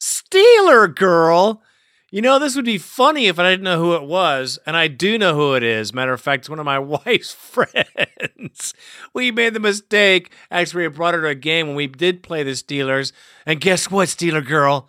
Steeler 0.00 0.94
girl. 0.94 1.62
You 2.10 2.22
know, 2.22 2.38
this 2.38 2.56
would 2.56 2.64
be 2.64 2.78
funny 2.78 3.26
if 3.26 3.38
I 3.38 3.50
didn't 3.50 3.64
know 3.64 3.78
who 3.78 3.94
it 3.94 4.02
was, 4.02 4.58
and 4.64 4.74
I 4.74 4.88
do 4.88 5.18
know 5.18 5.34
who 5.34 5.54
it 5.54 5.62
is. 5.62 5.92
Matter 5.92 6.14
of 6.14 6.22
fact, 6.22 6.42
it's 6.42 6.50
one 6.50 6.58
of 6.58 6.64
my 6.64 6.78
wife's 7.04 7.34
friends. 7.34 8.72
we 9.12 9.30
made 9.30 9.52
the 9.52 9.60
mistake. 9.60 10.32
Actually, 10.50 10.88
we 10.88 10.94
brought 10.94 11.12
her 11.12 11.20
to 11.20 11.28
a 11.28 11.34
game 11.34 11.66
when 11.66 11.76
we 11.76 11.86
did 11.86 12.22
play 12.22 12.42
the 12.42 12.52
Steelers, 12.52 13.12
and 13.44 13.60
guess 13.60 13.90
what, 13.90 14.08
Steeler 14.08 14.44
girl? 14.44 14.88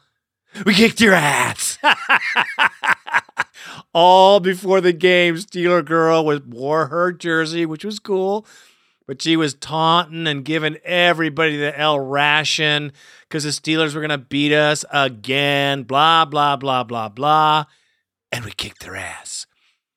We 0.66 0.74
kicked 0.74 1.02
your 1.02 1.14
ass. 1.14 1.78
All 3.94 4.40
before 4.40 4.80
the 4.80 4.94
game, 4.94 5.36
Steeler 5.36 5.84
girl 5.84 6.24
was 6.24 6.42
wore 6.44 6.88
her 6.88 7.12
jersey, 7.12 7.66
which 7.66 7.84
was 7.84 8.00
cool 8.00 8.46
but 9.10 9.24
she 9.24 9.36
was 9.36 9.56
taunting 9.56 10.28
and 10.28 10.45
giving 10.45 10.78
everybody 10.86 11.58
the 11.58 11.76
L 11.80 12.00
ration 12.00 12.93
because 13.22 13.43
the 13.43 13.50
Steelers 13.50 13.95
were 13.95 14.02
going 14.02 14.12
to 14.12 14.19
beat 14.19 14.54
us 14.54 14.86
again, 14.91 15.82
blah, 15.82 16.26
blah, 16.26 16.56
blah, 16.56 16.84
blah, 16.84 17.10
blah. 17.10 17.65
And 18.32 18.45
we 18.45 18.52
kicked 18.52 18.82
their 18.82 18.95
ass. 18.95 19.48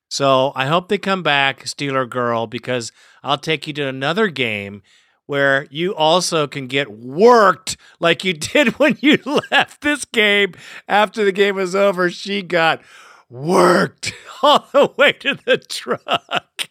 So 0.09 0.53
I 0.57 0.65
hope 0.65 0.89
they 0.89 0.97
come 0.97 1.23
back, 1.23 1.65
Steeler 1.65 2.09
girl, 2.09 2.47
because 2.47 2.91
I'll 3.23 3.37
take 3.37 3.67
you 3.67 3.75
to 3.75 3.87
another 3.87 4.29
game 4.29 4.81
where 5.27 5.67
you 5.71 5.95
also 5.95 6.47
can 6.47 6.67
get 6.67 6.91
worked 6.91 7.77
like 8.01 8.25
you 8.25 8.33
did 8.33 8.69
when 8.79 8.97
you 9.03 9.19
left 9.51 9.83
this 9.83 10.07
game 10.07 10.55
after 10.89 11.23
the 11.23 11.33
game 11.33 11.57
was 11.57 11.75
over. 11.75 12.09
She 12.09 12.41
got 12.41 12.81
worked 13.29 14.15
all 14.43 14.67
the 14.73 14.91
way 14.97 15.13
to 15.13 15.39
the 15.45 15.59
truck. 15.59 16.71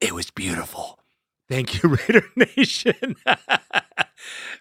It 0.00 0.12
was 0.12 0.32
beautiful. 0.32 0.99
Thank 1.50 1.82
you, 1.82 1.88
Raider 2.08 2.24
Nation. 2.36 3.16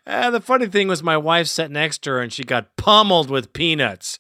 uh, 0.08 0.32
the 0.32 0.42
funny 0.42 0.66
thing 0.66 0.88
was, 0.88 1.04
my 1.04 1.18
wife 1.18 1.46
sat 1.46 1.70
next 1.70 2.00
to 2.04 2.10
her 2.10 2.20
and 2.20 2.34
she 2.34 2.44
got 2.44 2.76
pummeled 2.78 3.30
with 3.30 3.54
peanuts. 3.54 4.18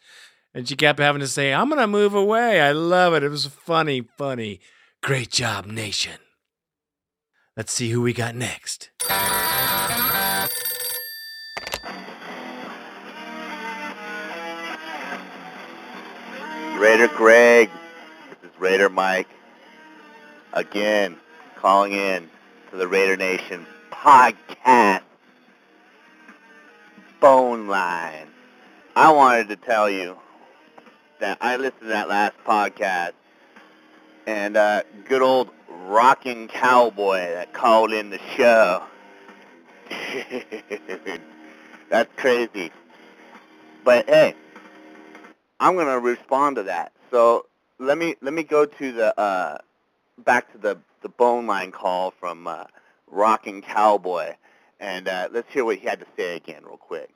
And 0.53 0.69
she 0.69 0.75
kept 0.75 0.99
having 0.99 1.19
to 1.19 1.27
say, 1.27 1.51
I'm 1.51 1.69
going 1.69 1.81
to 1.81 1.87
move 1.87 2.13
away. 2.13 2.61
I 2.61 2.71
love 2.71 3.15
it. 3.15 3.23
It 3.23 3.29
was 3.29 3.47
funny, 3.47 4.01
funny. 4.17 4.59
Great 5.01 5.31
job, 5.31 5.65
Nation. 5.65 6.19
Let's 7.57 7.73
see 7.73 7.89
who 7.89 8.01
we 8.03 8.13
got 8.13 8.35
next. 8.35 8.91
Raider 16.79 17.07
Greg. 17.15 17.69
This 18.29 18.51
is 18.51 18.59
Raider 18.59 18.89
Mike. 18.89 19.27
Again, 20.53 21.17
calling 21.55 21.93
in 21.93 22.29
to 22.71 22.77
the 22.77 22.87
Raider 22.87 23.17
Nation 23.17 23.65
podcast 23.91 25.01
Bone 27.19 27.67
Line. 27.67 28.27
I 28.95 29.11
wanted 29.11 29.47
to 29.49 29.55
tell 29.55 29.89
you 29.89 30.17
that 31.19 31.39
I 31.41 31.57
listened 31.57 31.81
to 31.81 31.87
that 31.87 32.09
last 32.09 32.35
podcast 32.45 33.13
and 34.27 34.55
uh, 34.55 34.83
good 35.07 35.23
old 35.23 35.49
rocking 35.67 36.47
cowboy 36.47 37.17
that 37.17 37.53
called 37.53 37.91
in 37.91 38.11
the 38.11 38.19
show. 38.37 38.83
That's 41.89 42.11
crazy. 42.17 42.71
But 43.83 44.07
hey, 44.07 44.35
I'm 45.59 45.75
gonna 45.75 45.99
respond 45.99 46.57
to 46.57 46.63
that. 46.63 46.91
So 47.09 47.47
let 47.79 47.97
me 47.97 48.15
let 48.21 48.33
me 48.33 48.43
go 48.43 48.65
to 48.65 48.91
the 48.91 49.19
uh, 49.19 49.57
back 50.23 50.51
to 50.53 50.57
the 50.57 50.77
the 51.01 51.09
bone 51.09 51.47
line 51.47 51.71
call 51.71 52.11
from 52.11 52.47
uh, 52.47 52.65
Rocking 53.07 53.61
Cowboy, 53.61 54.35
and 54.79 55.07
uh, 55.07 55.29
let's 55.31 55.51
hear 55.51 55.63
what 55.63 55.77
he 55.77 55.87
had 55.87 55.99
to 55.99 56.05
say 56.17 56.35
again, 56.35 56.63
real 56.65 56.77
quick. 56.77 57.09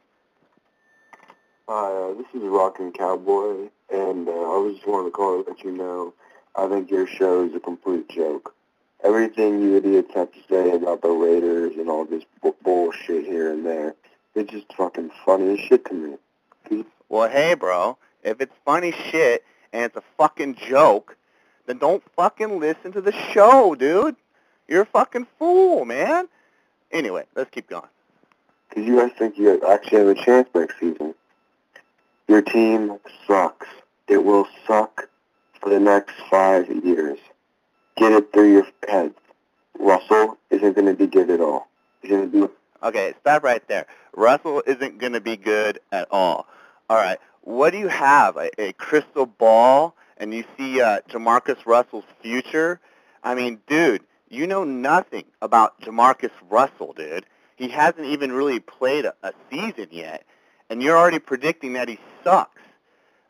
Hi, 1.68 1.92
uh, 1.92 2.14
this 2.14 2.28
is 2.34 2.48
Rocking 2.48 2.92
Cowboy, 2.92 3.70
and 3.92 4.28
uh, 4.28 4.32
I 4.32 4.58
was 4.58 4.76
just 4.76 4.88
wanting 4.88 5.08
to 5.08 5.12
call 5.12 5.44
to 5.44 5.50
let 5.50 5.64
you 5.64 5.72
know 5.72 6.14
I 6.56 6.68
think 6.68 6.92
your 6.92 7.08
show 7.08 7.46
is 7.46 7.56
a 7.56 7.60
complete 7.60 8.10
joke. 8.10 8.54
Everything 9.04 9.62
you 9.62 9.76
idiots 9.76 10.14
have 10.14 10.32
to 10.32 10.40
say 10.50 10.72
about 10.72 11.02
the 11.02 11.10
Raiders 11.10 11.74
and 11.78 11.90
all 11.90 12.06
this 12.06 12.24
bu- 12.42 12.56
bullshit 12.64 13.26
here 13.26 13.52
and 13.52 13.66
there, 13.66 13.96
it's 14.36 14.52
just 14.52 14.72
fucking 14.74 15.12
funny 15.26 15.54
as 15.54 15.60
shit 15.60 15.86
to 15.86 15.94
me. 15.94 16.86
Well, 17.10 17.30
hey, 17.30 17.54
bro, 17.56 17.98
if 18.24 18.40
it's 18.40 18.54
funny 18.66 18.92
shit 18.92 19.44
and 19.74 19.84
it's 19.84 19.98
a 19.98 20.04
fucking 20.18 20.56
joke, 20.56 21.18
then 21.66 21.78
don't 21.78 22.04
fucking 22.16 22.60
listen 22.60 22.92
to 22.94 23.02
the 23.02 23.12
show, 23.34 23.76
dude. 23.76 24.16
You're 24.68 24.84
a 24.84 24.86
fucking 24.86 25.28
fool, 25.38 25.86
man. 25.86 26.28
Anyway, 26.92 27.26
let's 27.36 27.50
keep 27.50 27.68
going. 27.68 27.88
Because 28.70 28.86
you 28.86 29.00
guys 29.00 29.12
think 29.18 29.38
you 29.38 29.62
actually 29.68 30.00
have 30.00 30.08
a 30.08 30.16
chance 30.16 30.50
next 30.56 30.80
season. 30.80 31.14
Your 32.28 32.42
team 32.42 32.98
sucks. 33.28 33.68
It 34.08 34.24
will 34.24 34.48
suck 34.66 35.10
for 35.62 35.70
the 35.70 35.80
next 35.80 36.16
five 36.30 36.68
years. 36.84 37.20
Get 37.98 38.12
it 38.12 38.34
through 38.34 38.52
your 38.52 38.68
head. 38.88 39.14
Russell 39.80 40.38
isn't 40.50 40.74
going 40.74 40.88
to 40.88 40.94
be 40.94 41.08
good 41.08 41.30
at 41.30 41.42
all. 41.42 41.68
He's 42.02 42.12
going 42.12 42.32
to 42.32 42.48
be 42.48 42.54
Okay, 42.84 43.14
stop 43.22 43.44
right 43.44 43.66
there. 43.70 43.86
Russell 44.14 44.62
isn't 44.68 44.98
going 44.98 45.14
to 45.14 45.22
be 45.22 45.38
good 45.38 45.80
at 45.92 46.08
all. 46.12 46.48
All 46.90 46.98
right, 46.98 47.18
what 47.42 47.72
do 47.72 47.78
you 47.78 47.88
have? 47.88 48.36
A, 48.36 48.50
a 48.62 48.74
crystal 48.74 49.26
ball, 49.26 49.96
and 50.18 50.34
you 50.34 50.44
see 50.58 50.82
uh, 50.82 51.00
Jamarcus 51.10 51.66
Russell's 51.66 52.06
future? 52.22 52.80
I 53.24 53.36
mean, 53.36 53.60
dude, 53.68 54.02
you 54.30 54.48
know 54.48 54.64
nothing 54.64 55.26
about 55.42 55.80
Jamarcus 55.82 56.32
Russell, 56.50 56.94
dude. 56.94 57.26
He 57.56 57.70
hasn't 57.70 58.06
even 58.06 58.32
really 58.32 58.60
played 58.60 59.06
a, 59.06 59.14
a 59.24 59.34
season 59.52 59.88
yet, 59.92 60.24
and 60.70 60.82
you're 60.82 60.98
already 60.98 61.20
predicting 61.20 61.74
that 61.74 61.88
he 61.88 62.00
sucks. 62.24 62.62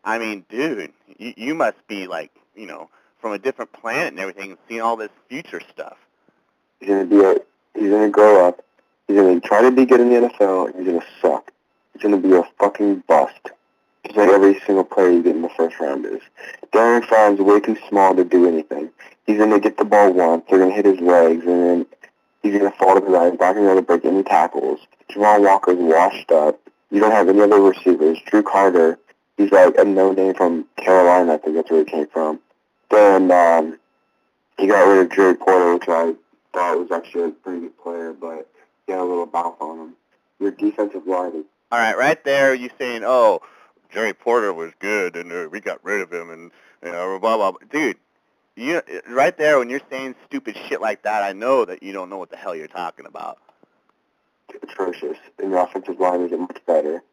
I 0.03 0.17
mean, 0.17 0.45
dude, 0.49 0.93
you, 1.17 1.33
you 1.37 1.55
must 1.55 1.85
be 1.87 2.07
like, 2.07 2.31
you 2.55 2.65
know, 2.65 2.89
from 3.19 3.33
a 3.33 3.39
different 3.39 3.71
planet 3.73 4.07
and 4.07 4.19
everything, 4.19 4.51
and 4.51 4.59
seeing 4.67 4.81
all 4.81 4.97
this 4.97 5.11
future 5.29 5.61
stuff. 5.71 5.97
He's 6.79 6.89
gonna 6.89 7.05
be 7.05 7.21
a, 7.21 7.35
he's 7.73 7.89
gonna 7.89 8.09
grow 8.09 8.47
up 8.47 8.63
He's 9.07 9.17
to 9.17 9.39
try 9.41 9.61
to 9.61 9.71
be 9.71 9.85
good 9.85 9.99
in 9.99 10.09
the 10.09 10.27
NFL, 10.27 10.75
he's 10.77 10.87
to 10.87 11.01
suck. 11.21 11.51
He's 11.93 12.01
to 12.09 12.17
be 12.17 12.33
a 12.33 12.43
fucking 12.57 13.03
bust. 13.07 13.51
Like 14.15 14.29
every 14.29 14.59
single 14.65 14.83
player 14.83 15.11
you 15.11 15.23
get 15.23 15.35
in 15.35 15.41
the 15.41 15.49
first 15.49 15.79
round 15.79 16.05
is. 16.05 16.21
Darren 16.73 17.03
Farham's 17.03 17.39
way 17.39 17.59
too 17.59 17.77
small 17.87 18.15
to 18.15 18.23
do 18.23 18.47
anything. 18.47 18.89
He's 19.25 19.37
going 19.37 19.51
to 19.51 19.59
get 19.59 19.77
the 19.77 19.85
ball 19.85 20.11
once, 20.13 20.43
they're 20.49 20.59
going 20.59 20.69
to 20.71 20.75
hit 20.75 20.85
his 20.85 20.99
legs, 20.99 21.45
and 21.45 21.63
then 21.63 21.85
he's 22.41 22.57
going 22.57 22.69
to 22.69 22.77
fall 22.77 22.95
to 22.95 23.01
the 23.01 23.07
right. 23.07 23.31
Not 23.31 23.53
going 23.53 23.55
to 23.55 23.61
be 23.61 23.65
able 23.67 23.75
to 23.75 23.81
break 23.81 24.05
any 24.05 24.23
tackles. 24.23 24.79
Javon 25.09 25.43
Walker's 25.43 25.77
washed 25.79 26.31
up. 26.31 26.59
You 26.91 26.99
don't 26.99 27.11
have 27.11 27.29
any 27.29 27.41
other 27.41 27.59
receivers. 27.59 28.19
Drew 28.25 28.43
Carter, 28.43 28.99
he's 29.37 29.51
like 29.51 29.77
a 29.77 29.85
no-name 29.85 30.33
from 30.33 30.65
Carolina, 30.77 31.33
I 31.33 31.37
think 31.37 31.55
that's 31.55 31.71
where 31.71 31.79
he 31.79 31.89
came 31.89 32.07
from. 32.07 32.39
Then 32.91 33.31
um, 33.31 33.79
he 34.57 34.67
got 34.67 34.87
rid 34.87 35.05
of 35.05 35.11
Jerry 35.11 35.35
Porter, 35.35 35.73
which 35.75 35.87
I 35.87 36.13
thought 36.53 36.77
was 36.77 36.91
actually 36.91 37.25
a 37.25 37.29
pretty 37.29 37.61
good 37.61 37.77
player, 37.79 38.13
but 38.13 38.47
he 38.85 38.91
had 38.91 39.01
a 39.01 39.03
little 39.03 39.25
bounce 39.25 39.55
on 39.59 39.79
him. 39.79 39.93
Your 40.39 40.51
defensive 40.51 41.07
line 41.07 41.35
is 41.35 41.45
All 41.71 41.79
right, 41.79 41.97
right 41.97 42.23
there, 42.23 42.53
you're 42.53 42.69
saying, 42.77 43.03
"Oh, 43.05 43.41
Jerry 43.93 44.13
Porter 44.13 44.53
was 44.53 44.71
good, 44.79 45.15
and 45.15 45.31
uh, 45.31 45.47
we 45.51 45.59
got 45.59 45.83
rid 45.83 46.01
of 46.01 46.11
him," 46.11 46.29
and 46.29 46.51
you 46.83 46.91
know, 46.91 47.19
blah 47.19 47.37
blah. 47.37 47.51
blah. 47.51 47.59
Dude, 47.71 47.97
you 48.55 48.81
right 49.07 49.37
there 49.37 49.59
when 49.59 49.69
you're 49.69 49.81
saying 49.89 50.15
stupid 50.27 50.57
shit 50.67 50.81
like 50.81 51.03
that, 51.03 51.23
I 51.23 51.33
know 51.33 51.65
that 51.65 51.83
you 51.83 51.93
don't 51.93 52.09
know 52.09 52.17
what 52.17 52.31
the 52.31 52.37
hell 52.37 52.55
you're 52.55 52.67
talking 52.67 53.05
about. 53.05 53.37
atrocious, 54.61 55.17
and 55.39 55.51
your 55.51 55.59
offensive 55.59 55.99
line 55.99 56.21
isn't 56.21 56.39
much 56.39 56.59
better. 56.65 57.03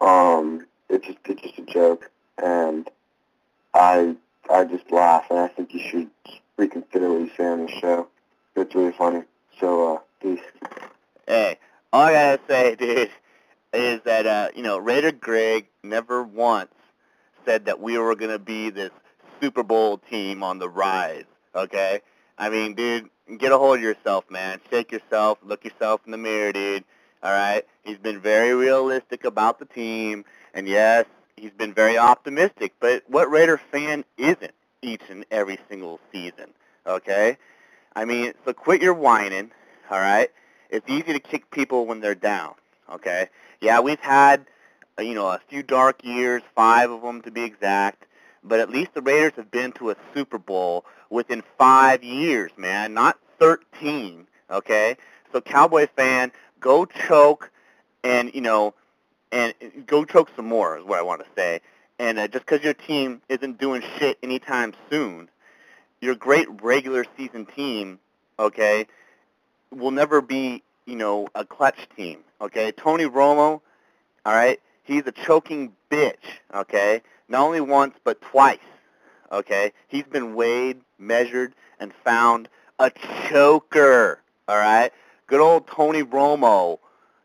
Um, 0.00 0.66
it's 0.88 1.06
just 1.06 1.18
it's 1.26 1.42
just 1.42 1.58
a 1.58 1.62
joke, 1.62 2.10
and 2.42 2.88
I 3.72 4.16
I 4.50 4.64
just 4.64 4.90
laugh, 4.90 5.26
and 5.30 5.38
I 5.38 5.48
think 5.48 5.72
you 5.72 5.80
should 5.80 6.10
reconsider 6.56 7.10
what 7.10 7.20
you 7.20 7.30
say 7.36 7.46
on 7.46 7.66
the 7.66 7.72
show. 7.72 8.08
It's 8.56 8.74
really 8.74 8.92
funny. 8.92 9.22
So, 9.60 9.94
uh, 9.94 9.98
peace. 10.20 10.40
Hey, 11.26 11.58
all 11.92 12.02
I 12.02 12.12
gotta 12.12 12.40
say, 12.48 12.74
dude, 12.78 13.10
is 13.72 14.00
that 14.02 14.26
uh, 14.26 14.48
you 14.54 14.62
know 14.62 14.78
Raider 14.78 15.12
Greg 15.12 15.66
never 15.84 16.22
once 16.22 16.72
said 17.44 17.66
that 17.66 17.80
we 17.80 17.98
were 17.98 18.16
gonna 18.16 18.38
be 18.38 18.70
this 18.70 18.90
Super 19.40 19.62
Bowl 19.62 19.98
team 19.98 20.42
on 20.42 20.58
the 20.58 20.68
rise. 20.68 21.24
Okay, 21.54 22.00
I 22.38 22.48
mean, 22.48 22.74
dude, 22.74 23.10
get 23.38 23.52
a 23.52 23.58
hold 23.58 23.76
of 23.76 23.82
yourself, 23.82 24.24
man. 24.30 24.60
Shake 24.70 24.90
yourself, 24.90 25.38
look 25.44 25.64
yourself 25.64 26.00
in 26.06 26.10
the 26.10 26.18
mirror, 26.18 26.52
dude. 26.52 26.84
All 27.22 27.32
right, 27.32 27.64
he's 27.84 27.98
been 27.98 28.20
very 28.20 28.54
realistic 28.54 29.24
about 29.24 29.58
the 29.58 29.64
team, 29.64 30.24
and 30.52 30.68
yes, 30.68 31.06
he's 31.36 31.52
been 31.52 31.72
very 31.72 31.96
optimistic. 31.96 32.72
But 32.80 33.04
what 33.08 33.30
Raider 33.30 33.60
fan 33.70 34.04
isn't 34.18 34.54
each 34.82 35.02
and 35.08 35.24
every 35.30 35.58
single 35.68 36.00
season? 36.12 36.50
Okay, 36.86 37.38
I 37.94 38.04
mean, 38.04 38.34
so 38.44 38.52
quit 38.52 38.82
your 38.82 38.94
whining. 38.94 39.52
All 39.90 40.00
right, 40.00 40.30
it's 40.70 40.88
easy 40.88 41.12
to 41.12 41.20
kick 41.20 41.50
people 41.50 41.86
when 41.86 42.00
they're 42.00 42.14
down. 42.14 42.54
Okay, 42.92 43.28
yeah, 43.60 43.80
we've 43.80 44.00
had 44.00 44.44
you 44.98 45.14
know 45.14 45.28
a 45.28 45.40
few 45.48 45.62
dark 45.62 46.04
years, 46.04 46.42
five 46.54 46.90
of 46.90 47.02
them 47.02 47.22
to 47.22 47.30
be 47.30 47.42
exact. 47.42 48.06
But 48.42 48.60
at 48.60 48.68
least 48.70 48.94
the 48.94 49.02
Raiders 49.02 49.32
have 49.36 49.50
been 49.50 49.72
to 49.72 49.90
a 49.90 49.96
Super 50.12 50.38
Bowl 50.38 50.84
within 51.08 51.42
five 51.56 52.04
years, 52.04 52.50
man, 52.56 52.92
not 52.92 53.18
13. 53.38 54.26
Okay, 54.50 54.96
so 55.32 55.40
Cowboy 55.40 55.88
fan, 55.96 56.30
go 56.60 56.84
choke, 56.84 57.50
and 58.02 58.32
you 58.34 58.40
know, 58.40 58.74
and 59.32 59.54
go 59.86 60.04
choke 60.04 60.30
some 60.36 60.46
more 60.46 60.78
is 60.78 60.84
what 60.84 60.98
I 60.98 61.02
want 61.02 61.22
to 61.22 61.30
say. 61.34 61.60
And 61.98 62.18
uh, 62.18 62.28
just 62.28 62.44
because 62.44 62.62
your 62.62 62.74
team 62.74 63.22
isn't 63.28 63.58
doing 63.58 63.82
shit 63.98 64.18
anytime 64.22 64.74
soon, 64.90 65.28
your 66.00 66.14
great 66.14 66.48
regular 66.62 67.04
season 67.16 67.46
team, 67.46 67.98
okay, 68.38 68.86
will 69.70 69.90
never 69.90 70.20
be, 70.20 70.62
you 70.86 70.96
know, 70.96 71.28
a 71.34 71.44
clutch 71.44 71.88
team. 71.96 72.18
Okay, 72.40 72.72
Tony 72.72 73.04
Romo, 73.04 73.60
all 74.26 74.34
right, 74.34 74.60
he's 74.84 75.06
a 75.06 75.12
choking 75.12 75.72
bitch. 75.90 76.14
Okay, 76.54 77.02
not 77.28 77.42
only 77.42 77.60
once 77.60 77.94
but 78.04 78.20
twice. 78.20 78.58
Okay, 79.32 79.72
he's 79.88 80.04
been 80.04 80.34
weighed, 80.34 80.80
measured, 80.98 81.54
and 81.80 81.92
found 82.04 82.48
a 82.78 82.92
choker. 83.28 84.20
All 84.46 84.56
right, 84.56 84.92
good 85.26 85.40
old 85.40 85.66
Tony 85.66 86.04
Romo, 86.04 86.78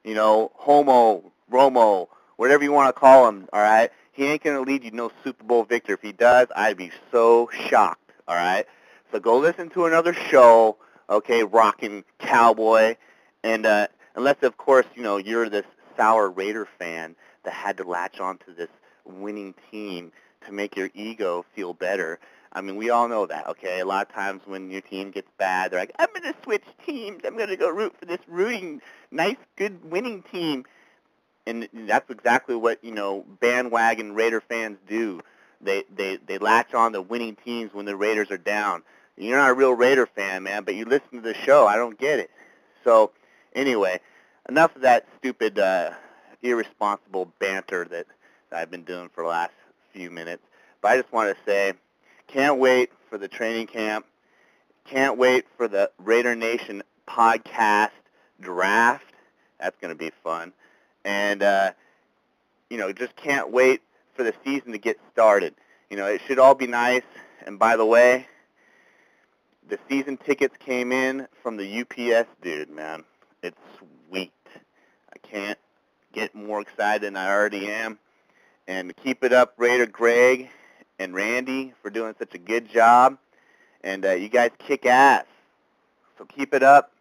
you 0.03 0.15
know, 0.15 0.51
Homo 0.55 1.31
Romo, 1.51 2.07
whatever 2.37 2.63
you 2.63 2.71
want 2.71 2.93
to 2.93 2.99
call 2.99 3.27
him. 3.27 3.47
All 3.53 3.61
right, 3.61 3.91
he 4.11 4.25
ain't 4.25 4.43
gonna 4.43 4.61
lead 4.61 4.83
you 4.83 4.91
no 4.91 5.11
Super 5.23 5.43
Bowl 5.43 5.63
victor. 5.65 5.93
If 5.93 6.01
he 6.01 6.13
does, 6.13 6.47
I'd 6.55 6.77
be 6.77 6.91
so 7.11 7.49
shocked. 7.67 8.11
All 8.27 8.35
right, 8.35 8.65
so 9.11 9.19
go 9.19 9.37
listen 9.37 9.69
to 9.71 9.85
another 9.85 10.13
show. 10.13 10.77
Okay, 11.09 11.43
rocking 11.43 12.03
cowboy, 12.19 12.95
and 13.43 13.65
uh, 13.65 13.87
unless 14.15 14.41
of 14.43 14.57
course 14.57 14.85
you 14.95 15.03
know 15.03 15.17
you're 15.17 15.49
this 15.49 15.65
sour 15.97 16.29
Raider 16.29 16.67
fan 16.77 17.15
that 17.49 17.55
had 17.55 17.77
to 17.77 17.83
latch 17.83 18.19
onto 18.19 18.53
this 18.53 18.69
winning 19.05 19.55
team 19.71 20.11
to 20.45 20.51
make 20.51 20.77
your 20.77 20.91
ego 20.93 21.43
feel 21.55 21.73
better. 21.73 22.19
I 22.53 22.61
mean, 22.61 22.75
we 22.75 22.91
all 22.91 23.07
know 23.07 23.25
that, 23.25 23.47
okay? 23.47 23.79
A 23.79 23.85
lot 23.85 24.07
of 24.07 24.13
times 24.13 24.41
when 24.45 24.69
your 24.69 24.81
team 24.81 25.09
gets 25.09 25.29
bad, 25.39 25.71
they're 25.71 25.79
like, 25.79 25.95
I'm 25.97 26.09
going 26.13 26.31
to 26.31 26.39
switch 26.43 26.63
teams. 26.85 27.21
I'm 27.25 27.35
going 27.35 27.49
to 27.49 27.57
go 27.57 27.69
root 27.69 27.95
for 27.99 28.05
this 28.05 28.19
rooting, 28.27 28.81
nice, 29.09 29.37
good 29.55 29.83
winning 29.89 30.23
team. 30.31 30.65
And 31.47 31.67
that's 31.73 32.09
exactly 32.11 32.55
what, 32.55 32.83
you 32.83 32.91
know, 32.91 33.25
bandwagon 33.39 34.13
Raider 34.13 34.41
fans 34.41 34.77
do. 34.87 35.21
They, 35.59 35.85
they, 35.93 36.17
they 36.17 36.37
latch 36.37 36.75
on 36.75 36.93
to 36.93 37.01
winning 37.01 37.35
teams 37.43 37.73
when 37.73 37.85
the 37.85 37.95
Raiders 37.95 38.29
are 38.29 38.37
down. 38.37 38.83
You're 39.17 39.37
not 39.37 39.49
a 39.49 39.55
real 39.55 39.73
Raider 39.73 40.05
fan, 40.05 40.43
man, 40.43 40.63
but 40.65 40.75
you 40.75 40.85
listen 40.85 41.09
to 41.13 41.21
the 41.21 41.33
show. 41.33 41.65
I 41.65 41.77
don't 41.77 41.97
get 41.97 42.19
it. 42.19 42.29
So, 42.83 43.11
anyway, 43.53 44.01
enough 44.47 44.75
of 44.75 44.83
that 44.83 45.07
stupid, 45.17 45.57
uh, 45.57 45.93
irresponsible 46.41 47.31
banter 47.39 47.85
that 47.85 48.05
I've 48.51 48.71
been 48.71 48.83
doing 48.83 49.09
for 49.13 49.23
the 49.23 49.29
last 49.29 49.53
few 49.93 50.09
minutes. 50.09 50.43
But 50.81 50.91
I 50.91 50.97
just 50.97 51.11
want 51.11 51.35
to 51.35 51.43
say, 51.45 51.73
can't 52.27 52.57
wait 52.57 52.91
for 53.09 53.17
the 53.17 53.27
training 53.27 53.67
camp. 53.67 54.05
Can't 54.85 55.17
wait 55.17 55.45
for 55.57 55.67
the 55.67 55.91
Raider 55.97 56.35
Nation 56.35 56.83
podcast 57.07 57.91
draft. 58.39 59.05
That's 59.59 59.77
going 59.79 59.93
to 59.93 59.97
be 59.97 60.11
fun. 60.23 60.53
And, 61.03 61.43
uh, 61.43 61.71
you 62.69 62.77
know, 62.77 62.91
just 62.91 63.15
can't 63.15 63.51
wait 63.51 63.81
for 64.15 64.23
the 64.23 64.33
season 64.43 64.71
to 64.71 64.77
get 64.77 64.99
started. 65.11 65.53
You 65.89 65.97
know, 65.97 66.05
it 66.05 66.21
should 66.27 66.39
all 66.39 66.55
be 66.55 66.67
nice. 66.67 67.03
And 67.45 67.59
by 67.59 67.75
the 67.75 67.85
way, 67.85 68.27
the 69.67 69.79
season 69.87 70.17
tickets 70.17 70.55
came 70.59 70.91
in 70.91 71.27
from 71.43 71.57
the 71.57 71.81
UPS 71.81 72.29
dude, 72.41 72.69
man. 72.69 73.03
It's 73.43 73.57
sweet. 74.09 74.31
I 75.13 75.27
can't 75.27 75.59
get 76.13 76.35
more 76.35 76.61
excited 76.61 77.03
than 77.03 77.15
I 77.15 77.31
already 77.31 77.67
am. 77.67 77.99
And 78.67 78.95
keep 78.95 79.23
it 79.23 79.33
up, 79.33 79.53
Raider 79.57 79.87
Greg 79.87 80.49
and 80.99 81.13
Randy, 81.13 81.73
for 81.81 81.89
doing 81.89 82.13
such 82.19 82.35
a 82.35 82.37
good 82.37 82.69
job. 82.69 83.17
And 83.83 84.05
uh, 84.05 84.11
you 84.11 84.29
guys 84.29 84.51
kick 84.59 84.85
ass. 84.85 85.25
So 86.17 86.25
keep 86.25 86.53
it 86.53 86.63
up. 86.63 86.91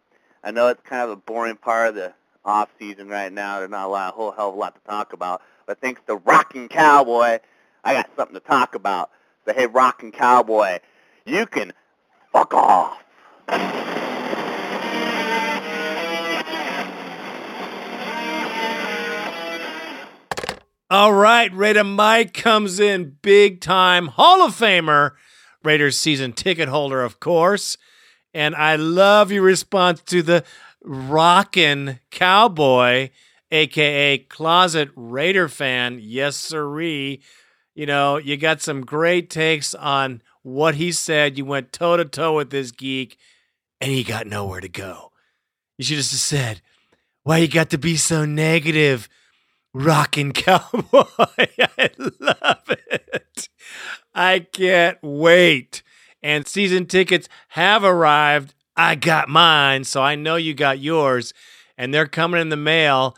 I 0.43 0.51
know 0.51 0.67
it's 0.67 0.81
kind 0.81 1.03
of 1.03 1.09
a 1.09 1.15
boring 1.15 1.57
part 1.57 1.89
of 1.89 1.95
the 1.95 2.13
off 2.45 2.69
season 2.79 3.09
right 3.09 3.31
now. 3.31 3.59
There's 3.59 3.69
not 3.69 3.87
a 3.87 3.89
lot, 3.89 4.13
a 4.13 4.15
whole 4.15 4.31
hell 4.31 4.49
of 4.49 4.55
a 4.55 4.57
lot 4.57 4.75
to 4.75 4.81
talk 4.89 5.13
about. 5.13 5.41
But 5.65 5.81
thanks 5.81 6.01
to 6.07 6.15
Rockin' 6.15 6.69
Cowboy, 6.69 7.39
I 7.83 7.93
got 7.93 8.09
something 8.15 8.35
to 8.35 8.39
talk 8.39 8.75
about. 8.75 9.11
So 9.45 9.53
hey, 9.53 9.67
Rockin' 9.67 10.11
Cowboy, 10.11 10.79
you 11.25 11.45
can 11.45 11.73
fuck 12.31 12.53
off. 12.53 13.03
All 20.91 21.13
right, 21.13 21.53
Raider 21.53 21.83
Mike 21.83 22.33
comes 22.33 22.79
in 22.79 23.17
big 23.21 23.61
time 23.61 24.07
Hall 24.07 24.41
of 24.41 24.55
Famer, 24.55 25.11
Raiders 25.63 25.99
season 25.99 26.33
ticket 26.33 26.67
holder, 26.67 27.03
of 27.03 27.19
course. 27.19 27.77
And 28.33 28.55
I 28.55 28.75
love 28.75 29.31
your 29.31 29.43
response 29.43 30.01
to 30.07 30.23
the 30.23 30.43
rockin' 30.83 31.99
cowboy, 32.09 33.11
aka 33.51 34.17
closet 34.17 34.89
Raider 34.95 35.47
fan. 35.47 35.99
Yes, 36.01 36.35
sirree. 36.37 37.21
You 37.75 37.85
know, 37.85 38.17
you 38.17 38.35
got 38.35 38.59
some 38.59 38.81
great 38.81 39.29
takes 39.29 39.75
on 39.75 40.23
what 40.41 40.73
he 40.73 40.91
said. 40.91 41.37
You 41.37 41.45
went 41.45 41.71
toe 41.71 41.97
to 41.97 42.05
toe 42.05 42.35
with 42.35 42.49
this 42.49 42.71
geek, 42.71 43.19
and 43.79 43.91
he 43.91 44.03
got 44.03 44.25
nowhere 44.25 44.59
to 44.59 44.67
go. 44.67 45.11
You 45.77 45.85
should 45.85 45.97
have 45.97 46.07
just 46.07 46.25
said, 46.25 46.63
Why 47.21 47.37
you 47.37 47.47
got 47.47 47.69
to 47.69 47.77
be 47.77 47.95
so 47.95 48.25
negative? 48.25 49.07
Rockin' 49.73 50.31
Cowboy. 50.33 50.83
I 51.77 51.89
love 51.97 52.69
it. 52.69 53.49
I 54.13 54.39
can't 54.39 54.97
wait. 55.01 55.83
And 56.21 56.47
season 56.47 56.85
tickets 56.85 57.29
have 57.49 57.83
arrived. 57.83 58.53
I 58.75 58.95
got 58.95 59.29
mine, 59.29 59.83
so 59.83 60.01
I 60.01 60.15
know 60.15 60.35
you 60.35 60.53
got 60.53 60.79
yours. 60.79 61.33
And 61.77 61.93
they're 61.93 62.07
coming 62.07 62.41
in 62.41 62.49
the 62.49 62.57
mail, 62.57 63.15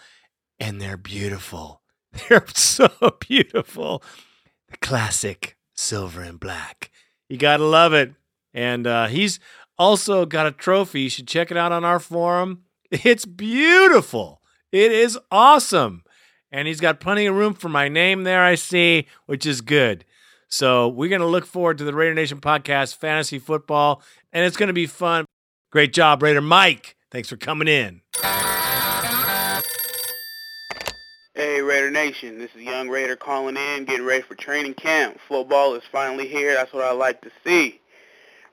and 0.59 0.79
they're 0.79 0.97
beautiful. 0.97 1.81
They're 2.29 2.45
so 2.53 2.89
beautiful. 3.21 4.03
The 4.69 4.77
classic 4.77 5.57
silver 5.73 6.21
and 6.21 6.39
black. 6.39 6.91
You 7.29 7.37
got 7.37 7.57
to 7.57 7.65
love 7.65 7.93
it. 7.93 8.13
And 8.53 8.85
uh, 8.85 9.07
he's 9.07 9.39
also 9.77 10.25
got 10.25 10.45
a 10.45 10.51
trophy. 10.51 11.01
You 11.01 11.09
should 11.09 11.27
check 11.27 11.51
it 11.51 11.57
out 11.57 11.71
on 11.71 11.85
our 11.85 11.99
forum. 11.99 12.63
It's 12.91 13.25
beautiful. 13.25 14.41
It 14.73 14.91
is 14.91 15.17
awesome. 15.31 16.03
And 16.51 16.67
he's 16.67 16.81
got 16.81 16.99
plenty 16.99 17.25
of 17.25 17.35
room 17.35 17.53
for 17.53 17.69
my 17.69 17.87
name 17.87 18.23
there, 18.23 18.43
I 18.43 18.55
see, 18.55 19.07
which 19.25 19.45
is 19.45 19.61
good. 19.61 20.03
So 20.49 20.89
we're 20.89 21.09
going 21.09 21.21
to 21.21 21.27
look 21.27 21.45
forward 21.45 21.77
to 21.77 21.85
the 21.85 21.93
Raider 21.93 22.13
Nation 22.13 22.41
podcast, 22.41 22.97
Fantasy 22.97 23.39
Football, 23.39 24.01
and 24.33 24.45
it's 24.45 24.57
going 24.57 24.67
to 24.67 24.73
be 24.73 24.85
fun. 24.85 25.25
Great 25.71 25.93
job, 25.93 26.21
Raider 26.21 26.41
Mike. 26.41 26.97
Thanks 27.09 27.29
for 27.29 27.37
coming 27.37 27.69
in. 27.69 28.01
Hey 31.33 31.61
Raider 31.61 31.89
Nation, 31.89 32.37
this 32.37 32.51
is 32.53 32.61
Young 32.61 32.89
Raider 32.89 33.15
calling 33.15 33.55
in, 33.55 33.85
getting 33.85 34.05
ready 34.05 34.21
for 34.21 34.35
training 34.35 34.73
camp. 34.73 35.17
Football 35.27 35.73
is 35.75 35.83
finally 35.89 36.27
here. 36.27 36.53
That's 36.53 36.73
what 36.73 36.83
I 36.83 36.91
like 36.91 37.21
to 37.21 37.31
see. 37.45 37.79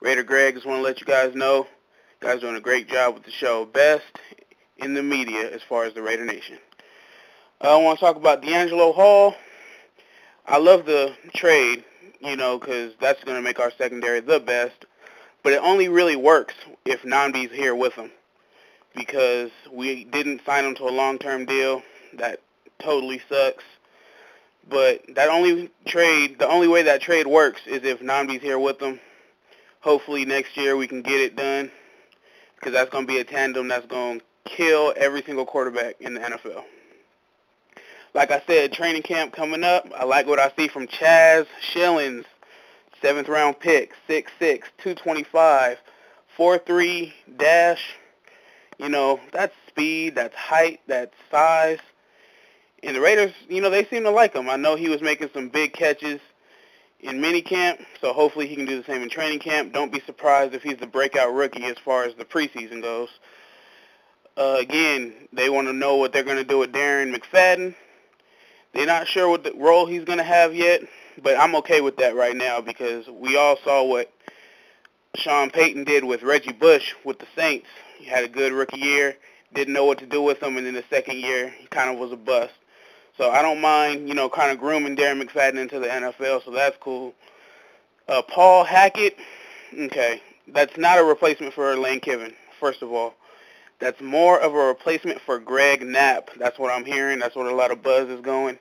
Raider 0.00 0.22
Greg 0.22 0.54
just 0.54 0.64
want 0.64 0.78
to 0.78 0.82
let 0.82 1.00
you 1.00 1.06
guys 1.06 1.34
know, 1.34 1.66
you 2.22 2.28
guys 2.28 2.40
doing 2.40 2.54
a 2.54 2.60
great 2.60 2.88
job 2.88 3.14
with 3.14 3.24
the 3.24 3.32
show. 3.32 3.64
Best 3.64 4.04
in 4.76 4.94
the 4.94 5.02
media 5.02 5.52
as 5.52 5.60
far 5.68 5.84
as 5.84 5.94
the 5.94 6.02
Raider 6.02 6.24
Nation. 6.24 6.58
I 7.60 7.76
want 7.76 7.98
to 7.98 8.04
talk 8.04 8.14
about 8.14 8.40
DeAngelo 8.40 8.94
Hall. 8.94 9.34
I 10.46 10.58
love 10.58 10.86
the 10.86 11.12
trade, 11.34 11.82
you 12.20 12.36
know, 12.36 12.56
because 12.56 12.92
that's 13.00 13.24
going 13.24 13.36
to 13.36 13.42
make 13.42 13.58
our 13.58 13.72
secondary 13.72 14.20
the 14.20 14.38
best. 14.38 14.84
But 15.42 15.54
it 15.54 15.62
only 15.62 15.88
really 15.88 16.14
works 16.14 16.54
if 16.84 17.02
Nnamdi's 17.02 17.50
here 17.50 17.74
with 17.74 17.94
him 17.94 18.12
because 18.94 19.50
we 19.72 20.04
didn't 20.04 20.42
sign 20.46 20.66
him 20.66 20.76
to 20.76 20.84
a 20.84 20.90
long-term 20.90 21.46
deal. 21.46 21.82
That 22.14 22.40
totally 22.78 23.20
sucks. 23.28 23.64
But 24.68 25.02
that 25.16 25.28
only 25.28 25.70
trade, 25.84 26.38
the 26.38 26.48
only 26.48 26.68
way 26.68 26.84
that 26.84 27.00
trade 27.00 27.26
works 27.26 27.62
is 27.66 27.82
if 27.82 27.98
Nnamdi's 27.98 28.42
here 28.42 28.60
with 28.60 28.78
them. 28.78 29.00
Hopefully 29.80 30.24
next 30.24 30.56
year 30.56 30.76
we 30.76 30.86
can 30.86 31.02
get 31.02 31.20
it 31.20 31.34
done 31.34 31.72
because 32.54 32.72
that's 32.72 32.90
going 32.90 33.04
to 33.04 33.12
be 33.12 33.18
a 33.18 33.24
tandem 33.24 33.66
that's 33.66 33.86
going 33.86 34.20
to 34.20 34.24
kill 34.44 34.94
every 34.96 35.22
single 35.22 35.44
quarterback 35.44 35.96
in 36.00 36.14
the 36.14 36.20
NFL. 36.20 36.64
Like 38.14 38.30
I 38.30 38.42
said, 38.46 38.72
training 38.72 39.02
camp 39.02 39.32
coming 39.32 39.64
up. 39.64 39.86
I 39.96 40.04
like 40.04 40.26
what 40.26 40.38
I 40.38 40.50
see 40.56 40.68
from 40.68 40.86
Chaz 40.86 41.46
Schilens, 41.60 42.24
seventh 43.02 43.28
round 43.28 43.60
pick, 43.60 43.92
6'6", 44.08 44.28
225, 44.78 45.78
4'3", 46.36 47.12
dash. 47.36 47.94
You 48.78 48.88
know, 48.88 49.20
that's 49.32 49.54
speed, 49.66 50.14
that's 50.14 50.34
height, 50.34 50.80
that's 50.86 51.14
size. 51.30 51.80
And 52.82 52.94
the 52.94 53.00
Raiders, 53.00 53.32
you 53.48 53.60
know, 53.60 53.70
they 53.70 53.84
seem 53.84 54.04
to 54.04 54.10
like 54.10 54.34
him. 54.34 54.48
I 54.48 54.56
know 54.56 54.76
he 54.76 54.88
was 54.88 55.02
making 55.02 55.30
some 55.34 55.48
big 55.48 55.72
catches 55.72 56.20
in 57.00 57.20
minicamp, 57.20 57.84
so 58.00 58.12
hopefully 58.12 58.46
he 58.46 58.56
can 58.56 58.64
do 58.64 58.78
the 58.78 58.84
same 58.84 59.02
in 59.02 59.10
training 59.10 59.40
camp. 59.40 59.72
Don't 59.72 59.92
be 59.92 60.00
surprised 60.00 60.54
if 60.54 60.62
he's 60.62 60.78
the 60.78 60.86
breakout 60.86 61.34
rookie 61.34 61.64
as 61.64 61.76
far 61.84 62.04
as 62.04 62.14
the 62.14 62.24
preseason 62.24 62.80
goes. 62.80 63.08
Uh, 64.36 64.56
again, 64.60 65.12
they 65.32 65.50
want 65.50 65.66
to 65.66 65.72
know 65.72 65.96
what 65.96 66.12
they're 66.12 66.22
going 66.22 66.36
to 66.36 66.44
do 66.44 66.58
with 66.58 66.72
Darren 66.72 67.14
McFadden. 67.14 67.74
They're 68.78 68.86
not 68.86 69.08
sure 69.08 69.28
what 69.28 69.42
the 69.42 69.52
role 69.56 69.86
he's 69.86 70.04
going 70.04 70.18
to 70.18 70.24
have 70.24 70.54
yet, 70.54 70.82
but 71.20 71.36
I'm 71.36 71.56
okay 71.56 71.80
with 71.80 71.96
that 71.96 72.14
right 72.14 72.36
now 72.36 72.60
because 72.60 73.08
we 73.08 73.36
all 73.36 73.56
saw 73.64 73.82
what 73.82 74.08
Sean 75.16 75.50
Payton 75.50 75.82
did 75.82 76.04
with 76.04 76.22
Reggie 76.22 76.52
Bush 76.52 76.94
with 77.02 77.18
the 77.18 77.26
Saints. 77.34 77.66
He 77.98 78.04
had 78.04 78.22
a 78.22 78.28
good 78.28 78.52
rookie 78.52 78.78
year, 78.78 79.16
didn't 79.52 79.74
know 79.74 79.84
what 79.84 79.98
to 79.98 80.06
do 80.06 80.22
with 80.22 80.40
him, 80.40 80.56
and 80.56 80.64
in 80.64 80.74
the 80.74 80.84
second 80.88 81.18
year, 81.18 81.52
he 81.58 81.66
kind 81.66 81.90
of 81.90 81.98
was 81.98 82.12
a 82.12 82.16
bust. 82.16 82.54
So 83.16 83.32
I 83.32 83.42
don't 83.42 83.60
mind, 83.60 84.08
you 84.08 84.14
know, 84.14 84.28
kind 84.28 84.52
of 84.52 84.60
grooming 84.60 84.94
Darren 84.94 85.20
McFadden 85.20 85.58
into 85.58 85.80
the 85.80 85.88
NFL, 85.88 86.44
so 86.44 86.52
that's 86.52 86.76
cool. 86.78 87.14
Uh, 88.06 88.22
Paul 88.22 88.62
Hackett, 88.62 89.16
okay, 89.76 90.22
that's 90.46 90.76
not 90.76 91.00
a 91.00 91.02
replacement 91.02 91.52
for 91.52 91.76
Lane 91.76 91.98
Kiffin, 91.98 92.32
first 92.60 92.82
of 92.82 92.92
all. 92.92 93.14
That's 93.80 94.00
more 94.00 94.40
of 94.40 94.54
a 94.54 94.58
replacement 94.58 95.20
for 95.20 95.38
Greg 95.38 95.82
Knapp. 95.86 96.30
That's 96.36 96.58
what 96.58 96.72
I'm 96.72 96.84
hearing. 96.84 97.20
That's 97.20 97.36
what 97.36 97.46
a 97.46 97.54
lot 97.54 97.70
of 97.70 97.82
buzz 97.82 98.08
is 98.08 98.20
going. 98.20 98.58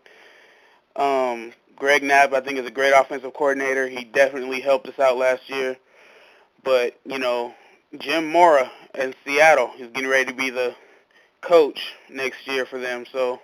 Um, 0.96 1.54
Greg 1.76 2.04
Knapp, 2.04 2.34
I 2.34 2.42
think, 2.42 2.60
is 2.60 2.66
a 2.66 2.72
great 2.72 2.92
offensive 2.92 3.34
coordinator. 3.34 3.88
He 3.88 4.04
definitely 4.04 4.62
helped 4.62 4.88
us 4.88 5.00
out 5.00 5.18
last 5.18 5.50
year. 5.50 5.78
But, 6.64 7.00
you 7.06 7.18
know, 7.18 7.56
Jim 7.98 8.28
Mora 8.28 8.72
in 8.94 9.16
Seattle 9.26 9.72
is 9.80 9.90
getting 9.92 10.10
ready 10.10 10.26
to 10.26 10.34
be 10.34 10.50
the 10.50 10.76
coach 11.42 11.94
next 12.10 12.46
year 12.48 12.66
for 12.66 12.80
them. 12.80 13.06
So, 13.12 13.40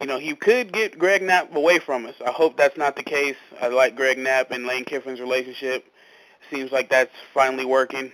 you 0.00 0.06
know, 0.08 0.18
he 0.18 0.34
could 0.34 0.72
get 0.72 0.98
Greg 0.98 1.22
Knapp 1.22 1.54
away 1.54 1.78
from 1.78 2.06
us. 2.06 2.14
I 2.24 2.30
hope 2.30 2.56
that's 2.56 2.76
not 2.76 2.96
the 2.96 3.02
case. 3.02 3.36
I 3.60 3.68
like 3.68 3.94
Greg 3.94 4.18
Knapp 4.18 4.50
and 4.50 4.66
Lane 4.66 4.84
Kiffin's 4.84 5.20
relationship. 5.20 5.84
Seems 6.50 6.72
like 6.72 6.90
that's 6.90 7.12
finally 7.32 7.64
working. 7.64 8.12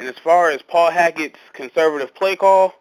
And 0.00 0.08
as 0.08 0.18
far 0.18 0.48
as 0.48 0.62
Paul 0.62 0.90
Hackett's 0.90 1.38
conservative 1.52 2.14
play 2.14 2.34
call, 2.34 2.74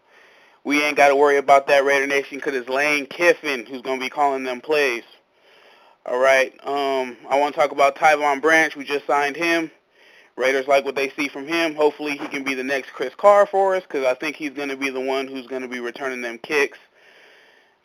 we 0.64 0.82
ain't 0.82 0.96
got 0.96 1.10
to 1.10 1.18
worry 1.18 1.36
about 1.36 1.68
that 1.68 1.84
Raider 1.84 2.08
Nation 2.08 2.38
because 2.38 2.56
it's 2.56 2.70
Lane 2.70 3.08
Kiffin 3.08 3.66
who's 3.66 3.82
going 3.82 4.00
to 4.00 4.06
be 4.06 4.10
calling 4.10 4.46
them 4.46 4.62
plays. 4.62 5.04
All 6.06 6.18
right. 6.18 6.54
Um, 6.64 7.18
I 7.30 7.38
want 7.38 7.54
to 7.54 7.60
talk 7.60 7.74
about 7.74 7.98
Tyvon 7.98 8.42
Branch. 8.42 8.74
We 8.78 8.86
just 8.86 9.06
signed 9.06 9.36
him. 9.36 9.70
Raiders 10.38 10.70
like 10.70 10.86
what 10.86 10.96
they 10.96 11.10
see 11.10 11.28
from 11.28 11.46
him. 11.46 11.76
Hopefully 11.76 12.16
he 12.16 12.26
can 12.30 12.46
be 12.46 12.54
the 12.54 12.64
next 12.64 12.92
Chris 12.92 13.14
Carr 13.16 13.46
for 13.46 13.76
us 13.76 13.84
because 13.84 14.06
I 14.06 14.14
think 14.14 14.38
he's 14.38 14.52
going 14.52 14.70
to 14.70 14.78
be 14.78 14.90
the 14.90 15.02
one 15.02 15.28
who's 15.28 15.46
going 15.46 15.64
to 15.64 15.68
be 15.68 15.82
returning 15.82 16.22
them 16.22 16.38
kicks. 16.38 16.80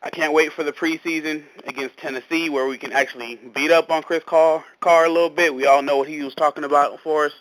I 0.01 0.11
can't 0.11 0.33
wait 0.33 0.53
for 0.53 0.63
the 0.63 0.73
preseason 0.73 1.43
against 1.67 1.97
Tennessee 1.97 2.51
where 2.51 2.69
we 2.69 2.79
can 2.79 2.93
actually 2.93 3.41
beat 3.53 3.73
up 3.73 3.91
on 3.91 4.05
Chris 4.05 4.23
Carr, 4.25 4.65
Carr 4.79 5.07
a 5.07 5.11
little 5.11 5.29
bit. 5.29 5.53
We 5.57 5.67
all 5.67 5.83
know 5.83 5.97
what 5.97 6.09
he 6.09 6.23
was 6.23 6.37
talking 6.37 6.63
about 6.63 7.01
for 7.01 7.27
us. 7.27 7.33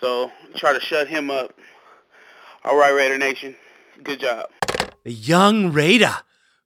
So 0.00 0.32
try 0.56 0.72
to 0.72 0.80
shut 0.80 1.08
him 1.08 1.30
up. 1.30 1.52
All 2.64 2.76
right, 2.76 2.94
Raider 2.94 3.18
Nation. 3.18 3.54
Good 4.02 4.20
job. 4.20 4.46
The 5.04 5.12
young 5.12 5.72
Raider 5.72 6.16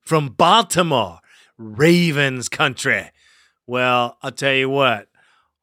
from 0.01 0.29
Baltimore, 0.29 1.21
Ravens 1.59 2.49
country. 2.49 3.11
Well, 3.67 4.19
I'll 4.23 4.33
tell 4.33 4.55
you 4.55 4.69
what, 4.69 5.09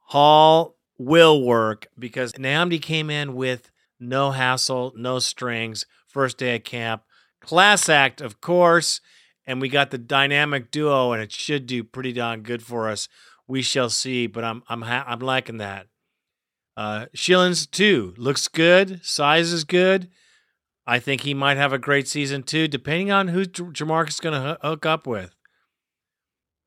Hall 0.06 0.76
will 0.98 1.44
work 1.44 1.88
because 1.98 2.34
Nnamdi 2.34 2.82
came 2.82 3.10
in 3.10 3.36
with 3.36 3.72
no 4.00 4.32
hassle, 4.32 4.94
no 4.96 5.20
strings, 5.20 5.86
first 6.08 6.38
day 6.38 6.56
of 6.56 6.64
camp. 6.64 7.04
Class 7.40 7.88
act, 7.88 8.20
of 8.22 8.42
course. 8.42 9.00
And 9.46 9.62
we 9.62 9.70
got 9.70 9.92
the 9.92 9.98
dynamic 9.98 10.72
duo, 10.72 11.14
and 11.14 11.22
it 11.22 11.32
should 11.32 11.66
do 11.66 11.84
pretty 11.84 12.14
darn 12.14 12.42
good 12.42 12.62
for 12.64 12.90
us. 12.90 13.08
We 13.48 13.62
shall 13.62 13.90
see, 13.90 14.28
but 14.28 14.44
I'm 14.44 14.64
I'm 14.70 14.84
ha- 14.84 15.04
I'm 15.08 15.20
liking 15.20 15.58
that. 15.58 15.88
Uh, 16.82 17.06
Schilens 17.16 17.70
too 17.70 18.16
looks 18.18 18.48
good. 18.48 19.06
Size 19.06 19.54
is 19.54 19.66
good. 19.66 20.10
I 20.88 20.98
think 20.98 21.22
he 21.22 21.36
might 21.36 21.58
have 21.58 21.74
a 21.74 21.78
great 21.78 22.08
season 22.08 22.42
too, 22.42 22.68
depending 22.68 23.12
on 23.12 23.28
who 23.28 23.46
Jamarcus 23.46 24.10
is 24.10 24.20
going 24.20 24.42
to 24.42 24.58
hook 24.64 24.84
up 24.88 25.06
with. 25.06 25.36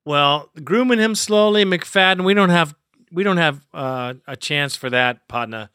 Well, 0.05 0.51
grooming 0.62 1.01
him 1.01 1.17
slowly, 1.17 1.65
McFadden. 1.65 2.25
We 2.25 2.33
don't 2.33 2.51
have 2.51 2.77
we 3.11 3.25
don't 3.25 3.39
have 3.39 3.67
uh, 3.75 4.15
a 4.29 4.37
chance 4.37 4.77
for 4.77 4.89
that, 4.89 5.27
Patna, 5.27 5.71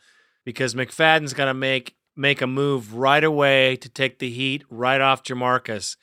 because 0.45 0.73
McFadden's 0.73 1.33
going 1.33 1.47
to 1.47 1.53
make 1.53 1.97
make 2.15 2.41
a 2.41 2.47
move 2.47 2.93
right 2.93 3.25
away 3.25 3.75
to 3.75 3.89
take 3.89 4.19
the 4.19 4.29
heat 4.29 4.63
right 4.69 5.01
off 5.01 5.21
Jamarcus. 5.21 5.97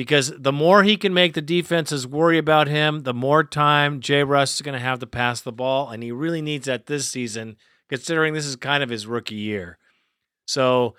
Because 0.00 0.32
the 0.34 0.50
more 0.50 0.82
he 0.82 0.96
can 0.96 1.12
make 1.12 1.34
the 1.34 1.42
defenses 1.42 2.06
worry 2.06 2.38
about 2.38 2.68
him, 2.68 3.00
the 3.02 3.12
more 3.12 3.44
time 3.44 4.00
Jay 4.00 4.24
Russ 4.24 4.54
is 4.54 4.62
going 4.62 4.72
to 4.72 4.82
have 4.82 4.98
to 5.00 5.06
pass 5.06 5.42
the 5.42 5.52
ball, 5.52 5.90
and 5.90 6.02
he 6.02 6.10
really 6.10 6.40
needs 6.40 6.64
that 6.64 6.86
this 6.86 7.06
season, 7.06 7.58
considering 7.86 8.32
this 8.32 8.46
is 8.46 8.56
kind 8.56 8.82
of 8.82 8.88
his 8.88 9.06
rookie 9.06 9.34
year. 9.34 9.76
So 10.46 10.94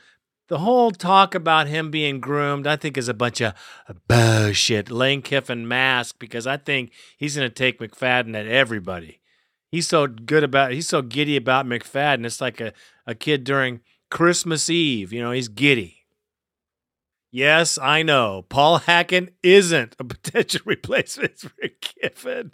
the 0.49 0.59
whole 0.59 0.91
talk 0.91 1.33
about 1.33 1.65
him 1.65 1.89
being 1.89 2.19
groomed, 2.19 2.67
I 2.67 2.75
think, 2.75 2.95
is 2.95 3.09
a 3.09 3.15
bunch 3.15 3.41
of 3.41 3.55
uh, 3.89 3.93
bullshit. 4.07 4.91
Lane 4.91 5.23
Kiffin 5.23 5.67
mask 5.67 6.17
because 6.19 6.45
I 6.45 6.57
think 6.57 6.91
he's 7.17 7.35
going 7.35 7.49
to 7.49 7.55
take 7.55 7.79
McFadden 7.79 8.39
at 8.39 8.45
everybody. 8.45 9.19
He's 9.71 9.87
so 9.87 10.05
good 10.05 10.43
about, 10.43 10.73
he's 10.73 10.87
so 10.87 11.01
giddy 11.01 11.37
about 11.37 11.65
McFadden. 11.65 12.23
It's 12.23 12.39
like 12.39 12.61
a, 12.61 12.71
a 13.07 13.15
kid 13.15 13.45
during 13.45 13.79
Christmas 14.11 14.69
Eve. 14.69 15.11
You 15.11 15.21
know, 15.23 15.31
he's 15.31 15.47
giddy. 15.47 16.00
Yes, 17.32 17.77
I 17.77 18.03
know. 18.03 18.45
Paul 18.49 18.79
Hackett 18.79 19.34
isn't 19.41 19.95
a 19.99 20.03
potential 20.03 20.61
replacement 20.65 21.39
for 21.39 21.51
Kiffin, 21.79 22.53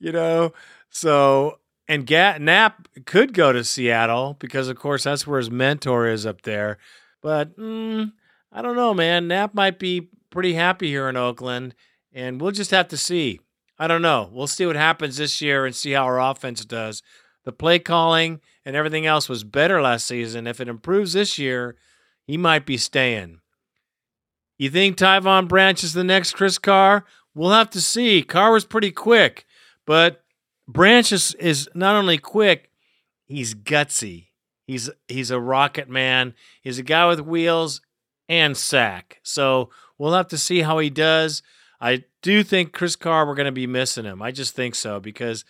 you 0.00 0.10
know. 0.12 0.52
So, 0.90 1.60
and 1.86 2.04
Gat 2.04 2.40
Knapp 2.42 2.88
could 3.06 3.32
go 3.32 3.52
to 3.52 3.62
Seattle 3.62 4.36
because, 4.40 4.68
of 4.68 4.76
course, 4.76 5.04
that's 5.04 5.26
where 5.26 5.38
his 5.38 5.50
mentor 5.50 6.08
is 6.08 6.26
up 6.26 6.42
there. 6.42 6.78
But 7.22 7.56
mm, 7.56 8.12
I 8.50 8.60
don't 8.62 8.76
know, 8.76 8.92
man. 8.92 9.28
Knapp 9.28 9.54
might 9.54 9.78
be 9.78 10.10
pretty 10.30 10.54
happy 10.54 10.88
here 10.88 11.08
in 11.08 11.16
Oakland, 11.16 11.74
and 12.12 12.40
we'll 12.40 12.50
just 12.50 12.72
have 12.72 12.88
to 12.88 12.96
see. 12.96 13.40
I 13.78 13.86
don't 13.86 14.02
know. 14.02 14.28
We'll 14.32 14.48
see 14.48 14.66
what 14.66 14.74
happens 14.76 15.18
this 15.18 15.40
year 15.40 15.64
and 15.64 15.74
see 15.74 15.92
how 15.92 16.04
our 16.04 16.20
offense 16.20 16.64
does. 16.64 17.02
The 17.44 17.52
play 17.52 17.78
calling 17.78 18.40
and 18.64 18.74
everything 18.74 19.06
else 19.06 19.28
was 19.28 19.44
better 19.44 19.80
last 19.80 20.06
season. 20.06 20.48
If 20.48 20.60
it 20.60 20.68
improves 20.68 21.12
this 21.12 21.38
year, 21.38 21.76
he 22.26 22.36
might 22.36 22.66
be 22.66 22.76
staying. 22.76 23.40
You 24.58 24.70
think 24.70 24.96
Tyvon 24.96 25.48
Branch 25.48 25.82
is 25.82 25.94
the 25.94 26.04
next 26.04 26.32
Chris 26.32 26.58
Carr? 26.58 27.04
We'll 27.34 27.50
have 27.52 27.70
to 27.70 27.80
see. 27.80 28.22
Carr 28.22 28.52
was 28.52 28.64
pretty 28.64 28.90
quick, 28.90 29.46
but 29.86 30.24
Branch 30.66 31.10
is, 31.12 31.34
is 31.34 31.68
not 31.74 31.94
only 31.96 32.18
quick, 32.18 32.70
he's 33.24 33.54
gutsy. 33.54 34.26
He's 34.66 34.90
he's 35.06 35.30
a 35.30 35.40
rocket 35.40 35.88
man. 35.88 36.34
He's 36.60 36.78
a 36.78 36.82
guy 36.82 37.06
with 37.06 37.20
wheels. 37.20 37.80
and 38.28 38.56
sack. 38.56 39.20
So 39.22 39.70
we'll 39.96 40.12
have 40.12 40.28
to 40.28 40.38
see 40.38 40.60
how 40.60 40.78
he 40.78 40.90
does. 40.90 41.42
I 41.80 42.04
do 42.22 42.42
think 42.42 42.72
Chris 42.72 42.96
Carr, 42.96 43.26
we're 43.26 43.34
going 43.34 43.46
to 43.46 43.52
be 43.52 43.66
missing 43.66 44.04
him. 44.04 44.20
I 44.20 44.30
just 44.32 44.54
think 44.54 44.74
so 44.74 45.00
because 45.00 45.44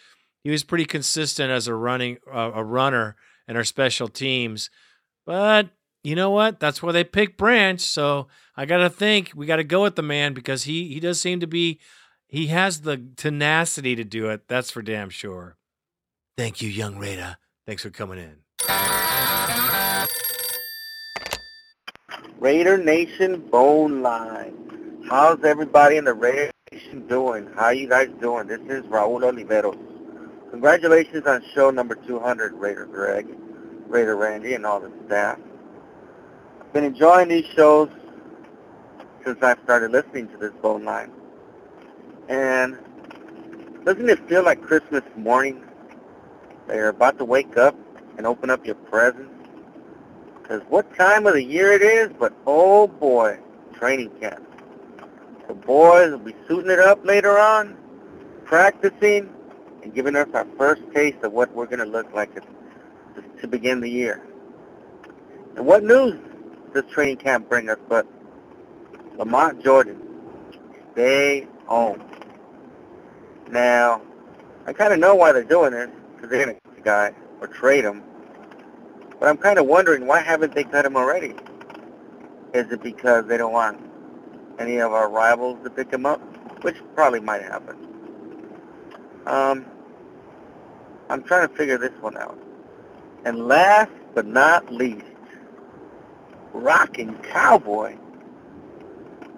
he 0.45 0.51
was 0.51 0.63
pretty 0.63 0.85
consistent 0.85 1.51
as 1.51 1.67
a 1.67 1.75
running 1.75 2.19
uh, 2.33 2.53
a 2.55 2.63
runner 2.63 3.17
in 3.49 3.57
our 3.57 3.65
special 3.65 4.09
teams. 4.09 4.71
But 5.27 5.71
you 6.05 6.15
know 6.15 6.31
what? 6.31 6.61
That's 6.61 6.83
why 6.83 6.93
they 6.93 7.03
picked 7.05 7.37
Branch. 7.37 7.81
So 7.81 8.29
I 8.59 8.67
got 8.67 8.79
to 8.79 8.91
think 8.91 9.31
we 9.37 9.47
got 9.47 9.57
to 9.57 9.65
go 9.65 9.83
with 9.83 9.95
the 9.95 10.03
man 10.03 10.35
because 10.35 10.65
he 10.65 10.89
he 10.89 10.99
does 10.99 11.21
seem 11.21 11.39
to 11.39 11.47
be 11.47 11.79
he 12.27 12.49
has 12.49 12.81
the 12.81 13.01
tenacity 13.17 13.95
to 13.95 14.03
do 14.03 14.31
it. 14.31 14.49
That's 14.49 14.69
for 14.69 14.83
damn 14.83 15.11
sure. 15.11 15.57
Thank 16.37 16.61
you, 16.61 16.69
young 16.69 16.99
Raider. 16.99 17.37
Thanks 17.69 17.85
for 17.85 17.91
coming 17.91 18.19
in. 18.19 18.39
Raider 22.41 22.77
Nation 22.79 23.49
Bone 23.49 24.03
Line. 24.03 25.05
How's 25.09 25.45
everybody 25.45 25.97
in 25.97 26.05
the 26.05 26.15
Raider 26.15 26.51
Nation 26.73 27.07
doing? 27.07 27.49
How 27.55 27.67
are 27.67 27.75
you 27.75 27.89
guys 27.89 28.09
doing? 28.21 28.49
This 28.49 28.61
is 28.63 28.83
Raul 28.87 29.21
Oliveros. 29.21 29.79
Congratulations 30.51 31.25
on 31.29 31.45
show 31.55 31.71
number 31.71 31.95
200, 31.95 32.55
Raider 32.55 32.87
Greg, 32.87 33.29
Raider 33.87 34.17
Randy, 34.17 34.55
and 34.55 34.67
all 34.67 34.81
the 34.81 34.91
staff. 35.07 35.39
I've 36.61 36.73
been 36.73 36.85
enjoying 36.85 37.29
these 37.29 37.47
shows 37.55 37.89
since 39.25 39.43
I've 39.43 39.59
started 39.65 39.91
listening 39.91 40.29
to 40.29 40.37
this 40.37 40.53
Bone 40.63 40.85
Line. 40.85 41.11
And 42.29 42.79
doesn't 43.85 44.09
it 44.09 44.29
feel 44.29 44.45
like 44.45 44.63
Christmas 44.63 45.03
morning? 45.17 45.65
They're 46.67 46.89
about 46.89 47.19
to 47.19 47.25
wake 47.25 47.57
up 47.57 47.77
and 48.17 48.27
open 48.27 48.51
up 48.51 48.67
your 48.67 48.75
presents 48.75 49.33
because 50.49 50.63
what 50.69 50.95
time 50.97 51.27
of 51.27 51.35
the 51.35 51.43
year 51.43 51.73
it 51.73 51.83
is, 51.83 52.11
but 52.19 52.33
oh 52.47 52.87
boy, 52.87 53.39
training 53.75 54.11
camp. 54.21 54.45
The 55.47 55.55
boys 55.55 56.11
will 56.11 56.19
be 56.19 56.35
suiting 56.47 56.71
it 56.71 56.79
up 56.79 57.05
later 57.05 57.39
on, 57.39 57.77
practicing, 58.45 59.33
and 59.83 59.95
giving 59.95 60.17
us 60.17 60.29
our 60.35 60.47
first 60.57 60.83
taste 60.95 61.19
of 61.23 61.33
what 61.33 61.55
we're 61.55 61.67
going 61.67 61.79
to 61.79 61.85
look 61.85 62.13
like 62.15 62.31
to 63.41 63.49
begin 63.49 63.81
the 63.81 63.91
year. 63.91 64.27
And 65.57 65.67
what 65.67 65.85
news 65.85 66.19
does 66.73 66.85
training 66.91 67.17
camp 67.17 67.49
bring 67.49 67.69
us 67.69 67.79
but 67.89 68.07
Lamont 69.19 69.63
Jordan, 69.63 70.01
stay 70.93 71.47
home. 71.67 72.03
Now, 73.51 74.01
I 74.67 74.73
kind 74.73 74.93
of 74.93 75.01
know 75.01 75.15
why 75.15 75.33
they're 75.33 75.43
doing 75.43 75.73
this, 75.73 75.91
because 76.15 76.31
they're 76.31 76.45
going 76.45 76.57
to 76.57 76.61
cut 76.63 76.77
the 76.77 76.83
guy 76.83 77.13
or 77.41 77.49
trade 77.49 77.85
him. 77.85 78.03
But 79.19 79.29
I'm 79.29 79.37
kind 79.37 79.59
of 79.59 79.67
wondering, 79.67 80.07
why 80.07 80.21
haven't 80.21 80.55
they 80.55 80.63
cut 80.65 80.87
him 80.87 80.97
already? 80.97 81.35
Is 82.55 82.71
it 82.71 82.83
because 82.83 83.27
they 83.27 83.37
don't 83.37 83.53
want 83.53 83.81
any 84.59 84.79
of 84.79 84.93
our 84.93 85.11
rivals 85.11 85.59
to 85.65 85.71
pick 85.71 85.93
him 85.93 86.07
up? 86.07 86.21
Which 86.63 86.77
probably 86.95 87.21
might 87.21 87.43
happen. 87.43 87.77
Um, 89.27 89.67
I'm 91.11 91.23
trying 91.25 91.49
to 91.49 91.55
figure 91.55 91.79
this 91.79 91.93
one 92.01 92.17
out. 92.17 92.39
And 93.25 93.49
last 93.49 93.91
but 94.15 94.27
not 94.27 94.73
least, 94.73 95.05
Rockin' 96.53 97.17
Cowboy. 97.19 97.97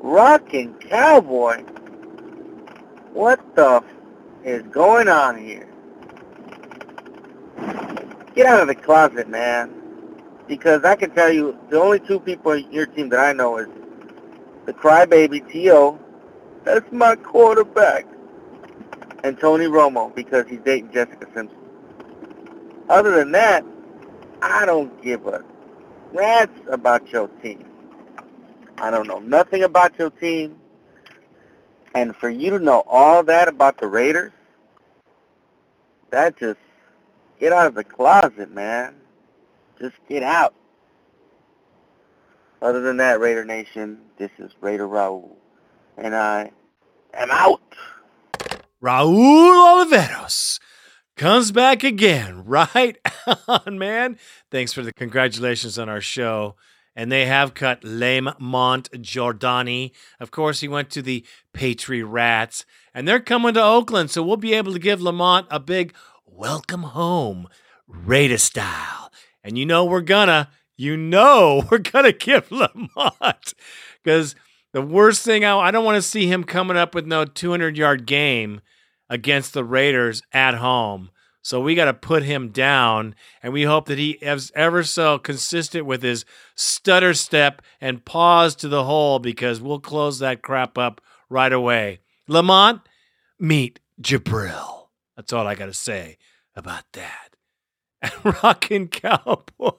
Rockin' 0.01 0.75
Cowboy? 0.75 1.63
What 3.13 3.41
the 3.55 3.83
f- 3.83 3.85
is 4.45 4.63
going 4.65 5.09
on 5.09 5.39
here? 5.39 5.69
Get 8.35 8.47
out 8.47 8.63
of 8.63 8.69
the 8.69 8.75
closet, 8.75 9.29
man. 9.29 9.73
Because 10.47 10.85
I 10.85 10.97
can 10.97 11.11
tell 11.11 11.31
you, 11.33 11.59
the 11.69 11.81
only 11.81 12.01
two 12.01 12.21
people 12.21 12.53
in 12.53 12.71
your 12.73 12.87
team 12.87 13.09
that 13.11 13.21
I 13.21 13.33
know 13.33 13.59
is 13.59 13.69
the 14.67 14.73
crybaby 14.73 15.51
T.O. 15.51 15.99
That's 16.65 16.91
my 16.93 17.17
quarterback. 17.17 18.07
And 19.23 19.39
Tony 19.39 19.67
Romo, 19.67 20.15
because 20.15 20.47
he's 20.49 20.61
dating 20.61 20.93
Jessica 20.93 21.27
Simpson. 21.35 21.59
Other 22.89 23.13
than 23.13 23.33
that, 23.33 23.65
I 24.43 24.65
don't 24.67 25.03
give 25.03 25.27
a 25.27 25.45
rat's 26.13 26.59
about 26.69 27.09
your 27.13 27.29
team. 27.43 27.70
I 28.81 28.91
don't 28.91 29.07
know 29.07 29.19
nothing 29.19 29.63
about 29.63 29.99
your 29.99 30.11
team. 30.11 30.57
And 31.95 32.17
for 32.17 32.31
you 32.31 32.51
to 32.51 32.59
know 32.59 32.83
all 32.87 33.23
that 33.25 33.49
about 33.49 33.79
the 33.79 33.87
Raiders, 33.87 34.33
that 36.11 36.39
just 36.39 36.59
get 37.39 37.53
out 37.53 37.67
of 37.67 37.75
the 37.75 37.85
closet, 37.85 38.51
man. 38.53 38.95
Just 39.81 39.97
get 40.09 40.23
out. 40.23 40.55
Other 42.63 42.81
than 42.81 42.99
that, 42.99 43.21
Raider 43.21 43.45
Nation, 43.45 43.99
this 44.19 44.31
is 44.39 44.53
Raider 44.61 44.87
Raul. 44.87 45.31
And 45.97 46.15
I 46.15 46.51
am 47.15 47.31
out. 47.31 47.61
Raul 48.83 49.85
Oliveros 49.85 50.59
comes 51.17 51.53
back 51.53 51.83
again. 51.85 52.45
Right 52.51 52.99
on, 53.47 53.79
man. 53.79 54.19
Thanks 54.51 54.73
for 54.73 54.83
the 54.83 54.93
congratulations 54.93 55.79
on 55.79 55.89
our 55.89 56.01
show. 56.01 56.57
And 57.01 57.11
they 57.11 57.25
have 57.25 57.55
cut 57.55 57.83
Lamont 57.83 58.91
Jordani. 58.93 59.93
Of 60.21 60.31
course, 60.31 60.61
he 60.61 60.69
went 60.69 60.91
to 60.91 61.01
the 61.01 61.25
Patriot 61.55 62.05
Rats. 62.05 62.67
And 62.93 63.09
they're 63.09 63.21
coming 63.21 63.55
to 63.55 63.63
Oakland, 63.63 64.11
so 64.11 64.23
we'll 64.23 64.37
be 64.37 64.53
able 64.53 64.75
to 64.75 64.79
give 64.79 65.01
Lamont 65.01 65.47
a 65.51 65.59
big 65.59 65.95
welcome 66.27 66.83
home, 66.83 67.49
Raider 67.89 68.37
style. 68.37 69.11
And 69.43 69.57
you 69.57 69.65
know 69.65 69.87
we're 69.87 70.03
gonna, 70.03 70.51
you 70.77 70.95
know 70.95 71.65
we're 71.71 71.79
gonna 71.79 72.13
give 72.13 72.53
Lamont. 72.53 73.55
Because 74.05 74.35
the 74.75 74.83
worst 74.83 75.23
thing, 75.23 75.43
I, 75.43 75.57
I 75.57 75.71
don't 75.71 75.87
want 75.87 75.97
to 75.97 76.03
see 76.03 76.27
him 76.27 76.45
coming 76.45 76.77
up 76.77 76.95
with 76.95 77.07
no 77.07 77.25
200 77.25 77.79
yard 77.79 78.05
game 78.05 78.61
against 79.09 79.55
the 79.55 79.65
Raiders 79.65 80.21
at 80.35 80.57
home. 80.57 81.09
So 81.43 81.61
we 81.61 81.75
got 81.75 81.87
to 81.87 81.95
put 81.95 82.23
him 82.23 82.51
down, 82.51 83.15
and 83.43 83.53
we 83.53 83.63
hope 83.63 83.87
that 83.87 83.99
he 83.99 84.13
is 84.23 84.53
ever 84.55 84.83
so 84.83 85.19
consistent 85.19 85.87
with 85.87 86.03
his 86.03 86.25
stutter 86.55 87.15
step 87.15 87.63
and 87.81 88.05
pause 88.05 88.55
to 88.57 88.69
the 88.69 88.85
hole 88.85 89.19
because 89.19 89.61
we'll 89.61 89.81
close 89.81 90.19
that 90.19 90.43
crap 90.43 90.77
up 90.77 91.01
right 91.31 91.53
away. 91.53 92.01
Lamont, 92.29 92.83
meet 93.39 93.81
Gibril. 94.01 94.89
That's 95.17 95.33
all 95.33 95.47
I 95.47 95.55
got 95.55 95.67
to 95.67 95.75
say 95.75 96.19
about 96.55 96.85
that. 96.93 97.27
And 98.03 98.35
Rockin' 98.43 98.89
Cowboy, 98.89 99.73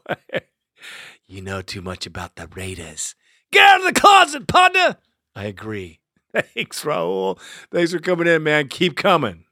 you 1.26 1.42
know 1.42 1.64
too 1.64 1.82
much 1.82 2.06
about 2.06 2.36
the 2.36 2.48
Raiders. 2.54 3.16
Get 3.52 3.68
out 3.68 3.80
of 3.80 3.86
the 3.92 4.00
closet, 4.00 4.48
partner. 4.48 4.98
I 5.36 5.46
agree. 5.46 6.02
Thanks, 6.32 6.84
Raul. 6.84 7.40
Thanks 7.72 7.92
for 7.94 8.00
coming 8.00 8.28
in, 8.28 8.44
man. 8.44 8.68
Keep 8.68 8.96
coming. 8.96 9.46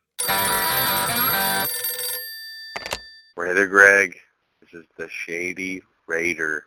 Raider 3.40 3.68
Greg, 3.68 4.18
this 4.60 4.82
is 4.82 4.86
the 4.98 5.08
Shady 5.08 5.82
Raider, 6.08 6.66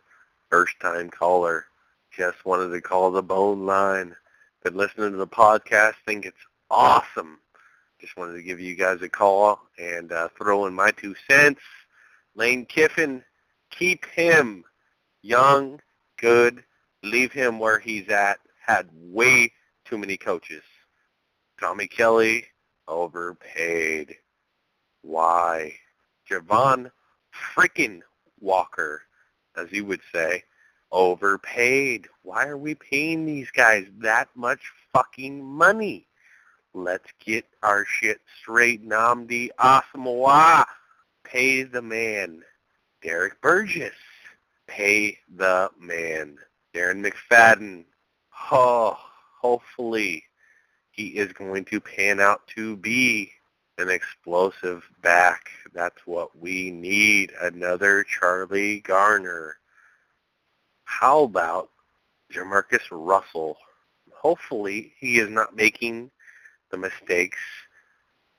first 0.49 0.73
time 0.79 1.07
caller. 1.11 1.67
Just 2.09 2.43
wanted 2.45 2.69
to 2.69 2.81
call 2.81 3.11
the 3.11 3.21
bone 3.21 3.67
line. 3.67 4.15
Been 4.63 4.75
listening 4.75 5.11
to 5.11 5.17
the 5.17 5.27
podcast, 5.27 5.93
think 6.03 6.25
it's 6.25 6.35
awesome. 6.71 7.37
Just 8.01 8.17
wanted 8.17 8.33
to 8.33 8.41
give 8.41 8.59
you 8.59 8.73
guys 8.75 9.03
a 9.03 9.07
call 9.07 9.61
and 9.77 10.11
uh, 10.11 10.29
throw 10.35 10.65
in 10.65 10.73
my 10.73 10.89
two 10.89 11.13
cents. 11.29 11.61
Lane 12.33 12.65
Kiffin, 12.65 13.23
keep 13.69 14.03
him 14.05 14.63
young, 15.21 15.79
good, 16.17 16.63
leave 17.03 17.31
him 17.31 17.59
where 17.59 17.77
he's 17.77 18.09
at. 18.09 18.39
Had 18.65 18.89
way 18.93 19.53
too 19.85 19.99
many 19.99 20.17
coaches. 20.17 20.63
Tommy 21.59 21.85
Kelly, 21.85 22.45
overpaid. 22.87 24.15
Why? 25.03 25.73
Javon 26.29 26.91
freaking 27.55 28.01
Walker, 28.39 29.03
as 29.55 29.71
you 29.71 29.85
would 29.85 30.01
say, 30.13 30.43
overpaid. 30.91 32.07
Why 32.21 32.47
are 32.47 32.57
we 32.57 32.75
paying 32.75 33.25
these 33.25 33.51
guys 33.51 33.85
that 33.99 34.29
much 34.35 34.61
fucking 34.93 35.43
money? 35.43 36.07
Let's 36.73 37.11
get 37.23 37.45
our 37.61 37.85
shit 37.85 38.19
straight. 38.41 38.87
Nnamdi 38.87 39.49
Asomugha, 39.59 40.65
pay 41.23 41.63
the 41.63 41.81
man. 41.81 42.43
Derrick 43.01 43.39
Burgess, 43.41 43.93
pay 44.67 45.17
the 45.35 45.69
man. 45.79 46.37
Darren 46.73 47.05
McFadden, 47.05 47.85
oh, 48.51 48.97
hopefully 49.39 50.23
he 50.89 51.07
is 51.07 51.33
going 51.33 51.65
to 51.65 51.79
pan 51.79 52.19
out 52.19 52.47
to 52.55 52.77
be 52.77 53.31
an 53.77 53.89
explosive 53.89 54.83
back. 55.01 55.49
That's 55.73 56.05
what 56.05 56.37
we 56.39 56.71
need. 56.71 57.31
Another 57.41 58.03
Charlie 58.03 58.81
Garner. 58.81 59.57
How 60.83 61.23
about 61.23 61.69
Jamarcus 62.31 62.81
Russell? 62.91 63.57
Hopefully 64.13 64.93
he 64.99 65.19
is 65.19 65.29
not 65.29 65.55
making 65.55 66.11
the 66.71 66.77
mistakes 66.77 67.39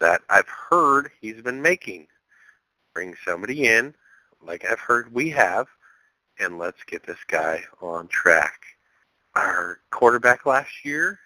that 0.01 0.23
I've 0.31 0.49
heard 0.49 1.11
he's 1.21 1.41
been 1.43 1.61
making. 1.61 2.07
Bring 2.95 3.15
somebody 3.25 3.67
in, 3.67 3.95
like 4.45 4.65
I've 4.65 4.81
heard 4.81 5.13
we 5.13 5.31
have, 5.31 5.67
and 6.39 6.59
let's 6.59 6.83
get 6.85 7.05
this 7.05 7.23
guy 7.27 7.63
on 7.81 8.09
track. 8.09 8.61
our 9.35 9.81
quarterback 9.91 10.47
last 10.47 10.85
year 10.85 11.19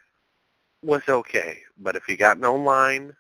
was 0.83 1.03
okay, 1.09 1.59
but 1.79 1.97
if 1.97 2.09
you 2.09 2.17
got 2.17 2.39
no 2.39 2.55
line 2.55 3.15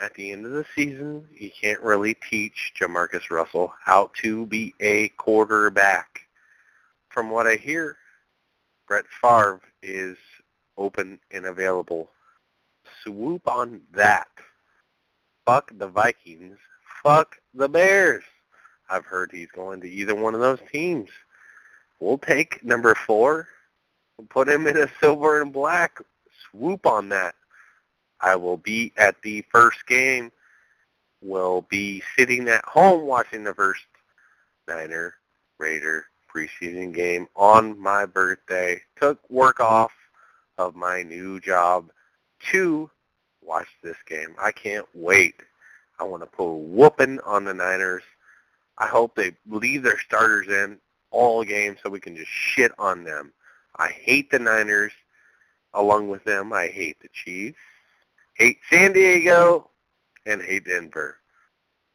at 0.00 0.14
the 0.14 0.32
end 0.32 0.46
of 0.46 0.52
the 0.52 0.64
season, 0.74 1.26
you 1.32 1.50
can't 1.50 1.80
really 1.80 2.14
teach 2.14 2.72
Jamarcus 2.78 3.30
Russell 3.30 3.72
how 3.84 4.10
to 4.22 4.46
be 4.46 4.74
a 4.80 5.08
quarterback. 5.10 6.20
From 7.08 7.30
what 7.30 7.46
I 7.46 7.56
hear, 7.56 7.96
Brett 8.88 9.04
Favre 9.20 9.60
is 9.82 10.16
open 10.76 11.18
and 11.30 11.46
available. 11.46 12.10
Swoop 13.02 13.46
on 13.46 13.80
that. 13.92 14.28
Fuck 15.46 15.72
the 15.76 15.88
Vikings. 15.88 16.58
Fuck 17.02 17.36
the 17.54 17.68
Bears. 17.68 18.24
I've 18.88 19.04
heard 19.04 19.30
he's 19.32 19.50
going 19.54 19.80
to 19.82 19.88
either 19.88 20.14
one 20.14 20.34
of 20.34 20.40
those 20.40 20.60
teams. 20.72 21.10
We'll 22.00 22.18
take 22.18 22.64
number 22.64 22.94
four 22.94 23.48
put 24.28 24.48
him 24.48 24.66
in 24.66 24.76
a 24.76 24.88
silver 25.00 25.40
and 25.40 25.52
black. 25.52 26.00
Swoop 26.50 26.86
on 26.86 27.08
that. 27.10 27.34
I 28.22 28.36
will 28.36 28.56
be 28.56 28.92
at 28.96 29.20
the 29.22 29.44
first 29.50 29.86
game. 29.86 30.30
Will 31.22 31.66
be 31.68 32.02
sitting 32.16 32.48
at 32.48 32.64
home 32.64 33.06
watching 33.06 33.44
the 33.44 33.54
first 33.54 33.82
Niner 34.66 35.14
Raider 35.58 36.06
preseason 36.34 36.94
game 36.94 37.28
on 37.36 37.78
my 37.78 38.06
birthday. 38.06 38.80
Took 38.98 39.18
work 39.28 39.60
off 39.60 39.92
of 40.56 40.74
my 40.74 41.02
new 41.02 41.40
job 41.40 41.90
to 42.50 42.90
watch 43.42 43.68
this 43.82 43.96
game. 44.06 44.34
I 44.40 44.52
can't 44.52 44.86
wait. 44.94 45.34
I 45.98 46.04
want 46.04 46.22
to 46.22 46.26
put 46.26 46.44
a 46.44 46.56
whooping 46.56 47.20
on 47.20 47.44
the 47.44 47.54
Niners. 47.54 48.02
I 48.78 48.86
hope 48.86 49.14
they 49.14 49.32
leave 49.48 49.82
their 49.82 49.98
starters 49.98 50.48
in 50.48 50.78
all 51.10 51.44
game 51.44 51.76
so 51.82 51.90
we 51.90 52.00
can 52.00 52.16
just 52.16 52.30
shit 52.30 52.72
on 52.78 53.04
them. 53.04 53.32
I 53.76 53.88
hate 53.88 54.30
the 54.30 54.38
Niners. 54.38 54.92
Along 55.74 56.08
with 56.08 56.24
them, 56.24 56.52
I 56.52 56.66
hate 56.66 56.98
the 57.00 57.08
Chiefs, 57.12 57.58
hate 58.40 58.58
San 58.70 58.94
Diego, 58.94 59.68
and 60.24 60.40
hate 60.40 60.64
Denver. 60.64 61.18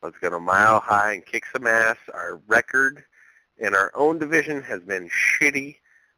Let's 0.04 0.20
go 0.20 0.30
to 0.30 0.40
Mile 0.40 0.80
High 0.80 1.14
and 1.14 1.26
kick 1.26 1.44
some 1.52 1.66
ass. 1.66 1.98
Our 2.14 2.40
record 2.46 3.04
in 3.58 3.74
our 3.74 3.92
own 3.96 4.20
division 4.20 4.62
has 4.62 4.82
been 4.82 5.10
shitty 5.10 5.78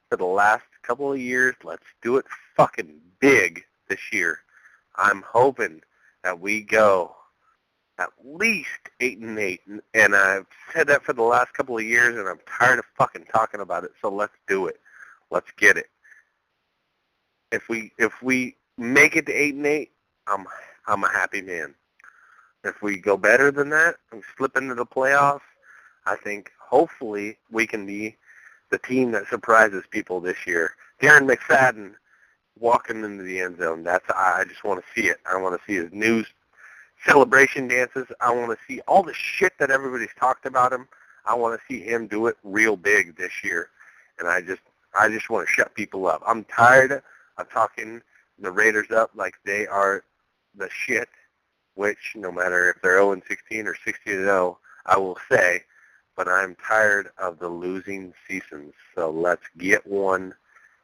for 0.10 0.18
the 0.18 0.26
last 0.26 0.66
couple 0.84 1.14
of 1.14 1.20
years. 1.20 1.56
Let's 1.64 1.86
do 2.02 2.18
it 2.18 2.26
fucking 2.58 2.94
big 3.22 3.64
this 3.88 4.12
year. 4.12 4.40
I'm 4.98 5.24
hoping 5.26 5.80
that 6.26 6.38
we 6.38 6.62
go 6.62 7.16
at 7.98 8.10
least 8.22 8.68
eight 9.00 9.20
and 9.20 9.40
eight, 9.40 9.62
and 9.94 10.14
I've 10.14 10.48
said 10.74 10.88
that 10.88 11.04
for 11.04 11.14
the 11.14 11.24
last 11.24 11.54
couple 11.54 11.78
of 11.78 11.86
years, 11.86 12.18
and 12.18 12.28
I'm 12.28 12.42
tired 12.46 12.80
of 12.80 12.86
fucking 12.98 13.28
talking 13.32 13.62
about 13.62 13.86
it. 13.86 13.92
So 14.02 14.10
let's 14.10 14.36
do 14.46 14.68
it. 14.68 14.82
Let's 15.32 15.52
get 15.56 15.78
it. 15.78 15.88
If 17.54 17.70
we 17.70 17.94
if 17.98 18.22
we 18.22 18.58
make 18.78 19.16
it 19.16 19.26
to 19.28 19.32
eight 19.32 19.56
and 19.56 19.66
eight, 19.66 19.92
I'm 20.28 20.46
I'm 20.88 21.04
a 21.04 21.12
happy 21.12 21.42
man. 21.42 21.74
If 22.64 22.82
we 22.82 22.98
go 22.98 23.18
better 23.18 23.52
than 23.52 23.70
that 23.70 23.96
and 24.12 24.24
slip 24.38 24.58
into 24.58 24.76
the 24.76 24.86
playoffs, 24.86 25.42
I 26.06 26.16
think 26.16 26.52
hopefully 26.60 27.38
we 27.52 27.68
can 27.68 27.86
be 27.86 28.16
the 28.70 28.80
team 28.80 29.12
that 29.12 29.28
surprises 29.30 29.84
people 29.90 30.20
this 30.20 30.46
year. 30.46 30.72
Darren 31.02 31.30
McFadden 31.30 31.94
walking 32.60 33.04
into 33.04 33.24
the 33.24 33.40
end 33.40 33.60
zone. 33.60 33.84
That's 33.84 34.06
I 34.10 34.44
just 34.48 34.64
want 34.64 34.84
to 34.84 35.02
see 35.02 35.08
it. 35.08 35.18
I 35.32 35.40
want 35.40 35.60
to 35.60 35.66
see 35.66 35.78
his 35.78 35.92
new 35.92 36.24
celebration 37.06 37.68
dances. 37.68 38.08
I 38.20 38.34
want 38.34 38.52
to 38.52 38.66
see 38.68 38.82
all 38.82 39.04
the 39.04 39.14
shit 39.14 39.54
that 39.60 39.72
everybody's 39.72 40.14
talked 40.20 40.46
about 40.46 40.74
him. 40.74 40.88
I 41.26 41.36
want 41.36 41.60
to 41.60 41.66
see 41.74 41.82
him 41.82 42.08
do 42.08 42.28
it 42.28 42.38
real 42.44 42.76
big 42.76 43.18
this 43.18 43.44
year. 43.44 43.70
And 44.20 44.28
I 44.28 44.42
just 44.42 44.62
I 44.98 45.10
just 45.10 45.30
want 45.30 45.48
to 45.48 45.54
shut 45.54 45.74
people 45.76 46.08
up. 46.08 46.24
I'm 46.26 46.44
tired 46.46 47.04
of 47.38 47.50
talking 47.52 48.02
the 48.40 48.52
Raiders 48.52 48.92
up 48.92 49.12
like 49.16 49.36
they 49.46 49.68
are 49.68 50.04
the 50.58 50.70
shit, 50.70 51.10
which 51.76 52.14
no 52.16 52.32
matter 52.32 52.70
if 52.70 52.82
they're 52.82 52.98
0 52.98 53.14
and 53.14 53.24
16 53.28 53.68
or 53.68 53.76
16-0, 53.86 54.58
I 54.86 54.98
will 54.98 55.18
say, 55.30 55.64
but 56.16 56.28
I'm 56.28 56.56
tired 56.56 57.10
of 57.18 57.40
the 57.40 57.48
losing 57.48 58.14
seasons. 58.28 58.74
So 58.96 59.12
let's 59.12 59.44
get 59.58 59.86
one 59.86 60.34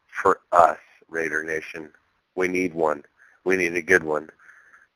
for 0.08 0.42
us, 0.52 0.78
Raider 1.10 1.44
Nation. 1.44 1.90
We 2.36 2.48
need 2.48 2.74
one. 2.74 3.04
We 3.44 3.58
need 3.58 3.76
a 3.76 3.82
good 3.82 4.04
one. 4.04 4.30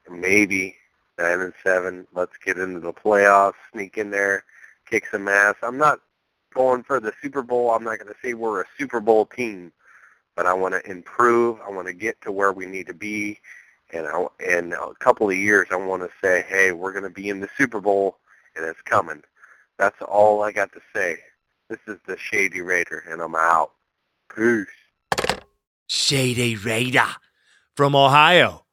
Maybe 0.09 0.75
nine 1.17 1.41
and 1.41 1.53
seven. 1.63 2.07
Let's 2.13 2.37
get 2.43 2.57
into 2.57 2.79
the 2.79 2.93
playoffs, 2.93 3.53
sneak 3.73 3.97
in 3.97 4.11
there, 4.11 4.43
kick 4.89 5.05
some 5.11 5.27
ass. 5.27 5.55
I'm 5.63 5.77
not 5.77 5.99
going 6.53 6.83
for 6.83 6.99
the 6.99 7.13
Super 7.21 7.41
Bowl. 7.41 7.71
I'm 7.71 7.83
not 7.83 7.99
going 7.99 8.11
to 8.11 8.19
say 8.23 8.33
we're 8.33 8.61
a 8.61 8.65
Super 8.77 8.99
Bowl 8.99 9.25
team, 9.25 9.71
but 10.35 10.45
I 10.45 10.53
want 10.53 10.73
to 10.75 10.89
improve. 10.89 11.59
I 11.65 11.71
want 11.71 11.87
to 11.87 11.93
get 11.93 12.21
to 12.21 12.31
where 12.31 12.53
we 12.53 12.65
need 12.65 12.87
to 12.87 12.93
be. 12.93 13.39
And 13.93 14.07
I, 14.07 14.25
in 14.45 14.73
a 14.73 14.93
couple 14.99 15.29
of 15.29 15.37
years, 15.37 15.67
I 15.71 15.75
want 15.77 16.03
to 16.03 16.09
say, 16.21 16.45
hey, 16.47 16.71
we're 16.71 16.91
going 16.91 17.03
to 17.03 17.09
be 17.09 17.29
in 17.29 17.39
the 17.39 17.49
Super 17.57 17.79
Bowl, 17.79 18.17
and 18.55 18.65
it's 18.65 18.81
coming. 18.81 19.23
That's 19.77 20.01
all 20.01 20.43
I 20.43 20.51
got 20.51 20.73
to 20.73 20.81
say. 20.93 21.17
This 21.69 21.79
is 21.87 21.97
the 22.05 22.17
Shady 22.17 22.61
Raider, 22.61 23.03
and 23.09 23.21
I'm 23.21 23.35
out. 23.35 23.71
Peace. 24.35 24.67
Shady 25.87 26.55
Raider 26.55 27.15
from 27.75 27.95
Ohio. 27.95 28.65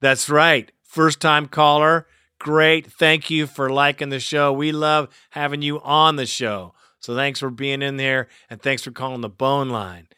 That's 0.00 0.30
right. 0.30 0.70
First 0.82 1.20
time 1.20 1.46
caller. 1.46 2.06
Great. 2.38 2.86
Thank 2.86 3.30
you 3.30 3.46
for 3.46 3.70
liking 3.70 4.10
the 4.10 4.20
show. 4.20 4.52
We 4.52 4.72
love 4.72 5.08
having 5.30 5.62
you 5.62 5.80
on 5.80 6.16
the 6.16 6.26
show. 6.26 6.74
So 7.00 7.14
thanks 7.14 7.40
for 7.40 7.50
being 7.50 7.82
in 7.82 7.96
there 7.96 8.28
and 8.48 8.60
thanks 8.60 8.82
for 8.82 8.90
calling 8.90 9.20
the 9.20 9.28
bone 9.28 9.68
line. 9.68 10.08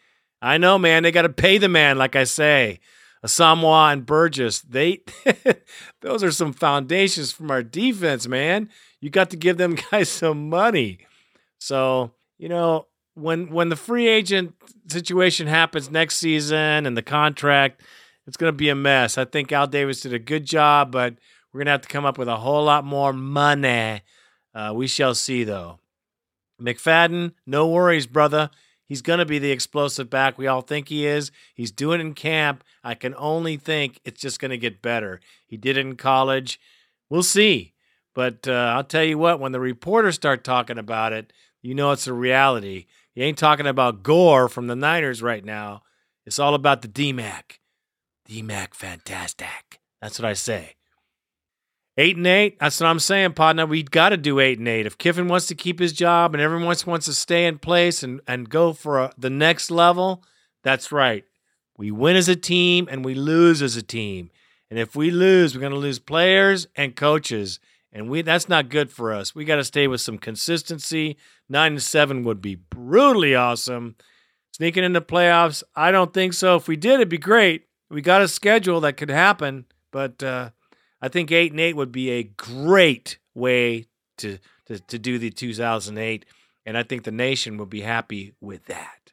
I 0.43 0.59
know, 0.59 0.79
man, 0.79 1.03
they 1.03 1.13
got 1.13 1.23
to 1.23 1.29
pay 1.29 1.59
the 1.59 1.69
man, 1.69 1.99
like 1.99 2.15
I 2.15 2.25
say. 2.25 2.81
Asomugha 3.25 3.93
and 3.93 4.07
Burgess, 4.07 4.61
they 4.61 5.01
those 6.01 6.23
are 6.23 6.31
some 6.31 6.53
foundations 6.53 7.33
from 7.33 7.51
our 7.51 7.63
defense, 7.63 8.27
man. 8.27 8.69
You 9.01 9.11
got 9.11 9.31
to 9.31 9.37
give 9.37 9.57
them 9.57 9.77
guys 9.91 10.09
some 10.09 10.49
money. 10.49 10.99
So, 11.59 12.13
you 12.39 12.49
know, 12.49 12.87
when 13.15 13.51
when 13.51 13.69
the 13.69 13.77
free 13.77 14.07
agent 14.09 14.55
situation 14.89 15.47
happens 15.47 15.91
next 15.91 16.17
season 16.17 16.87
and 16.87 16.97
the 16.97 17.03
contract, 17.03 17.83
it's 18.27 18.37
going 18.37 18.53
to 18.53 18.57
be 18.57 18.69
a 18.69 18.75
mess. 18.75 19.19
I 19.19 19.25
think 19.25 19.53
Al 19.53 19.67
Davis 19.67 20.01
did 20.01 20.13
a 20.13 20.19
good 20.19 20.45
job, 20.45 20.93
but 20.93 21.15
we're 21.53 21.61
going 21.61 21.67
to 21.67 21.73
have 21.73 21.83
to 21.83 21.89
come 21.89 22.05
up 22.05 22.19
with 22.19 22.29
a 22.29 22.37
whole 22.37 22.65
lot 22.65 22.85
more 22.85 23.13
money. 23.13 24.03
Uh, 24.55 24.73
we 24.75 24.87
shall 24.87 25.15
see, 25.15 25.45
though. 25.45 25.79
McFadden, 26.61 27.33
no 27.47 27.67
worries, 27.69 28.07
brother. 28.07 28.51
He's 28.87 29.03
going 29.03 29.19
to 29.19 29.27
be 29.27 29.39
the 29.39 29.51
explosive 29.51 30.09
back 30.09 30.39
we 30.39 30.47
all 30.47 30.63
think 30.63 30.89
he 30.89 31.07
is. 31.07 31.33
He's 31.55 31.73
doing 31.73 32.01
in 32.01 32.15
camp. 32.15 32.63
I 32.85 32.95
can 32.95 33.15
only 33.19 33.57
think 33.57 34.01
it's 34.05 34.21
just 34.21 34.41
going 34.41 34.53
to 34.53 34.59
get 34.59 34.81
better. 34.81 35.21
He 35.47 35.57
did 35.57 35.77
it 35.77 35.81
in 35.81 35.97
college. 35.97 36.61
We'll 37.11 37.25
see. 37.25 37.75
But 38.15 38.49
uh, 38.49 38.73
I'll 38.75 38.85
tell 38.85 39.05
you 39.05 39.19
what, 39.19 39.41
when 39.41 39.53
the 39.53 39.61
reporters 39.61 40.15
start 40.15 40.45
talking 40.45 40.79
about 40.79 41.13
it, 41.13 41.33
you 41.61 41.75
know 41.75 41.91
it's 41.91 42.07
a 42.07 42.15
reality. 42.15 42.87
You 43.15 43.25
ain't 43.25 43.39
talking 43.39 43.67
about 43.67 44.03
Gore 44.03 44.49
from 44.49 44.69
the 44.69 44.77
Niners 44.77 45.23
right 45.23 45.45
now. 45.45 45.83
It's 46.25 46.39
all 46.39 46.55
about 46.55 46.83
the 46.83 46.89
DMAC. 46.89 47.59
DMAC 48.29 48.75
fantastic. 48.75 49.81
That's 50.01 50.19
what 50.19 50.27
I 50.27 50.33
say. 50.35 50.77
Eight 51.99 52.17
and 52.17 52.27
eight. 52.27 52.59
That's 52.59 52.79
what 52.79 52.89
I'm 52.89 52.99
saying, 52.99 53.33
partner. 53.33 53.65
We 53.65 53.83
got 53.83 54.11
to 54.11 54.19
do 54.19 54.39
eight 54.39 54.59
and 54.59 54.69
eight. 54.69 54.85
If 54.85 54.99
Kiffin 54.99 55.29
wants 55.29 55.47
to 55.47 55.55
keep 55.55 55.79
his 55.79 55.95
job 55.95 56.35
and 56.35 56.43
everyone 56.43 56.67
wants, 56.67 56.87
wants 56.87 57.07
to 57.07 57.15
stay 57.15 57.47
in 57.47 57.59
place 57.59 58.03
and, 58.03 58.21
and 58.27 58.51
go 58.51 58.75
for 58.75 58.99
a, 58.99 59.13
the 59.17 59.31
next 59.31 59.71
level, 59.71 60.23
that's 60.63 60.93
right. 60.93 61.25
We 61.79 61.91
win 61.91 62.17
as 62.17 62.29
a 62.29 62.37
team 62.37 62.87
and 62.91 63.05
we 63.05 63.15
lose 63.15 63.63
as 63.63 63.77
a 63.77 63.83
team. 63.83 64.31
And 64.69 64.79
if 64.79 64.95
we 64.95 65.11
lose, 65.11 65.55
we're 65.55 65.61
going 65.61 65.73
to 65.73 65.79
lose 65.79 65.99
players 65.99 66.67
and 66.77 66.97
coaches. 66.97 67.61
And 67.93 68.11
we 68.11 68.21
that's 68.21 68.49
not 68.49 68.69
good 68.69 68.91
for 68.91 69.13
us. 69.13 69.35
We 69.35 69.47
got 69.47 69.57
to 69.57 69.65
stay 69.65 69.87
with 69.87 70.03
some 70.03 70.19
consistency. 70.19 71.17
Nine 71.49 71.73
and 71.73 71.83
seven 71.83 72.25
would 72.25 72.43
be 72.43 72.57
brutally 72.57 73.35
awesome. 73.35 73.97
Sneaking 74.53 74.85
into 74.85 75.01
playoffs, 75.01 75.63
I 75.75 75.91
don't 75.93 76.13
think 76.13 76.35
so. 76.35 76.57
If 76.57 76.69
we 76.69 76.77
did, 76.77 76.95
it'd 76.95 77.09
be 77.09 77.19
great. 77.19 77.67
We 77.91 78.03
got 78.03 78.23
a 78.23 78.29
schedule 78.29 78.81
that 78.81 78.97
could 78.97 79.11
happen, 79.11 79.67
but 79.93 80.23
uh, 80.23 80.51
I 81.01 81.09
think 81.09 81.31
eight 81.31 81.53
and 81.53 81.61
eight 81.61 81.77
would 81.77 81.93
be 81.93 82.11
a 82.11 82.23
great 82.23 83.19
way 83.35 83.87
to, 84.19 84.39
to 84.67 84.79
to 84.79 84.99
do 84.99 85.19
the 85.19 85.31
2008, 85.31 86.25
and 86.65 86.79
I 86.79 86.83
think 86.83 87.05
the 87.05 87.11
nation 87.11 87.59
would 87.59 87.69
be 87.69 87.83
happy 87.83 88.33
with 88.41 88.65
that. 88.67 89.13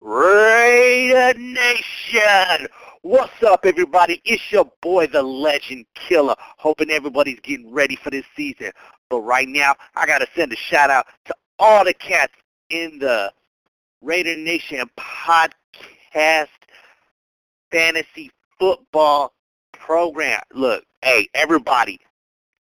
Raider 0.00 1.38
Nation! 1.38 2.66
What's 3.02 3.42
up, 3.44 3.64
everybody? 3.64 4.20
It's 4.24 4.50
your 4.50 4.70
boy, 4.82 5.06
the 5.06 5.22
Legend 5.22 5.86
Killer. 5.94 6.34
Hoping 6.38 6.90
everybody's 6.90 7.38
getting 7.40 7.72
ready 7.72 7.94
for 7.94 8.10
this 8.10 8.24
season. 8.34 8.72
But 9.10 9.20
right 9.20 9.48
now, 9.48 9.76
I 9.94 10.06
gotta 10.06 10.26
send 10.34 10.52
a 10.52 10.56
shout 10.56 10.90
out 10.90 11.06
to 11.26 11.34
all 11.60 11.84
the 11.84 11.94
cats 11.94 12.32
in 12.68 12.98
the 12.98 13.32
Raider 14.02 14.36
Nation 14.36 14.90
podcast 14.98 16.48
fantasy 17.74 18.30
football 18.60 19.32
program. 19.72 20.40
Look, 20.52 20.84
hey, 21.02 21.28
everybody, 21.34 21.98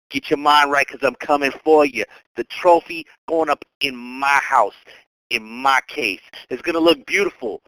get 0.09 0.31
your 0.31 0.39
mind 0.39 0.71
right 0.71 0.87
because 0.87 1.07
I'm 1.07 1.17
coming 1.17 1.53
for 1.63 1.85
you. 1.85 2.05
The 2.37 2.45
trophy 2.45 3.07
going 3.29 3.51
up 3.51 3.63
in 3.83 3.95
my 3.95 4.41
house 4.43 4.75
in 5.29 5.43
my 5.43 5.81
case. 5.87 6.23
It's 6.49 6.63
going 6.63 6.75
to 6.75 6.81
look 6.81 7.05
beautiful. 7.05 7.63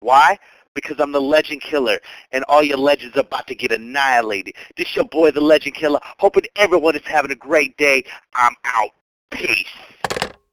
Why? 0.00 0.38
Because 0.74 0.98
I'm 0.98 1.12
the 1.12 1.20
legend 1.20 1.60
killer, 1.60 2.00
and 2.32 2.44
all 2.48 2.62
your 2.62 2.78
legends 2.78 3.16
are 3.16 3.20
about 3.20 3.46
to 3.46 3.54
get 3.54 3.70
annihilated. 3.70 4.54
This 4.76 4.96
your 4.96 5.04
boy, 5.04 5.30
the 5.30 5.40
legend 5.40 5.76
killer, 5.76 6.00
hoping 6.18 6.44
everyone 6.56 6.96
is 6.96 7.02
having 7.04 7.30
a 7.30 7.36
great 7.36 7.76
day. 7.76 8.02
I'm 8.34 8.54
out. 8.64 8.90
Peace. 9.30 9.66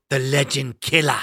The 0.10 0.20
legend 0.20 0.82
killer. 0.82 1.22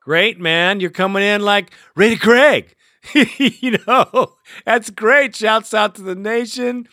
Great, 0.00 0.40
man. 0.40 0.80
You're 0.80 0.90
coming 0.90 1.22
in 1.22 1.42
like 1.42 1.72
Raider 1.94 2.18
Greg. 2.18 2.74
you 3.14 3.78
know, 3.86 4.34
that's 4.64 4.90
great. 4.90 5.36
Shouts 5.36 5.74
out 5.74 5.94
to 5.96 6.02
the 6.02 6.14
nation. 6.14 6.88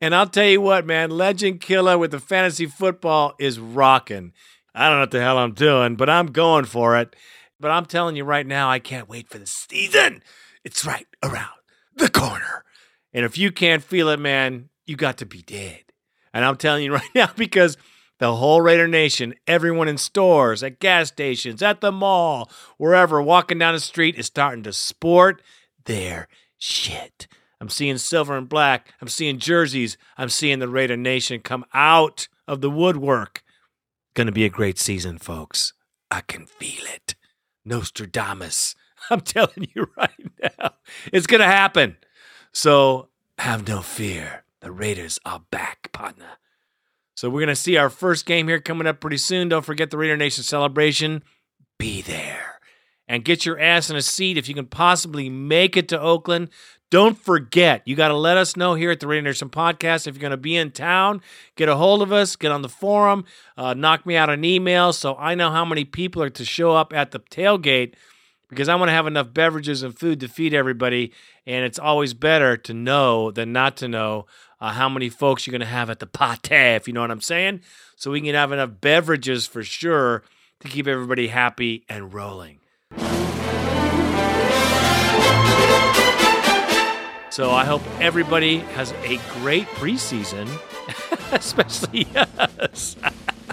And 0.00 0.14
I'll 0.14 0.28
tell 0.28 0.46
you 0.46 0.60
what, 0.60 0.86
man, 0.86 1.10
Legend 1.10 1.60
Killer 1.60 1.96
with 1.96 2.10
the 2.10 2.20
fantasy 2.20 2.66
football 2.66 3.34
is 3.38 3.58
rocking. 3.58 4.32
I 4.74 4.88
don't 4.88 4.96
know 4.96 5.02
what 5.02 5.10
the 5.12 5.20
hell 5.20 5.38
I'm 5.38 5.54
doing, 5.54 5.96
but 5.96 6.10
I'm 6.10 6.26
going 6.26 6.64
for 6.64 6.98
it. 6.98 7.14
But 7.60 7.70
I'm 7.70 7.86
telling 7.86 8.16
you 8.16 8.24
right 8.24 8.46
now, 8.46 8.68
I 8.68 8.80
can't 8.80 9.08
wait 9.08 9.28
for 9.28 9.38
the 9.38 9.46
season. 9.46 10.22
It's 10.64 10.84
right 10.84 11.06
around 11.22 11.52
the 11.96 12.10
corner. 12.10 12.64
And 13.12 13.24
if 13.24 13.38
you 13.38 13.52
can't 13.52 13.82
feel 13.82 14.08
it, 14.08 14.18
man, 14.18 14.68
you 14.84 14.96
got 14.96 15.18
to 15.18 15.26
be 15.26 15.42
dead. 15.42 15.80
And 16.32 16.44
I'm 16.44 16.56
telling 16.56 16.84
you 16.84 16.92
right 16.94 17.08
now 17.14 17.30
because 17.36 17.76
the 18.18 18.36
whole 18.36 18.60
Raider 18.60 18.88
Nation, 18.88 19.34
everyone 19.46 19.88
in 19.88 19.98
stores, 19.98 20.62
at 20.62 20.78
gas 20.78 21.08
stations, 21.08 21.62
at 21.62 21.80
the 21.80 21.92
mall, 21.92 22.50
wherever, 22.76 23.20
walking 23.20 23.58
down 23.58 23.74
the 23.74 23.80
street 23.80 24.16
is 24.16 24.26
starting 24.26 24.62
to 24.64 24.72
sport 24.72 25.42
their 25.84 26.28
shit. 26.58 27.26
I'm 27.60 27.68
seeing 27.68 27.98
silver 27.98 28.36
and 28.36 28.48
black. 28.48 28.92
I'm 29.00 29.08
seeing 29.08 29.38
jerseys. 29.38 29.96
I'm 30.16 30.28
seeing 30.28 30.58
the 30.58 30.68
Raider 30.68 30.96
Nation 30.96 31.40
come 31.40 31.64
out 31.72 32.28
of 32.46 32.60
the 32.60 32.70
woodwork. 32.70 33.42
To 34.16 34.30
be 34.30 34.44
a 34.44 34.50
great 34.50 34.78
season, 34.78 35.18
folks. 35.18 35.72
I 36.10 36.20
can 36.20 36.46
feel 36.46 36.84
it. 36.86 37.16
Nostradamus. 37.64 38.76
I'm 39.10 39.20
telling 39.20 39.68
you 39.74 39.88
right 39.96 40.10
now, 40.40 40.74
it's 41.12 41.26
to 41.26 41.44
happen. 41.44 41.96
So 42.52 43.08
have 43.38 43.66
no 43.66 43.82
fear. 43.82 44.44
The 44.60 44.70
Raiders 44.70 45.18
are 45.26 45.42
back, 45.50 45.90
partner. 45.92 46.38
So 47.14 47.30
we're 47.30 47.40
going 47.40 47.48
to 47.48 47.56
see 47.56 47.76
our 47.76 47.90
first 47.90 48.26
game 48.26 48.48
here 48.48 48.60
coming 48.60 48.86
up 48.86 49.00
pretty 49.00 49.18
soon. 49.18 49.48
Don't 49.48 49.64
forget 49.64 49.90
the 49.90 49.98
Raider 49.98 50.16
Nation 50.16 50.42
celebration. 50.42 51.22
Be 51.78 52.02
there 52.02 52.60
and 53.06 53.24
get 53.24 53.44
your 53.44 53.58
ass 53.58 53.90
in 53.90 53.96
a 53.96 54.02
seat 54.02 54.38
if 54.38 54.48
you 54.48 54.54
can 54.54 54.66
possibly 54.66 55.28
make 55.28 55.76
it 55.76 55.88
to 55.88 56.00
Oakland. 56.00 56.50
Don't 56.90 57.18
forget, 57.18 57.82
you 57.86 57.96
got 57.96 58.08
to 58.08 58.16
let 58.16 58.36
us 58.36 58.56
know 58.56 58.74
here 58.74 58.90
at 58.90 59.00
the 59.00 59.06
Raider 59.06 59.22
Nation 59.22 59.48
podcast 59.48 60.06
if 60.06 60.14
you're 60.14 60.20
going 60.20 60.30
to 60.30 60.36
be 60.36 60.56
in 60.56 60.70
town. 60.70 61.20
Get 61.56 61.68
a 61.68 61.76
hold 61.76 62.02
of 62.02 62.12
us, 62.12 62.36
get 62.36 62.52
on 62.52 62.62
the 62.62 62.68
forum, 62.68 63.24
uh, 63.56 63.74
knock 63.74 64.06
me 64.06 64.16
out 64.16 64.30
an 64.30 64.44
email 64.44 64.92
so 64.92 65.16
I 65.16 65.34
know 65.34 65.50
how 65.50 65.64
many 65.64 65.84
people 65.84 66.22
are 66.22 66.30
to 66.30 66.44
show 66.44 66.72
up 66.72 66.92
at 66.92 67.10
the 67.10 67.18
tailgate 67.18 67.94
because 68.48 68.68
I 68.68 68.76
want 68.76 68.88
to 68.88 68.94
have 68.94 69.06
enough 69.06 69.34
beverages 69.34 69.82
and 69.82 69.98
food 69.98 70.20
to 70.20 70.28
feed 70.28 70.54
everybody. 70.54 71.12
And 71.46 71.64
it's 71.64 71.78
always 71.78 72.14
better 72.14 72.56
to 72.58 72.74
know 72.74 73.30
than 73.30 73.52
not 73.52 73.76
to 73.78 73.88
know 73.88 74.26
uh, 74.64 74.70
how 74.70 74.88
many 74.88 75.10
folks 75.10 75.46
you're 75.46 75.52
going 75.52 75.60
to 75.60 75.66
have 75.66 75.90
at 75.90 75.98
the 75.98 76.06
pate, 76.06 76.50
if 76.76 76.88
you 76.88 76.94
know 76.94 77.02
what 77.02 77.10
I'm 77.10 77.20
saying. 77.20 77.60
So 77.96 78.10
we 78.10 78.22
can 78.22 78.34
have 78.34 78.50
enough 78.50 78.70
beverages 78.80 79.46
for 79.46 79.62
sure 79.62 80.22
to 80.60 80.68
keep 80.68 80.86
everybody 80.86 81.28
happy 81.28 81.84
and 81.86 82.14
rolling. 82.14 82.60
So 87.30 87.50
I 87.50 87.64
hope 87.66 87.82
everybody 88.00 88.60
has 88.60 88.92
a 89.02 89.18
great 89.34 89.66
preseason, 89.66 90.48
especially 91.32 92.06
us, 92.14 92.96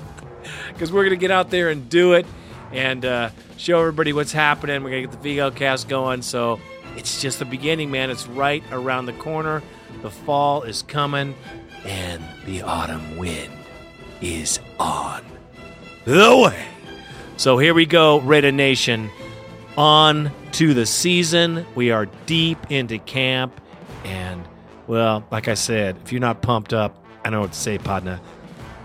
because 0.70 0.94
we're 0.94 1.04
going 1.04 1.10
to 1.10 1.18
get 1.18 1.32
out 1.32 1.50
there 1.50 1.70
and 1.70 1.90
do 1.90 2.14
it 2.14 2.26
and 2.72 3.04
uh, 3.04 3.32
show 3.58 3.82
everybody 3.82 4.14
what's 4.14 4.32
happening. 4.32 4.82
We're 4.82 4.92
going 4.92 5.04
to 5.04 5.10
get 5.10 5.22
the 5.22 5.30
Vigo 5.30 5.52
cast 5.52 5.90
going. 5.90 6.22
So 6.22 6.62
it's 6.96 7.22
just 7.22 7.40
the 7.40 7.46
beginning, 7.46 7.92
man. 7.92 8.12
It's 8.12 8.28
right 8.28 8.64
around 8.72 9.08
the 9.08 9.14
corner. 9.14 9.62
The 10.02 10.12
fall 10.12 10.64
is 10.64 10.82
coming, 10.82 11.36
and 11.86 12.24
the 12.46 12.64
autumn 12.64 13.18
wind 13.18 13.54
is 14.22 14.60
on 14.80 15.24
the 16.06 16.38
way. 16.44 16.66
So 17.38 17.58
here 17.58 17.74
we 17.74 17.86
go, 17.86 18.20
Raider 18.20 18.52
Nation. 18.52 19.10
On 19.78 20.32
to 20.54 20.74
the 20.74 20.86
season. 20.86 21.66
We 21.76 21.92
are 21.92 22.08
deep 22.26 22.58
into 22.70 23.00
camp. 23.00 23.60
And, 24.04 24.44
well, 24.88 25.24
like 25.32 25.48
I 25.48 25.54
said, 25.54 25.98
if 26.04 26.12
you're 26.12 26.22
not 26.22 26.42
pumped 26.42 26.74
up, 26.74 26.96
I 27.22 27.26
don't 27.26 27.34
know 27.34 27.42
what 27.42 27.54
to 27.54 27.60
say, 27.60 27.78
partner. 27.78 28.20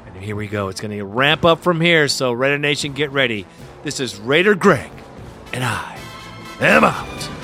And 0.06 0.16
here 0.22 0.36
we 0.36 0.46
go. 0.46 0.68
It's 0.68 0.80
going 0.80 0.96
to 0.96 1.04
ramp 1.04 1.44
up 1.44 1.62
from 1.62 1.80
here. 1.80 2.08
So, 2.08 2.32
Raider 2.32 2.58
Nation, 2.58 2.92
get 2.92 3.10
ready. 3.10 3.46
This 3.82 4.00
is 4.00 4.16
Raider 4.16 4.54
Greg, 4.54 4.90
and 5.52 5.64
I 5.64 5.98
am 6.60 6.84
out. 6.84 7.35